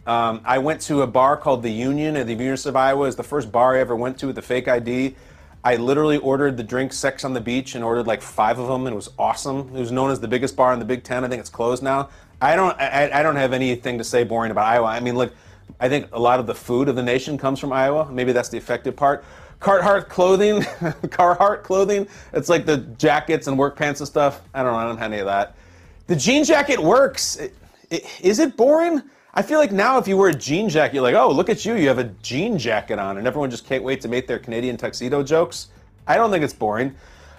Um, 0.07 0.41
I 0.45 0.59
went 0.59 0.81
to 0.83 1.03
a 1.03 1.07
bar 1.07 1.37
called 1.37 1.63
the 1.63 1.71
Union 1.71 2.17
at 2.17 2.27
the 2.27 2.33
University 2.33 2.69
of 2.69 2.77
Iowa. 2.77 3.07
It's 3.07 3.17
the 3.17 3.23
first 3.23 3.51
bar 3.51 3.77
I 3.77 3.81
ever 3.81 3.97
went 3.97 4.19
to 4.19 4.27
with 4.27 4.37
the 4.37 4.43
fake 4.43 4.69
ID. 4.69 5.17
I 5.65 5.77
literally 5.77 6.19
ordered 6.19 6.57
the 6.57 6.65
drink 6.65 6.93
Sex 6.93 7.25
on 7.25 7.35
the 7.35 7.41
Beach 7.41 7.75
and 7.75 7.85
ordered 7.85 8.07
like 8.07 8.21
five 8.21 8.59
of 8.59 8.67
them, 8.67 8.87
and 8.87 8.93
it 8.95 8.97
was 8.97 9.11
awesome. 9.19 9.71
It 9.75 9.79
was 9.81 9.93
known 9.93 10.11
as 10.11 10.19
the 10.21 10.27
biggest 10.29 10.57
bar 10.57 10.73
in 10.73 10.79
the 10.81 10.85
Big 10.85 11.05
Ten. 11.05 11.25
I 11.25 11.29
think 11.29 11.41
it's 11.41 11.51
closed 11.51 11.83
now. 11.83 12.09
I 12.41 12.57
don't. 12.57 12.79
I, 12.81 13.11
I 13.21 13.23
don't 13.23 13.37
have 13.37 13.53
anything 13.53 13.99
to 13.99 14.05
say 14.05 14.25
boring 14.25 14.51
about 14.51 14.67
Iowa. 14.67 14.87
I 14.89 14.99
mean, 15.01 15.17
look, 15.17 15.33
I 15.79 15.89
think 15.89 16.09
a 16.13 16.19
lot 16.19 16.41
of 16.41 16.47
the 16.47 16.55
food 16.55 16.89
of 16.89 16.97
the 16.97 17.03
nation 17.03 17.39
comes 17.39 17.61
from 17.61 17.73
Iowa. 17.73 18.11
Maybe 18.11 18.33
that's 18.33 18.49
the 18.49 18.59
effective 18.59 18.97
part. 18.97 19.25
Carhartt 19.61 20.09
clothing, 20.09 20.63
Carhartt 20.63 21.63
clothing. 21.63 22.09
It's 22.33 22.49
like 22.49 22.67
the 22.67 22.79
jackets 22.79 23.47
and 23.47 23.57
work 23.57 23.77
pants 23.77 24.01
and 24.01 24.09
stuff. 24.09 24.43
I 24.53 24.65
don't 24.65 24.73
know. 24.73 24.79
I 24.79 24.85
don't 24.85 24.99
have 24.99 25.13
any 25.13 25.21
of 25.21 25.27
that. 25.27 25.55
The 26.09 26.17
jean 26.17 26.43
jacket 26.45 26.81
works. 26.81 27.37
It- 27.37 27.55
it- 27.91 28.05
Is 28.23 28.39
it 28.41 28.57
boring? 28.57 29.03
I 29.35 29.41
feel 29.41 29.59
like 29.59 29.73
now 29.73 29.97
if 29.97 30.07
you 30.07 30.19
wear 30.19 30.29
a 30.29 30.35
jean 30.35 30.69
jacket, 30.69 30.97
you're 30.97 31.03
like, 31.03 31.15
oh, 31.15 31.31
look 31.31 31.49
at 31.49 31.65
you, 31.65 31.75
you 31.75 31.89
have 31.89 31.99
a 31.99 32.05
jean 32.23 32.59
jacket 32.59 32.99
on, 32.99 33.17
and 33.17 33.27
everyone 33.27 33.51
just 33.51 33.67
can't 33.67 33.83
wait 33.83 34.03
to 34.03 34.09
make 34.09 34.27
their 34.27 34.39
Canadian 34.39 34.77
tuxedo 34.77 35.23
jokes. 35.23 35.69
I 36.07 36.17
don't 36.17 36.31
think 36.31 36.45
it's 36.45 36.53
boring. 36.53 36.95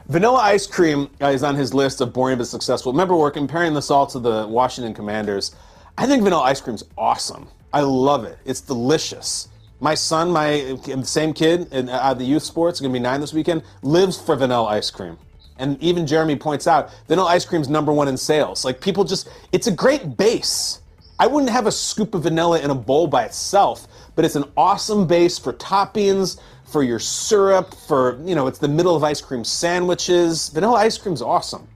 Vanilla 0.08 0.40
ice 0.40 0.66
cream 0.66 1.08
uh, 1.22 1.28
is 1.28 1.44
on 1.44 1.54
his 1.54 1.72
list 1.72 2.02
of 2.02 2.12
boring 2.12 2.40
but 2.40 2.48
successful. 2.48 2.92
Remember, 2.92 3.16
we're 3.16 3.30
comparing 3.30 3.76
this 3.76 3.92
all 3.92 4.08
to 4.08 4.18
the 4.18 4.48
Washington 4.48 4.96
Commanders. 4.96 5.56
I 5.96 6.08
think 6.08 6.24
vanilla 6.24 6.42
ice 6.42 6.60
cream's 6.60 6.84
awesome. 6.98 7.48
I 7.72 7.82
love 7.82 8.24
it. 8.24 8.40
It's 8.44 8.62
delicious. 8.62 9.50
My 9.80 9.94
son, 9.94 10.32
my 10.32 10.80
same 11.04 11.32
kid 11.32 11.72
in 11.72 11.90
uh, 11.90 12.16
the 12.16 12.24
youth 12.24 12.44
sports, 12.44 12.80
to 12.80 12.90
be 12.90 12.98
nine 12.98 13.22
this 13.22 13.34
weekend, 13.34 13.62
lives 13.84 14.20
for 14.20 14.36
vanilla 14.36 14.66
ice 14.66 14.90
cream. 14.90 15.16
And 15.58 15.80
even 15.80 16.08
Jeremy 16.08 16.38
points 16.38 16.66
out, 16.66 16.90
vanilla 17.08 17.30
ice 17.30 17.46
cream's 17.46 17.70
number 17.70 17.94
one 17.94 18.08
in 18.08 18.18
sales. 18.18 18.66
Like 18.66 18.82
people 18.82 19.04
just, 19.04 19.30
it's 19.52 19.68
a 19.68 19.72
great 19.72 20.18
base. 20.18 20.80
I 21.20 21.28
wouldn't 21.28 21.52
have 21.52 21.68
a 21.68 21.72
scoop 21.72 22.16
of 22.16 22.24
vanilla 22.24 22.60
in 22.60 22.70
a 22.70 22.76
bowl 22.76 23.08
by 23.08 23.24
itself, 23.24 23.88
but 24.16 24.26
it's 24.26 24.36
an 24.36 24.46
awesome 24.58 25.06
base 25.08 25.38
for 25.38 25.54
toppings, 25.54 26.40
for 26.66 26.84
your 26.84 27.00
syrup, 27.00 27.76
for, 27.88 28.20
you 28.26 28.34
know, 28.36 28.48
it's 28.48 28.60
the 28.60 28.68
middle 28.68 28.96
of 28.96 29.04
ice 29.04 29.22
cream 29.22 29.44
sandwiches. 29.44 30.50
Vanilla 30.50 30.80
ice 30.80 30.98
cream's 30.98 31.22
awesome. 31.22 31.68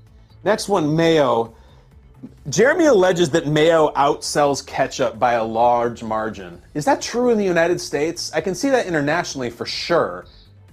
Next 0.44 0.68
one, 0.68 0.96
mayo. 0.96 1.54
Jeremy 2.50 2.86
alleges 2.86 3.30
that 3.30 3.46
mayo 3.48 3.92
outsells 3.94 4.66
ketchup 4.66 5.20
by 5.20 5.34
a 5.34 5.44
large 5.44 6.02
margin. 6.02 6.60
Is 6.74 6.86
that 6.86 7.02
true 7.02 7.30
in 7.30 7.38
the 7.38 7.46
United 7.46 7.80
States? 7.80 8.32
I 8.34 8.42
can 8.42 8.56
see 8.56 8.70
that 8.70 8.88
internationally 8.88 9.52
for 9.52 9.66
sure. 9.66 10.26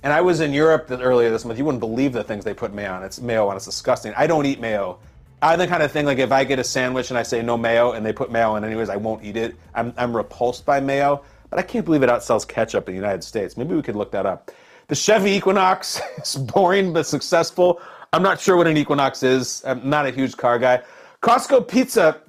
And 0.02 0.12
I 0.12 0.20
was 0.20 0.40
in 0.40 0.52
Europe 0.52 0.86
earlier 0.90 1.30
this 1.30 1.44
month. 1.44 1.58
You 1.58 1.64
wouldn't 1.64 1.80
believe 1.80 2.12
the 2.12 2.24
things 2.24 2.44
they 2.44 2.54
put 2.54 2.72
mayo 2.72 2.92
on. 2.92 3.02
It's 3.02 3.20
mayo 3.20 3.48
on. 3.48 3.56
It's 3.56 3.64
disgusting. 3.64 4.14
I 4.16 4.26
don't 4.26 4.46
eat 4.46 4.60
mayo. 4.60 4.98
I'm 5.44 5.58
the 5.58 5.66
kind 5.66 5.82
of 5.82 5.92
thing 5.92 6.06
like 6.06 6.16
if 6.18 6.32
I 6.32 6.44
get 6.44 6.58
a 6.58 6.64
sandwich 6.64 7.10
and 7.10 7.18
I 7.18 7.22
say 7.22 7.42
no 7.42 7.58
mayo 7.58 7.92
and 7.92 8.04
they 8.04 8.14
put 8.14 8.32
mayo 8.32 8.56
in 8.56 8.64
anyways, 8.64 8.88
I 8.88 8.96
won't 8.96 9.22
eat 9.22 9.36
it. 9.36 9.54
I'm, 9.74 9.92
I'm 9.98 10.16
repulsed 10.16 10.64
by 10.64 10.80
mayo. 10.80 11.22
But 11.50 11.58
I 11.58 11.62
can't 11.62 11.84
believe 11.84 12.02
it 12.02 12.08
outsells 12.08 12.48
ketchup 12.48 12.88
in 12.88 12.94
the 12.94 13.00
United 13.00 13.22
States. 13.22 13.54
Maybe 13.58 13.74
we 13.74 13.82
could 13.82 13.94
look 13.94 14.10
that 14.12 14.24
up. 14.24 14.50
The 14.88 14.94
Chevy 14.94 15.32
Equinox 15.32 16.00
is 16.18 16.36
boring 16.36 16.94
but 16.94 17.06
successful. 17.06 17.82
I'm 18.14 18.22
not 18.22 18.40
sure 18.40 18.56
what 18.56 18.66
an 18.66 18.78
Equinox 18.78 19.22
is. 19.22 19.62
I'm 19.66 19.86
not 19.88 20.06
a 20.06 20.10
huge 20.10 20.34
car 20.38 20.58
guy. 20.58 20.82
Costco 21.20 21.68
Pizza 21.68 22.20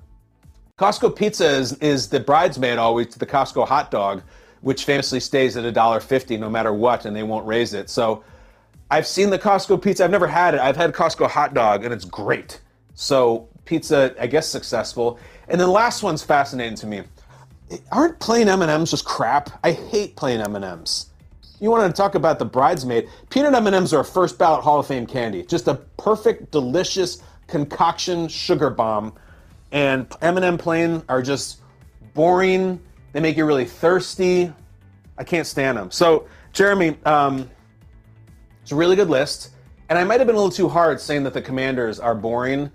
Costco 0.77 1.15
Pizza 1.15 1.47
is, 1.47 1.71
is 1.77 2.09
the 2.09 2.19
bridesmaid 2.19 2.77
always 2.77 3.07
to 3.07 3.19
the 3.19 3.25
Costco 3.25 3.65
hot 3.65 3.91
dog, 3.91 4.23
which 4.59 4.83
famously 4.83 5.21
stays 5.21 5.55
at 5.55 5.73
$1.50 5.73 6.37
no 6.37 6.49
matter 6.49 6.73
what, 6.73 7.05
and 7.05 7.15
they 7.15 7.23
won't 7.23 7.47
raise 7.47 7.73
it. 7.73 7.89
So 7.89 8.25
I've 8.91 9.07
seen 9.07 9.29
the 9.29 9.39
Costco 9.39 9.81
pizza. 9.81 10.03
I've 10.03 10.11
never 10.11 10.27
had 10.27 10.53
it. 10.53 10.59
I've 10.59 10.75
had 10.75 10.91
Costco 10.91 11.29
hot 11.29 11.53
dog, 11.53 11.85
and 11.85 11.93
it's 11.93 12.03
great. 12.03 12.59
So 12.95 13.47
pizza, 13.65 14.15
I 14.19 14.27
guess, 14.27 14.47
successful. 14.47 15.19
And 15.47 15.59
then 15.59 15.69
last 15.69 16.01
one's 16.01 16.23
fascinating 16.23 16.75
to 16.77 16.87
me. 16.87 17.03
Aren't 17.91 18.19
plain 18.19 18.47
M&Ms 18.47 18.91
just 18.91 19.05
crap? 19.05 19.49
I 19.63 19.71
hate 19.71 20.15
plain 20.15 20.39
M&Ms. 20.39 21.07
You 21.59 21.71
want 21.71 21.93
to 21.93 21.95
talk 21.95 22.15
about 22.15 22.39
the 22.39 22.45
bridesmaid? 22.45 23.09
Peanut 23.29 23.53
M&Ms 23.53 23.93
are 23.93 24.01
a 24.01 24.05
first 24.05 24.37
ballot 24.37 24.63
Hall 24.63 24.79
of 24.79 24.87
Fame 24.87 25.05
candy. 25.05 25.43
Just 25.43 25.67
a 25.67 25.75
perfect, 25.97 26.51
delicious 26.51 27.21
concoction 27.47 28.27
sugar 28.27 28.69
bomb. 28.69 29.13
And 29.71 30.11
M&M 30.21 30.57
plain 30.57 31.01
are 31.09 31.21
just 31.21 31.61
boring. 32.13 32.79
They 33.13 33.19
make 33.19 33.37
you 33.37 33.45
really 33.45 33.65
thirsty. 33.65 34.51
I 35.17 35.23
can't 35.23 35.47
stand 35.47 35.77
them. 35.77 35.91
So, 35.91 36.27
Jeremy, 36.53 36.97
um, 37.05 37.49
it's 38.61 38.71
a 38.71 38.75
really 38.75 38.95
good 38.95 39.09
list. 39.09 39.51
And 39.89 39.97
I 39.97 40.03
might 40.03 40.19
have 40.19 40.27
been 40.27 40.35
a 40.35 40.39
little 40.39 40.51
too 40.51 40.69
hard 40.69 40.99
saying 40.99 41.23
that 41.23 41.33
the 41.33 41.41
commanders 41.41 41.99
are 41.99 42.15
boring. 42.15 42.71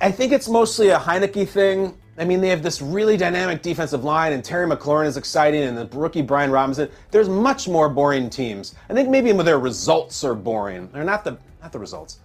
I 0.00 0.10
think 0.10 0.32
it's 0.32 0.48
mostly 0.48 0.88
a 0.90 0.98
Heinicke 0.98 1.48
thing. 1.48 1.96
I 2.18 2.24
mean, 2.24 2.40
they 2.40 2.48
have 2.48 2.62
this 2.62 2.82
really 2.82 3.16
dynamic 3.16 3.62
defensive 3.62 4.02
line, 4.02 4.32
and 4.32 4.44
Terry 4.44 4.68
McLaurin 4.68 5.06
is 5.06 5.16
exciting, 5.16 5.62
and 5.62 5.78
the 5.78 5.86
rookie 5.96 6.22
Brian 6.22 6.50
Robinson. 6.50 6.90
There's 7.12 7.28
much 7.28 7.68
more 7.68 7.88
boring 7.88 8.28
teams. 8.28 8.74
I 8.90 8.94
think 8.94 9.08
maybe 9.08 9.30
their 9.32 9.60
results 9.60 10.24
are 10.24 10.34
boring. 10.34 10.88
They're 10.92 11.04
not 11.04 11.24
the 11.24 11.38
not 11.62 11.72
the 11.72 11.78
results. 11.78 12.18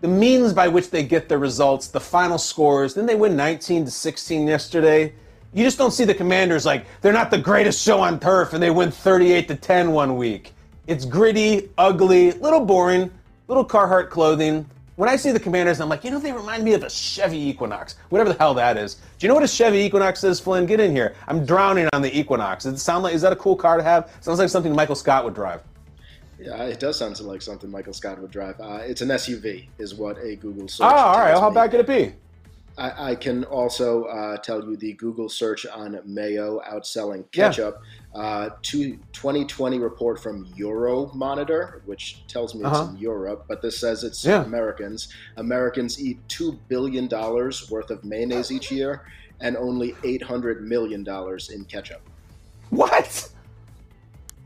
The 0.00 0.08
means 0.08 0.52
by 0.52 0.68
which 0.68 0.90
they 0.90 1.04
get 1.04 1.28
their 1.28 1.38
results, 1.38 1.88
the 1.88 2.00
final 2.00 2.38
scores. 2.38 2.94
Then 2.94 3.06
they 3.06 3.14
win 3.14 3.36
19 3.36 3.84
to 3.84 3.90
16 3.90 4.46
yesterday. 4.46 5.12
You 5.54 5.64
just 5.64 5.78
don't 5.78 5.92
see 5.92 6.04
the 6.04 6.14
Commanders 6.14 6.64
like 6.64 6.86
they're 7.00 7.12
not 7.12 7.30
the 7.30 7.38
greatest 7.38 7.82
show 7.82 8.00
on 8.00 8.20
turf, 8.20 8.52
and 8.52 8.62
they 8.62 8.70
win 8.70 8.90
38 8.90 9.48
to 9.48 9.56
10 9.56 9.92
one 9.92 10.16
week. 10.16 10.52
It's 10.86 11.04
gritty, 11.04 11.70
ugly, 11.78 12.32
little 12.32 12.64
boring, 12.64 13.10
little 13.48 13.64
Carhartt 13.64 14.08
clothing. 14.08 14.66
When 15.02 15.08
I 15.08 15.16
see 15.16 15.32
the 15.32 15.40
Commanders, 15.40 15.80
I'm 15.80 15.88
like, 15.88 16.04
you 16.04 16.12
know, 16.12 16.20
they 16.20 16.30
remind 16.30 16.62
me 16.62 16.74
of 16.74 16.84
a 16.84 16.88
Chevy 16.88 17.36
Equinox, 17.48 17.96
whatever 18.10 18.32
the 18.32 18.38
hell 18.38 18.54
that 18.54 18.76
is. 18.76 18.94
Do 18.94 19.26
you 19.26 19.28
know 19.28 19.34
what 19.34 19.42
a 19.42 19.48
Chevy 19.48 19.78
Equinox 19.78 20.22
is, 20.22 20.38
Flynn? 20.38 20.64
Get 20.64 20.78
in 20.78 20.92
here. 20.92 21.16
I'm 21.26 21.44
drowning 21.44 21.88
on 21.92 22.02
the 22.02 22.16
Equinox. 22.16 22.62
Does 22.62 22.74
it 22.74 22.78
sound 22.78 23.02
like 23.02 23.12
is 23.12 23.20
that 23.22 23.32
a 23.32 23.36
cool 23.36 23.56
car 23.56 23.76
to 23.76 23.82
have? 23.82 24.12
Sounds 24.20 24.38
like 24.38 24.48
something 24.48 24.72
Michael 24.72 24.94
Scott 24.94 25.24
would 25.24 25.34
drive. 25.34 25.60
Yeah, 26.38 26.62
it 26.62 26.78
does 26.78 26.98
sound 26.98 27.18
like 27.18 27.42
something 27.42 27.68
Michael 27.68 27.92
Scott 27.92 28.20
would 28.20 28.30
drive. 28.30 28.60
Uh, 28.60 28.78
it's 28.84 29.00
an 29.00 29.08
SUV, 29.08 29.66
is 29.78 29.92
what 29.92 30.18
a 30.18 30.36
Google 30.36 30.68
search. 30.68 30.86
Oh, 30.86 30.94
all 30.94 31.18
right. 31.18 31.30
tells 31.30 31.40
How 31.40 31.50
bad 31.50 31.72
could 31.72 31.80
it 31.80 31.88
be? 31.88 32.14
I, 32.78 33.10
I 33.10 33.14
can 33.16 33.42
also 33.42 34.04
uh, 34.04 34.36
tell 34.36 34.64
you 34.64 34.76
the 34.76 34.92
Google 34.92 35.28
search 35.28 35.66
on 35.66 35.98
mayo 36.04 36.60
outselling 36.60 37.24
Yeah. 37.74 37.80
Uh, 38.14 38.50
two, 38.60 38.98
2020 39.12 39.78
report 39.78 40.20
from 40.20 40.44
Euromonitor, 40.54 41.80
which 41.86 42.22
tells 42.28 42.54
me 42.54 42.60
it's 42.60 42.68
Uh-huh. 42.68 42.90
in 42.90 42.96
Europe, 42.98 43.46
but 43.48 43.62
this 43.62 43.78
says 43.78 44.04
it's 44.04 44.22
Yeah. 44.24 44.44
Americans. 44.44 45.08
Americans 45.38 45.98
eat 46.02 46.18
$2 46.28 46.58
billion 46.68 47.08
worth 47.08 47.90
of 47.90 48.04
mayonnaise 48.04 48.50
each 48.52 48.70
year 48.70 49.02
and 49.40 49.56
only 49.56 49.92
$800 50.02 50.60
million 50.60 51.06
in 51.54 51.64
ketchup. 51.64 52.02
What? 52.70 53.28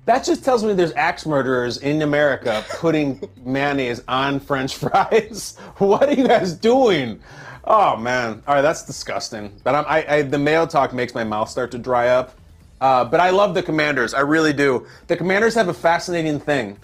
That 0.04 0.24
just 0.24 0.44
tells 0.44 0.62
me 0.62 0.72
there's 0.72 0.92
axe 0.92 1.26
murderers 1.26 1.78
in 1.78 2.02
America 2.02 2.64
putting 2.78 3.28
mayonnaise 3.44 4.00
on 4.06 4.38
French 4.38 4.76
fries. 4.76 5.56
What 5.78 6.08
are 6.08 6.12
you 6.14 6.28
guys 6.28 6.52
doing? 6.52 7.18
Oh 7.64 7.96
man! 7.96 8.44
All 8.46 8.54
right, 8.54 8.62
that's 8.62 8.84
disgusting. 8.84 9.50
But 9.64 9.74
I'm, 9.74 9.84
I, 9.88 10.06
I, 10.08 10.22
the 10.22 10.38
mayo 10.38 10.66
talk 10.66 10.94
makes 10.94 11.12
my 11.16 11.24
mouth 11.24 11.48
start 11.50 11.72
to 11.72 11.78
dry 11.78 12.06
up. 12.10 12.32
Uh, 12.80 13.04
but 13.04 13.20
I 13.20 13.30
love 13.30 13.54
the 13.54 13.62
Commanders. 13.62 14.14
I 14.14 14.20
really 14.20 14.52
do. 14.52 14.86
The 15.06 15.16
Commanders 15.16 15.54
have 15.54 15.68
a 15.68 15.74
fascinating 15.74 16.38
thing. 16.38 16.78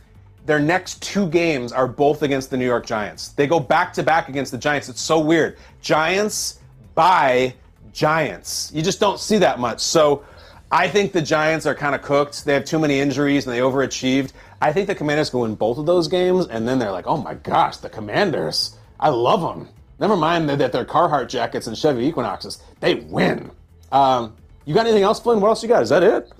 Their 0.47 0.59
next 0.59 1.03
two 1.03 1.28
games 1.28 1.72
are 1.72 1.86
both 1.86 2.22
against 2.22 2.51
the 2.51 2.57
New 2.57 2.66
York 2.66 2.84
Giants. 2.86 3.28
They 3.28 3.47
go 3.47 3.61
back 3.61 3.93
to 3.95 4.03
back 4.03 4.28
against 4.28 4.51
the 4.51 4.59
Giants. 4.59 4.88
It's 4.88 5.01
so 5.01 5.20
weird. 5.20 5.57
Giants 5.80 6.59
by 6.95 7.55
Giants. 7.93 8.72
You 8.74 8.82
just 8.82 8.99
don't 8.99 9.20
see 9.20 9.38
that 9.38 9.61
much. 9.61 9.80
So 9.80 10.24
I 10.70 10.88
think 10.88 11.12
the 11.12 11.22
Giants 11.22 11.66
are 11.66 11.74
kind 11.74 11.95
of 11.95 12.03
cooked. 12.03 12.45
They 12.45 12.55
have 12.55 12.64
too 12.64 12.78
many 12.78 12.99
injuries 12.99 13.47
and 13.47 13.55
they 13.55 13.61
overachieved. 13.61 14.32
I 14.61 14.72
think 14.72 14.86
the 14.86 14.95
Commanders 14.95 15.28
go 15.28 15.40
win 15.40 15.55
both 15.57 15.76
of 15.78 15.86
those 15.86 16.07
games, 16.07 16.47
and 16.47 16.68
then 16.68 16.78
they're 16.78 16.93
like, 16.93 17.09
oh 17.09 17.16
my 17.16 17.34
gosh, 17.34 17.78
the 17.78 17.90
Commanders. 17.90 18.76
I 18.99 19.09
love 19.09 19.40
them. 19.40 19.68
Never 19.99 20.16
mind 20.16 20.49
that 20.49 20.72
they're 20.72 20.84
Carhartt 20.84 21.28
jackets 21.28 21.66
and 21.66 21.76
Chevy 21.76 22.07
Equinoxes. 22.07 22.62
They 22.80 22.95
win. 22.95 23.51
Um, 23.90 24.36
you 24.64 24.74
got 24.74 24.86
anything 24.86 25.02
else, 25.02 25.20
Flynn? 25.20 25.40
What 25.40 25.48
else 25.48 25.62
you 25.62 25.68
got? 25.68 25.82
Is 25.82 25.88
that 25.90 26.02
it? 26.02 26.32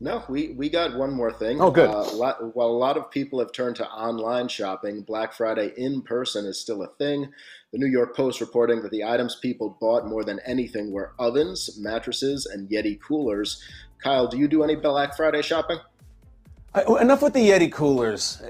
No, 0.00 0.24
we, 0.28 0.48
we 0.54 0.68
got 0.68 0.96
one 0.96 1.12
more 1.12 1.32
thing. 1.32 1.60
Oh, 1.60 1.70
good. 1.70 1.88
Uh, 1.88 2.12
lot, 2.14 2.56
while 2.56 2.66
a 2.66 2.70
lot 2.70 2.96
of 2.96 3.08
people 3.12 3.38
have 3.38 3.52
turned 3.52 3.76
to 3.76 3.88
online 3.88 4.48
shopping, 4.48 5.02
Black 5.02 5.32
Friday 5.32 5.72
in 5.76 6.02
person 6.02 6.44
is 6.44 6.58
still 6.58 6.82
a 6.82 6.88
thing. 6.88 7.32
The 7.72 7.78
New 7.78 7.86
York 7.86 8.16
Post 8.16 8.40
reporting 8.40 8.82
that 8.82 8.90
the 8.90 9.04
items 9.04 9.36
people 9.36 9.76
bought 9.80 10.08
more 10.08 10.24
than 10.24 10.40
anything 10.44 10.90
were 10.90 11.12
ovens, 11.20 11.78
mattresses, 11.80 12.46
and 12.46 12.68
Yeti 12.68 12.98
coolers. 13.00 13.62
Kyle, 14.02 14.26
do 14.26 14.38
you 14.38 14.48
do 14.48 14.64
any 14.64 14.74
Black 14.74 15.16
Friday 15.16 15.40
shopping? 15.40 15.78
I, 16.74 16.82
enough 17.00 17.22
with 17.22 17.34
the 17.34 17.50
Yeti 17.50 17.70
coolers. 17.70 18.42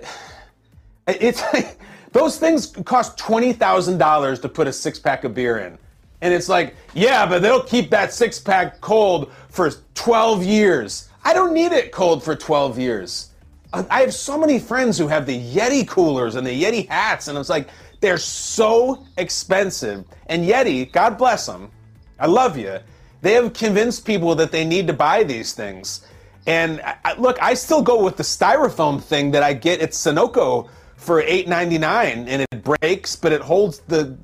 It's 1.06 1.42
like 1.52 1.78
those 2.12 2.38
things 2.38 2.66
cost 2.66 3.18
twenty 3.18 3.52
thousand 3.52 3.98
dollars 3.98 4.40
to 4.40 4.48
put 4.48 4.68
a 4.68 4.72
six 4.72 4.98
pack 4.98 5.24
of 5.24 5.34
beer 5.34 5.58
in, 5.58 5.78
and 6.22 6.32
it's 6.32 6.48
like, 6.48 6.74
yeah, 6.94 7.26
but 7.26 7.42
they'll 7.42 7.64
keep 7.64 7.90
that 7.90 8.14
six 8.14 8.38
pack 8.38 8.80
cold 8.80 9.30
for 9.50 9.70
twelve 9.94 10.42
years. 10.42 11.08
I 11.24 11.34
don't 11.34 11.52
need 11.52 11.72
it 11.72 11.92
cold 11.92 12.24
for 12.24 12.34
twelve 12.34 12.78
years. 12.78 13.28
I 13.74 14.02
have 14.02 14.14
so 14.14 14.38
many 14.38 14.58
friends 14.58 14.98
who 14.98 15.08
have 15.08 15.26
the 15.26 15.54
Yeti 15.54 15.86
coolers 15.88 16.34
and 16.34 16.46
the 16.46 16.62
Yeti 16.62 16.88
hats, 16.88 17.28
and 17.28 17.38
it's 17.38 17.48
like 17.48 17.68
they're 18.00 18.18
so 18.18 19.04
expensive. 19.16 20.04
And 20.26 20.46
Yeti, 20.46 20.92
God 20.92 21.16
bless 21.16 21.46
them, 21.46 21.70
I 22.18 22.26
love 22.26 22.58
you. 22.58 22.78
They 23.22 23.32
have 23.32 23.52
convinced 23.54 24.04
people 24.04 24.34
that 24.34 24.52
they 24.52 24.64
need 24.64 24.86
to 24.88 24.92
buy 24.92 25.22
these 25.24 25.52
things. 25.54 26.06
And 26.46 26.82
I- 26.82 27.14
look, 27.14 27.40
I 27.42 27.54
still 27.54 27.80
go 27.82 28.02
with 28.02 28.16
the 28.16 28.24
styrofoam 28.24 29.02
thing 29.02 29.30
that 29.30 29.42
I 29.42 29.54
get 29.54 29.80
at 29.80 29.92
Sunoco 29.92 30.68
for 30.96 31.22
$8.99, 31.22 32.26
and 32.28 32.42
it 32.42 32.62
breaks, 32.62 33.16
but 33.16 33.32
it 33.32 33.40
holds 33.40 33.78
the 33.88 34.16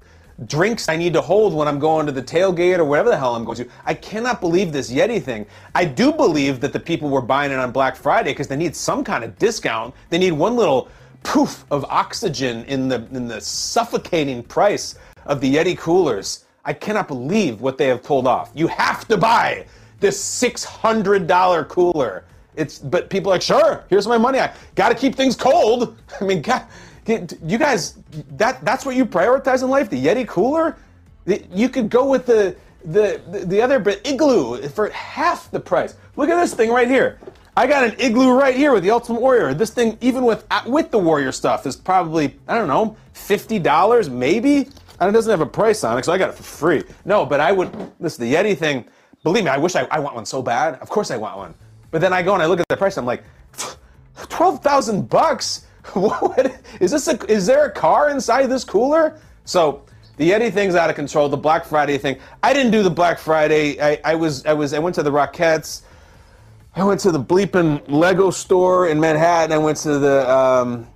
drinks 0.46 0.88
I 0.88 0.96
need 0.96 1.12
to 1.14 1.20
hold 1.20 1.52
when 1.52 1.66
I'm 1.66 1.78
going 1.78 2.06
to 2.06 2.12
the 2.12 2.22
tailgate 2.22 2.78
or 2.78 2.84
wherever 2.84 3.08
the 3.08 3.16
hell 3.16 3.34
I'm 3.34 3.44
going 3.44 3.56
to. 3.56 3.68
I 3.84 3.94
cannot 3.94 4.40
believe 4.40 4.72
this 4.72 4.90
Yeti 4.92 5.22
thing. 5.22 5.46
I 5.74 5.84
do 5.84 6.12
believe 6.12 6.60
that 6.60 6.72
the 6.72 6.80
people 6.80 7.08
were 7.08 7.22
buying 7.22 7.50
it 7.50 7.58
on 7.58 7.72
Black 7.72 7.96
Friday 7.96 8.30
because 8.30 8.46
they 8.48 8.56
need 8.56 8.76
some 8.76 9.02
kind 9.02 9.24
of 9.24 9.36
discount. 9.38 9.94
They 10.10 10.18
need 10.18 10.32
one 10.32 10.56
little 10.56 10.88
poof 11.24 11.64
of 11.70 11.84
oxygen 11.86 12.64
in 12.64 12.88
the 12.88 13.06
in 13.12 13.26
the 13.26 13.40
suffocating 13.40 14.42
price 14.42 14.94
of 15.26 15.40
the 15.40 15.56
Yeti 15.56 15.76
coolers. 15.76 16.44
I 16.64 16.72
cannot 16.72 17.08
believe 17.08 17.60
what 17.60 17.78
they 17.78 17.88
have 17.88 18.02
pulled 18.02 18.26
off. 18.26 18.50
You 18.54 18.68
have 18.68 19.08
to 19.08 19.16
buy 19.16 19.66
this 20.00 20.20
six 20.20 20.62
hundred 20.62 21.26
dollar 21.26 21.64
cooler. 21.64 22.24
It's 22.54 22.78
but 22.78 23.10
people 23.10 23.32
are 23.32 23.36
like, 23.36 23.42
sure, 23.42 23.84
here's 23.88 24.06
my 24.06 24.18
money. 24.18 24.38
I 24.38 24.52
got 24.74 24.90
to 24.90 24.94
keep 24.94 25.14
things 25.14 25.34
cold. 25.34 25.96
I 26.20 26.24
mean, 26.24 26.42
God, 26.42 26.66
you 27.08 27.58
guys, 27.58 27.98
that 28.32 28.64
that's 28.64 28.84
what 28.84 28.96
you 28.96 29.06
prioritize 29.06 29.62
in 29.62 29.70
life? 29.70 29.90
The 29.90 30.04
Yeti 30.04 30.26
cooler? 30.26 30.76
You 31.26 31.68
could 31.68 31.88
go 31.90 32.08
with 32.08 32.26
the 32.26 32.56
the 32.84 33.20
the, 33.30 33.44
the 33.46 33.62
other 33.62 33.78
but 33.78 34.06
igloo 34.06 34.60
for 34.68 34.90
half 34.90 35.50
the 35.50 35.60
price. 35.60 35.96
Look 36.16 36.28
at 36.28 36.40
this 36.40 36.54
thing 36.54 36.70
right 36.70 36.88
here. 36.88 37.18
I 37.56 37.66
got 37.66 37.82
an 37.84 37.98
igloo 37.98 38.38
right 38.38 38.54
here 38.54 38.72
with 38.72 38.84
the 38.84 38.90
Ultimate 38.90 39.20
Warrior. 39.20 39.52
This 39.52 39.70
thing, 39.70 39.98
even 40.00 40.24
with 40.24 40.46
uh, 40.50 40.62
with 40.66 40.90
the 40.90 40.98
Warrior 40.98 41.32
stuff, 41.32 41.66
is 41.66 41.76
probably 41.76 42.36
I 42.46 42.54
don't 42.54 42.68
know 42.68 42.96
fifty 43.12 43.58
dollars 43.58 44.08
maybe. 44.08 44.68
And 45.00 45.08
it 45.08 45.12
doesn't 45.12 45.30
have 45.30 45.40
a 45.40 45.46
price 45.46 45.84
on 45.84 45.96
it, 45.96 46.04
so 46.04 46.12
I 46.12 46.18
got 46.18 46.30
it 46.30 46.34
for 46.34 46.42
free. 46.42 46.82
No, 47.04 47.24
but 47.24 47.40
I 47.40 47.52
would 47.52 47.70
listen. 48.00 48.28
The 48.28 48.34
Yeti 48.34 48.56
thing. 48.56 48.84
Believe 49.22 49.44
me, 49.44 49.50
I 49.50 49.56
wish 49.56 49.76
I, 49.76 49.82
I 49.90 49.98
want 49.98 50.14
one 50.14 50.26
so 50.26 50.42
bad. 50.42 50.74
Of 50.80 50.88
course, 50.88 51.10
I 51.10 51.16
want 51.16 51.36
one. 51.36 51.54
But 51.90 52.00
then 52.00 52.12
I 52.12 52.22
go 52.22 52.34
and 52.34 52.42
I 52.42 52.46
look 52.46 52.60
at 52.60 52.68
the 52.68 52.76
price. 52.76 52.96
I'm 52.96 53.06
like, 53.06 53.24
twelve 54.28 54.62
thousand 54.62 55.08
bucks. 55.08 55.66
What 55.94 56.60
is 56.80 56.90
this? 56.90 57.08
A, 57.08 57.16
is 57.30 57.46
there 57.46 57.66
a 57.66 57.70
car 57.70 58.10
inside 58.10 58.46
this 58.46 58.64
cooler? 58.64 59.18
So 59.44 59.84
the 60.16 60.30
Yeti 60.30 60.52
thing's 60.52 60.74
out 60.74 60.90
of 60.90 60.96
control. 60.96 61.28
The 61.28 61.36
Black 61.36 61.64
Friday 61.64 61.96
thing. 61.96 62.18
I 62.42 62.52
didn't 62.52 62.72
do 62.72 62.82
the 62.82 62.90
Black 62.90 63.18
Friday. 63.18 63.80
I, 63.80 64.00
I 64.04 64.14
was 64.14 64.44
I 64.44 64.52
was 64.52 64.74
I 64.74 64.78
went 64.78 64.94
to 64.96 65.02
the 65.02 65.10
Rockettes. 65.10 65.82
I 66.76 66.84
went 66.84 67.00
to 67.00 67.10
the 67.10 67.20
bleeping 67.20 67.82
Lego 67.88 68.30
store 68.30 68.88
in 68.88 69.00
Manhattan. 69.00 69.52
I 69.52 69.58
went 69.58 69.78
to 69.78 69.98
the 69.98 70.30
um, 70.30 70.86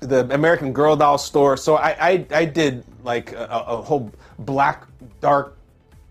the 0.00 0.32
American 0.34 0.72
Girl 0.72 0.96
doll 0.96 1.18
store. 1.18 1.56
So 1.56 1.76
I 1.76 2.08
I, 2.08 2.26
I 2.32 2.44
did 2.44 2.84
like 3.04 3.32
a, 3.32 3.64
a 3.66 3.82
whole 3.82 4.12
black 4.40 4.86
dark 5.20 5.56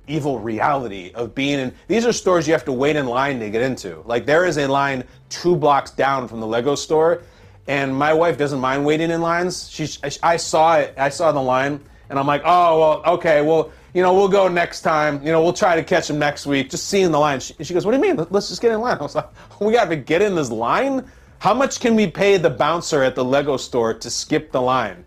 evil 0.07 0.39
reality 0.39 1.11
of 1.13 1.33
being 1.35 1.59
in 1.59 1.73
these 1.87 2.05
are 2.05 2.11
stores 2.11 2.47
you 2.47 2.53
have 2.53 2.65
to 2.65 2.73
wait 2.73 2.95
in 2.95 3.05
line 3.05 3.39
to 3.39 3.49
get 3.49 3.61
into. 3.61 4.01
Like 4.05 4.25
there 4.25 4.45
is 4.45 4.57
a 4.57 4.67
line 4.67 5.03
two 5.29 5.55
blocks 5.55 5.91
down 5.91 6.27
from 6.27 6.39
the 6.39 6.47
Lego 6.47 6.75
store, 6.75 7.23
and 7.71 7.95
my 7.95 8.11
wife 8.11 8.37
doesn't 8.37 8.59
mind 8.59 8.85
waiting 8.85 9.11
in 9.11 9.21
lines. 9.21 9.69
She 9.69 9.87
I 10.21 10.35
saw 10.35 10.75
it. 10.75 10.93
I 10.97 11.07
saw 11.07 11.31
the 11.31 11.41
line, 11.41 11.79
and 12.09 12.19
I'm 12.19 12.27
like, 12.27 12.41
oh 12.43 12.79
well, 12.79 13.15
okay, 13.15 13.41
well. 13.41 13.71
You 13.93 14.01
know, 14.01 14.13
we'll 14.13 14.29
go 14.29 14.47
next 14.47 14.83
time. 14.83 15.21
You 15.21 15.33
know, 15.33 15.43
we'll 15.43 15.51
try 15.51 15.75
to 15.75 15.83
catch 15.83 16.09
him 16.09 16.17
next 16.17 16.45
week. 16.45 16.69
Just 16.69 16.87
seeing 16.87 17.11
the 17.11 17.19
line. 17.19 17.41
She, 17.41 17.53
she 17.61 17.73
goes, 17.73 17.85
"What 17.85 17.91
do 17.91 17.97
you 17.97 18.01
mean? 18.01 18.25
Let's 18.29 18.47
just 18.47 18.61
get 18.61 18.71
in 18.71 18.79
line." 18.79 18.97
I 18.97 19.01
was 19.01 19.15
like, 19.15 19.27
"We 19.59 19.73
got 19.73 19.89
to 19.89 19.97
get 19.97 20.21
in 20.21 20.33
this 20.33 20.49
line. 20.49 21.05
How 21.39 21.53
much 21.53 21.81
can 21.81 21.97
we 21.97 22.07
pay 22.07 22.37
the 22.37 22.49
bouncer 22.49 23.03
at 23.03 23.15
the 23.15 23.23
Lego 23.23 23.57
store 23.57 23.93
to 23.93 24.09
skip 24.09 24.53
the 24.53 24.61
line?" 24.61 25.03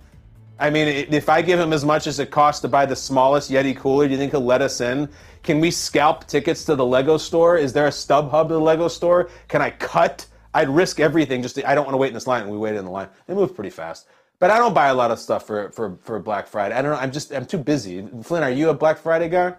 I 0.58 0.68
mean, 0.68 0.86
if 1.10 1.30
I 1.30 1.40
give 1.40 1.58
him 1.58 1.72
as 1.72 1.82
much 1.82 2.06
as 2.06 2.18
it 2.18 2.30
costs 2.30 2.60
to 2.60 2.68
buy 2.68 2.84
the 2.84 2.96
smallest 2.96 3.50
Yeti 3.50 3.74
cooler, 3.74 4.06
do 4.06 4.12
you 4.12 4.18
think 4.18 4.32
he'll 4.32 4.42
let 4.42 4.60
us 4.60 4.82
in? 4.82 5.08
Can 5.42 5.60
we 5.60 5.70
scalp 5.70 6.26
tickets 6.26 6.64
to 6.66 6.76
the 6.76 6.84
Lego 6.84 7.16
store? 7.16 7.56
Is 7.56 7.72
there 7.72 7.86
a 7.86 7.92
stub 7.92 8.30
hub 8.30 8.48
to 8.48 8.54
the 8.54 8.60
Lego 8.60 8.88
store? 8.88 9.30
Can 9.48 9.62
I 9.62 9.70
cut? 9.70 10.26
I'd 10.55 10.68
risk 10.68 11.00
everything 11.00 11.42
just 11.42 11.57
to, 11.57 11.68
I 11.68 11.74
don't 11.74 11.84
want 11.84 11.94
to 11.94 11.98
wait 11.98 12.09
in 12.09 12.14
this 12.14 12.26
line. 12.26 12.42
And 12.42 12.50
we 12.50 12.57
waited 12.57 12.78
in 12.78 12.84
the 12.84 12.90
line. 12.90 13.09
They 13.26 13.34
move 13.34 13.55
pretty 13.55 13.70
fast. 13.70 14.07
But 14.38 14.50
I 14.50 14.59
don't 14.59 14.74
buy 14.74 14.88
a 14.88 14.94
lot 14.94 15.11
of 15.11 15.18
stuff 15.18 15.46
for, 15.46 15.70
for, 15.70 15.98
for 16.02 16.18
Black 16.18 16.46
Friday. 16.46 16.74
I 16.74 16.82
don't 16.82 16.92
know. 16.92 16.98
I'm 16.98 17.12
just, 17.12 17.32
I'm 17.32 17.46
too 17.46 17.59
busy. 17.59 18.07
Flynn, 18.22 18.42
are 18.42 18.50
you 18.50 18.70
a 18.70 18.74
Black 18.74 18.98
Friday 18.98 19.28
guy? 19.28 19.55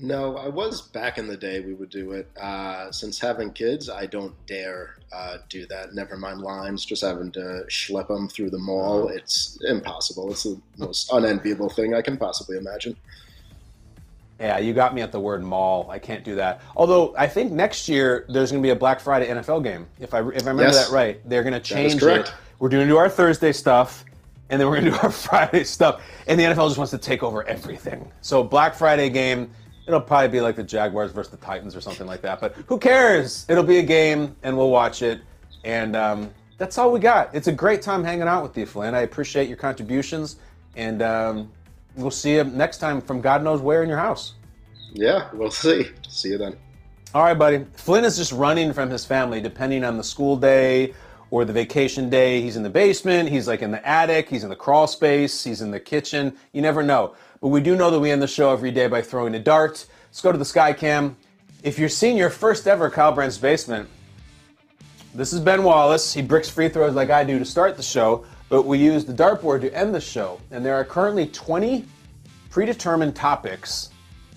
No, 0.00 0.36
I 0.36 0.48
was 0.48 0.82
back 0.82 1.18
in 1.18 1.26
the 1.26 1.36
day. 1.36 1.58
We 1.58 1.74
would 1.74 1.90
do 1.90 2.12
it. 2.12 2.30
Uh, 2.40 2.92
since 2.92 3.18
having 3.18 3.50
kids, 3.52 3.90
I 3.90 4.06
don't 4.06 4.34
dare 4.46 4.96
uh, 5.12 5.38
do 5.48 5.66
that. 5.66 5.92
Never 5.94 6.16
mind 6.16 6.40
lines, 6.40 6.84
just 6.84 7.02
having 7.02 7.32
to 7.32 7.64
schlep 7.68 8.06
them 8.06 8.28
through 8.28 8.50
the 8.50 8.58
mall. 8.58 9.08
It's 9.08 9.58
impossible. 9.66 10.30
It's 10.30 10.44
the 10.44 10.60
most 10.76 11.10
unenviable 11.12 11.68
thing 11.68 11.94
I 11.94 12.02
can 12.02 12.16
possibly 12.16 12.58
imagine. 12.58 12.96
Yeah, 14.40 14.58
you 14.58 14.72
got 14.72 14.94
me 14.94 15.02
at 15.02 15.10
the 15.10 15.18
word 15.18 15.42
mall. 15.42 15.88
I 15.90 15.98
can't 15.98 16.22
do 16.24 16.36
that. 16.36 16.60
Although 16.76 17.14
I 17.18 17.26
think 17.26 17.50
next 17.50 17.88
year 17.88 18.24
there's 18.28 18.52
going 18.52 18.62
to 18.62 18.66
be 18.66 18.70
a 18.70 18.76
Black 18.76 19.00
Friday 19.00 19.26
NFL 19.28 19.64
game. 19.64 19.86
If 19.98 20.14
I 20.14 20.20
if 20.20 20.24
I 20.46 20.50
remember 20.50 20.62
Yes. 20.62 20.86
that 20.88 20.94
right, 20.94 21.20
they're 21.28 21.42
going 21.42 21.54
to 21.54 21.60
change 21.60 21.98
correct. 22.00 22.28
it. 22.28 22.34
We're 22.60 22.68
going 22.68 22.84
to 22.86 22.88
do 22.92 22.96
our 22.96 23.08
Thursday 23.08 23.52
stuff, 23.52 24.04
and 24.50 24.60
then 24.60 24.68
we're 24.68 24.74
going 24.80 24.84
to 24.86 24.90
do 24.92 24.96
our 24.98 25.10
Friday 25.28 25.64
stuff. 25.64 26.02
And 26.28 26.38
the 26.38 26.44
NFL 26.44 26.68
just 26.68 26.78
wants 26.78 26.90
to 26.92 26.98
take 26.98 27.22
over 27.24 27.42
everything. 27.48 28.10
So 28.20 28.44
Black 28.44 28.74
Friday 28.74 29.10
game, 29.10 29.50
it'll 29.88 30.00
probably 30.00 30.28
be 30.28 30.40
like 30.40 30.54
the 30.56 30.62
Jaguars 30.62 31.10
versus 31.10 31.30
the 31.32 31.36
Titans 31.38 31.74
or 31.74 31.80
something 31.80 32.06
like 32.06 32.20
that. 32.22 32.40
But 32.40 32.54
who 32.66 32.78
cares? 32.78 33.44
It'll 33.48 33.64
be 33.64 33.78
a 33.78 33.82
game, 33.82 34.36
and 34.44 34.56
we'll 34.56 34.70
watch 34.70 35.02
it. 35.02 35.20
And 35.64 35.96
um, 35.96 36.30
that's 36.58 36.78
all 36.78 36.92
we 36.92 37.00
got. 37.00 37.34
It's 37.34 37.48
a 37.48 37.52
great 37.52 37.82
time 37.82 38.04
hanging 38.04 38.28
out 38.28 38.44
with 38.44 38.56
you, 38.56 38.66
Flynn. 38.66 38.94
I 38.94 39.00
appreciate 39.00 39.48
your 39.48 39.56
contributions, 39.56 40.36
and 40.76 41.02
um, 41.02 41.50
we'll 41.98 42.10
see 42.10 42.36
you 42.36 42.44
next 42.44 42.78
time 42.78 43.00
from 43.00 43.20
God 43.20 43.42
knows 43.42 43.60
where 43.60 43.82
in 43.82 43.88
your 43.88 43.98
house. 43.98 44.34
Yeah, 44.92 45.28
we'll 45.34 45.50
see. 45.50 45.88
See 46.08 46.30
you 46.30 46.38
then. 46.38 46.56
All 47.14 47.22
right, 47.22 47.38
buddy. 47.38 47.64
Flynn 47.74 48.04
is 48.04 48.16
just 48.16 48.32
running 48.32 48.72
from 48.72 48.90
his 48.90 49.04
family, 49.04 49.40
depending 49.40 49.84
on 49.84 49.96
the 49.96 50.04
school 50.04 50.36
day 50.36 50.94
or 51.30 51.44
the 51.44 51.52
vacation 51.52 52.08
day. 52.08 52.40
He's 52.40 52.56
in 52.56 52.62
the 52.62 52.70
basement, 52.70 53.28
he's 53.28 53.46
like 53.46 53.62
in 53.62 53.70
the 53.70 53.86
attic, 53.86 54.28
he's 54.28 54.44
in 54.44 54.50
the 54.50 54.56
crawl 54.56 54.86
space, 54.86 55.44
he's 55.44 55.60
in 55.60 55.70
the 55.70 55.80
kitchen. 55.80 56.36
You 56.52 56.62
never 56.62 56.82
know. 56.82 57.14
But 57.40 57.48
we 57.48 57.60
do 57.60 57.76
know 57.76 57.90
that 57.90 58.00
we 58.00 58.10
end 58.10 58.22
the 58.22 58.28
show 58.28 58.52
every 58.52 58.70
day 58.70 58.86
by 58.86 59.02
throwing 59.02 59.34
a 59.34 59.38
dart. 59.38 59.86
Let's 60.08 60.20
go 60.20 60.32
to 60.32 60.38
the 60.38 60.44
sky 60.44 60.72
cam. 60.72 61.16
If 61.62 61.78
you're 61.78 61.88
seeing 61.88 62.16
your 62.16 62.30
first 62.30 62.66
ever 62.66 62.88
Kyle 62.88 63.12
Brandt's 63.12 63.38
Basement, 63.38 63.88
this 65.14 65.32
is 65.32 65.40
Ben 65.40 65.64
Wallace. 65.64 66.12
He 66.12 66.22
bricks 66.22 66.48
free 66.48 66.68
throws 66.68 66.94
like 66.94 67.10
I 67.10 67.24
do 67.24 67.38
to 67.38 67.44
start 67.44 67.76
the 67.76 67.82
show, 67.82 68.24
but 68.48 68.62
we 68.62 68.78
use 68.78 69.04
the 69.04 69.12
dartboard 69.12 69.60
to 69.62 69.74
end 69.76 69.94
the 69.94 70.00
show. 70.00 70.40
And 70.50 70.64
there 70.64 70.74
are 70.74 70.84
currently 70.84 71.26
20 71.26 71.84
predetermined 72.50 73.14
topics 73.14 73.90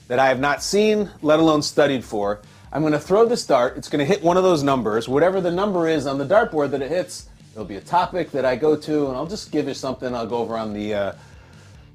that 0.08 0.20
I 0.20 0.28
have 0.28 0.40
not 0.40 0.62
seen, 0.62 1.10
let 1.22 1.40
alone 1.40 1.62
studied 1.62 2.04
for. 2.04 2.42
I'm 2.74 2.82
going 2.82 2.94
to 2.94 3.00
throw 3.00 3.26
this 3.26 3.46
dart. 3.46 3.78
It's 3.78 3.90
going 3.90 4.00
to 4.00 4.06
hit 4.06 4.24
one 4.24 4.38
of 4.38 4.44
those 4.44 4.64
numbers. 4.64 5.08
Whatever 5.10 5.42
the 5.42 5.52
number 5.52 5.88
is 5.88 6.06
on 6.06 6.18
the 6.18 6.26
dartboard 6.26 6.72
that 6.72 6.82
it 6.82 6.90
hits, 6.90 7.30
there'll 7.54 7.68
be 7.68 7.76
a 7.78 7.82
topic 7.82 8.32
that 8.32 8.46
I 8.46 8.56
go 8.56 8.76
to, 8.76 9.08
and 9.08 9.16
I'll 9.18 9.26
just 9.26 9.52
give 9.52 9.68
you 9.68 9.74
something. 9.74 10.14
I'll 10.16 10.28
go 10.28 10.38
over 10.38 10.58
on 10.58 10.74
the 10.74 10.94
uh, 10.94 11.14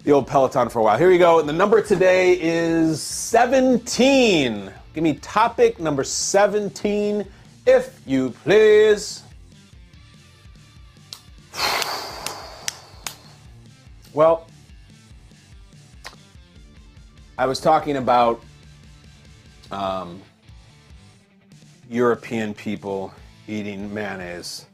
the 0.04 0.12
old 0.12 0.28
Peloton 0.28 0.68
for 0.68 0.78
a 0.78 0.82
while. 0.82 0.96
Here 0.96 1.08
we 1.08 1.18
go. 1.18 1.40
And 1.40 1.48
the 1.48 1.52
number 1.52 1.82
today 1.82 2.38
is 2.40 3.02
17. 3.02 4.70
Give 4.94 5.02
me 5.02 5.14
topic 5.14 5.80
number 5.80 6.04
17, 6.04 7.26
if 7.66 8.00
you 8.06 8.30
please. 8.30 9.24
Well, 14.16 14.46
I 17.36 17.44
was 17.44 17.60
talking 17.60 17.98
about 17.98 18.42
um, 19.70 20.22
European 21.90 22.54
people 22.54 23.12
eating 23.46 23.92
mayonnaise. 23.92 24.64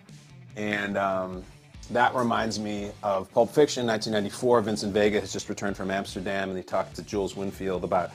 And 0.55 0.97
um, 0.97 1.43
that 1.90 2.14
reminds 2.14 2.61
me 2.61 2.93
of 3.03 3.32
Pulp 3.32 3.51
Fiction, 3.51 3.84
1994. 3.84 4.61
Vincent 4.61 4.95
Vega 4.95 5.18
has 5.18 5.32
just 5.32 5.49
returned 5.49 5.76
from 5.76 5.90
Amsterdam 5.90 6.49
and 6.49 6.57
he 6.57 6.62
talked 6.62 6.95
to 6.95 7.03
Jules 7.03 7.34
Winnfield 7.34 7.82
about 7.82 8.12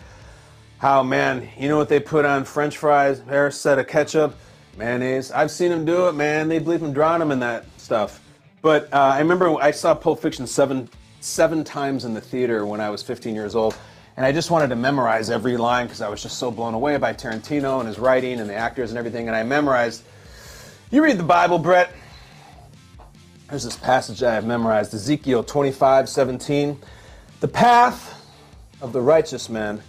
how, 0.77 1.03
man, 1.03 1.49
you 1.57 1.67
know 1.67 1.75
what 1.75 1.89
they 1.89 1.99
put 1.99 2.23
on 2.23 2.45
French 2.45 2.77
fries? 2.77 3.19
Hair 3.19 3.51
set 3.51 3.79
of 3.79 3.87
ketchup, 3.89 4.33
mayonnaise. 4.77 5.33
I've 5.33 5.51
seen 5.51 5.71
them 5.71 5.83
do 5.83 6.07
it, 6.07 6.13
man. 6.13 6.47
They 6.47 6.59
believe 6.59 6.79
them 6.79 6.93
drown 6.93 7.19
them 7.19 7.31
in 7.31 7.41
that 7.41 7.65
stuff. 7.75 8.23
But 8.61 8.85
uh, 8.93 9.11
I 9.15 9.19
remember 9.19 9.53
I 9.55 9.71
saw 9.71 9.93
Pulp 9.93 10.21
Fiction 10.21 10.47
seven 10.47 10.87
seven 11.19 11.63
times 11.63 12.05
in 12.05 12.13
the 12.13 12.21
theater 12.21 12.65
when 12.65 12.81
I 12.81 12.89
was 12.89 13.03
15 13.03 13.35
years 13.35 13.55
old. 13.55 13.77
And 14.15 14.25
I 14.25 14.31
just 14.31 14.49
wanted 14.49 14.69
to 14.69 14.75
memorize 14.75 15.29
every 15.29 15.57
line 15.57 15.85
because 15.85 16.01
I 16.01 16.09
was 16.09 16.23
just 16.23 16.39
so 16.39 16.49
blown 16.49 16.73
away 16.73 16.97
by 16.97 17.13
Tarantino 17.13 17.79
and 17.79 17.87
his 17.87 17.99
writing 17.99 18.39
and 18.39 18.49
the 18.49 18.55
actors 18.55 18.89
and 18.89 18.97
everything. 18.97 19.27
And 19.27 19.35
I 19.35 19.43
memorized. 19.43 20.03
You 20.89 21.03
read 21.03 21.17
the 21.17 21.23
Bible, 21.23 21.59
Brett. 21.59 21.93
There's 23.49 23.63
this 23.63 23.77
passage 23.77 24.23
I 24.23 24.33
have 24.33 24.45
memorized 24.45 24.93
Ezekiel 24.93 25.43
25 25.43 26.09
17. 26.09 26.79
The 27.39 27.47
path 27.47 28.25
of 28.81 28.91
the 28.91 29.01
righteous 29.01 29.49
man 29.49 29.81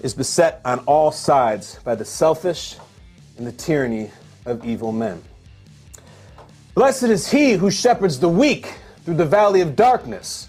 is 0.00 0.14
beset 0.14 0.60
on 0.64 0.80
all 0.80 1.10
sides 1.10 1.78
by 1.84 1.94
the 1.94 2.04
selfish 2.04 2.76
and 3.38 3.46
the 3.46 3.52
tyranny 3.52 4.10
of 4.44 4.64
evil 4.64 4.92
men. 4.92 5.22
Blessed 6.74 7.04
is 7.04 7.30
he 7.30 7.52
who 7.52 7.70
shepherds 7.70 8.18
the 8.18 8.28
weak 8.28 8.74
through 9.04 9.14
the 9.14 9.24
valley 9.24 9.60
of 9.60 9.76
darkness, 9.76 10.48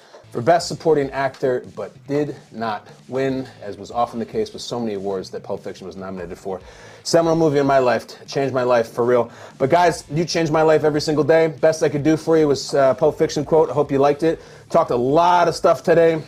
for 0.31 0.41
Best 0.41 0.67
Supporting 0.69 1.09
Actor, 1.11 1.65
but 1.75 1.91
did 2.07 2.35
not 2.51 2.87
win, 3.09 3.47
as 3.61 3.77
was 3.77 3.91
often 3.91 4.17
the 4.17 4.25
case 4.25 4.53
with 4.53 4.61
so 4.61 4.79
many 4.79 4.93
awards 4.93 5.29
that 5.31 5.43
Pulp 5.43 5.63
Fiction 5.63 5.85
was 5.85 5.97
nominated 5.97 6.37
for. 6.37 6.61
Seminal 7.03 7.35
movie 7.35 7.59
in 7.59 7.67
my 7.67 7.79
life, 7.79 8.25
changed 8.27 8.53
my 8.53 8.63
life 8.63 8.89
for 8.89 9.03
real. 9.03 9.29
But 9.57 9.69
guys, 9.69 10.05
you 10.09 10.23
changed 10.23 10.51
my 10.51 10.61
life 10.61 10.85
every 10.85 11.01
single 11.01 11.25
day. 11.25 11.47
Best 11.47 11.83
I 11.83 11.89
could 11.89 12.03
do 12.03 12.15
for 12.15 12.37
you 12.37 12.47
was 12.47 12.73
uh, 12.73 12.93
Pulp 12.93 13.17
Fiction 13.17 13.43
quote. 13.43 13.69
I 13.69 13.73
hope 13.73 13.91
you 13.91 13.99
liked 13.99 14.23
it. 14.23 14.41
Talked 14.69 14.91
a 14.91 14.95
lot 14.95 15.49
of 15.49 15.55
stuff 15.55 15.83
today. 15.83 16.21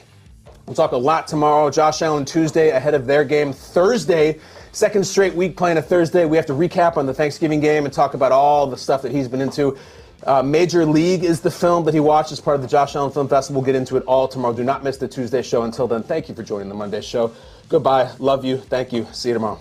We'll 0.65 0.75
talk 0.75 0.91
a 0.91 0.97
lot 0.97 1.27
tomorrow. 1.27 1.69
Josh 1.69 2.01
Allen 2.01 2.25
Tuesday 2.25 2.71
ahead 2.71 2.93
of 2.93 3.05
their 3.05 3.23
game 3.23 3.53
Thursday. 3.53 4.39
Second 4.73 5.05
straight 5.05 5.35
week 5.35 5.55
playing 5.55 5.77
a 5.77 5.81
Thursday. 5.81 6.25
We 6.25 6.35
have 6.35 6.47
to 6.47 6.53
recap 6.53 6.97
on 6.97 7.05
the 7.05 7.13
Thanksgiving 7.13 7.59
game 7.59 7.85
and 7.85 7.93
talk 7.93 8.15
about 8.15 8.31
all 8.31 8.65
the 8.67 8.77
stuff 8.77 9.01
that 9.03 9.11
he's 9.11 9.27
been 9.27 9.41
into. 9.41 9.77
Uh, 10.25 10.41
Major 10.41 10.85
League 10.85 11.23
is 11.23 11.41
the 11.41 11.51
film 11.51 11.83
that 11.85 11.93
he 11.93 11.99
watched 11.99 12.31
as 12.31 12.39
part 12.39 12.55
of 12.55 12.61
the 12.61 12.67
Josh 12.67 12.95
Allen 12.95 13.11
Film 13.11 13.27
Festival. 13.27 13.61
We'll 13.61 13.65
get 13.65 13.75
into 13.75 13.97
it 13.97 14.03
all 14.05 14.27
tomorrow. 14.27 14.53
Do 14.53 14.63
not 14.63 14.83
miss 14.83 14.97
the 14.97 15.07
Tuesday 15.07 15.41
show. 15.41 15.63
Until 15.63 15.87
then, 15.87 16.03
thank 16.03 16.29
you 16.29 16.35
for 16.35 16.43
joining 16.43 16.69
the 16.69 16.75
Monday 16.75 17.01
show. 17.01 17.33
Goodbye. 17.67 18.09
Love 18.19 18.45
you. 18.45 18.57
Thank 18.57 18.93
you. 18.93 19.05
See 19.11 19.29
you 19.29 19.33
tomorrow. 19.33 19.59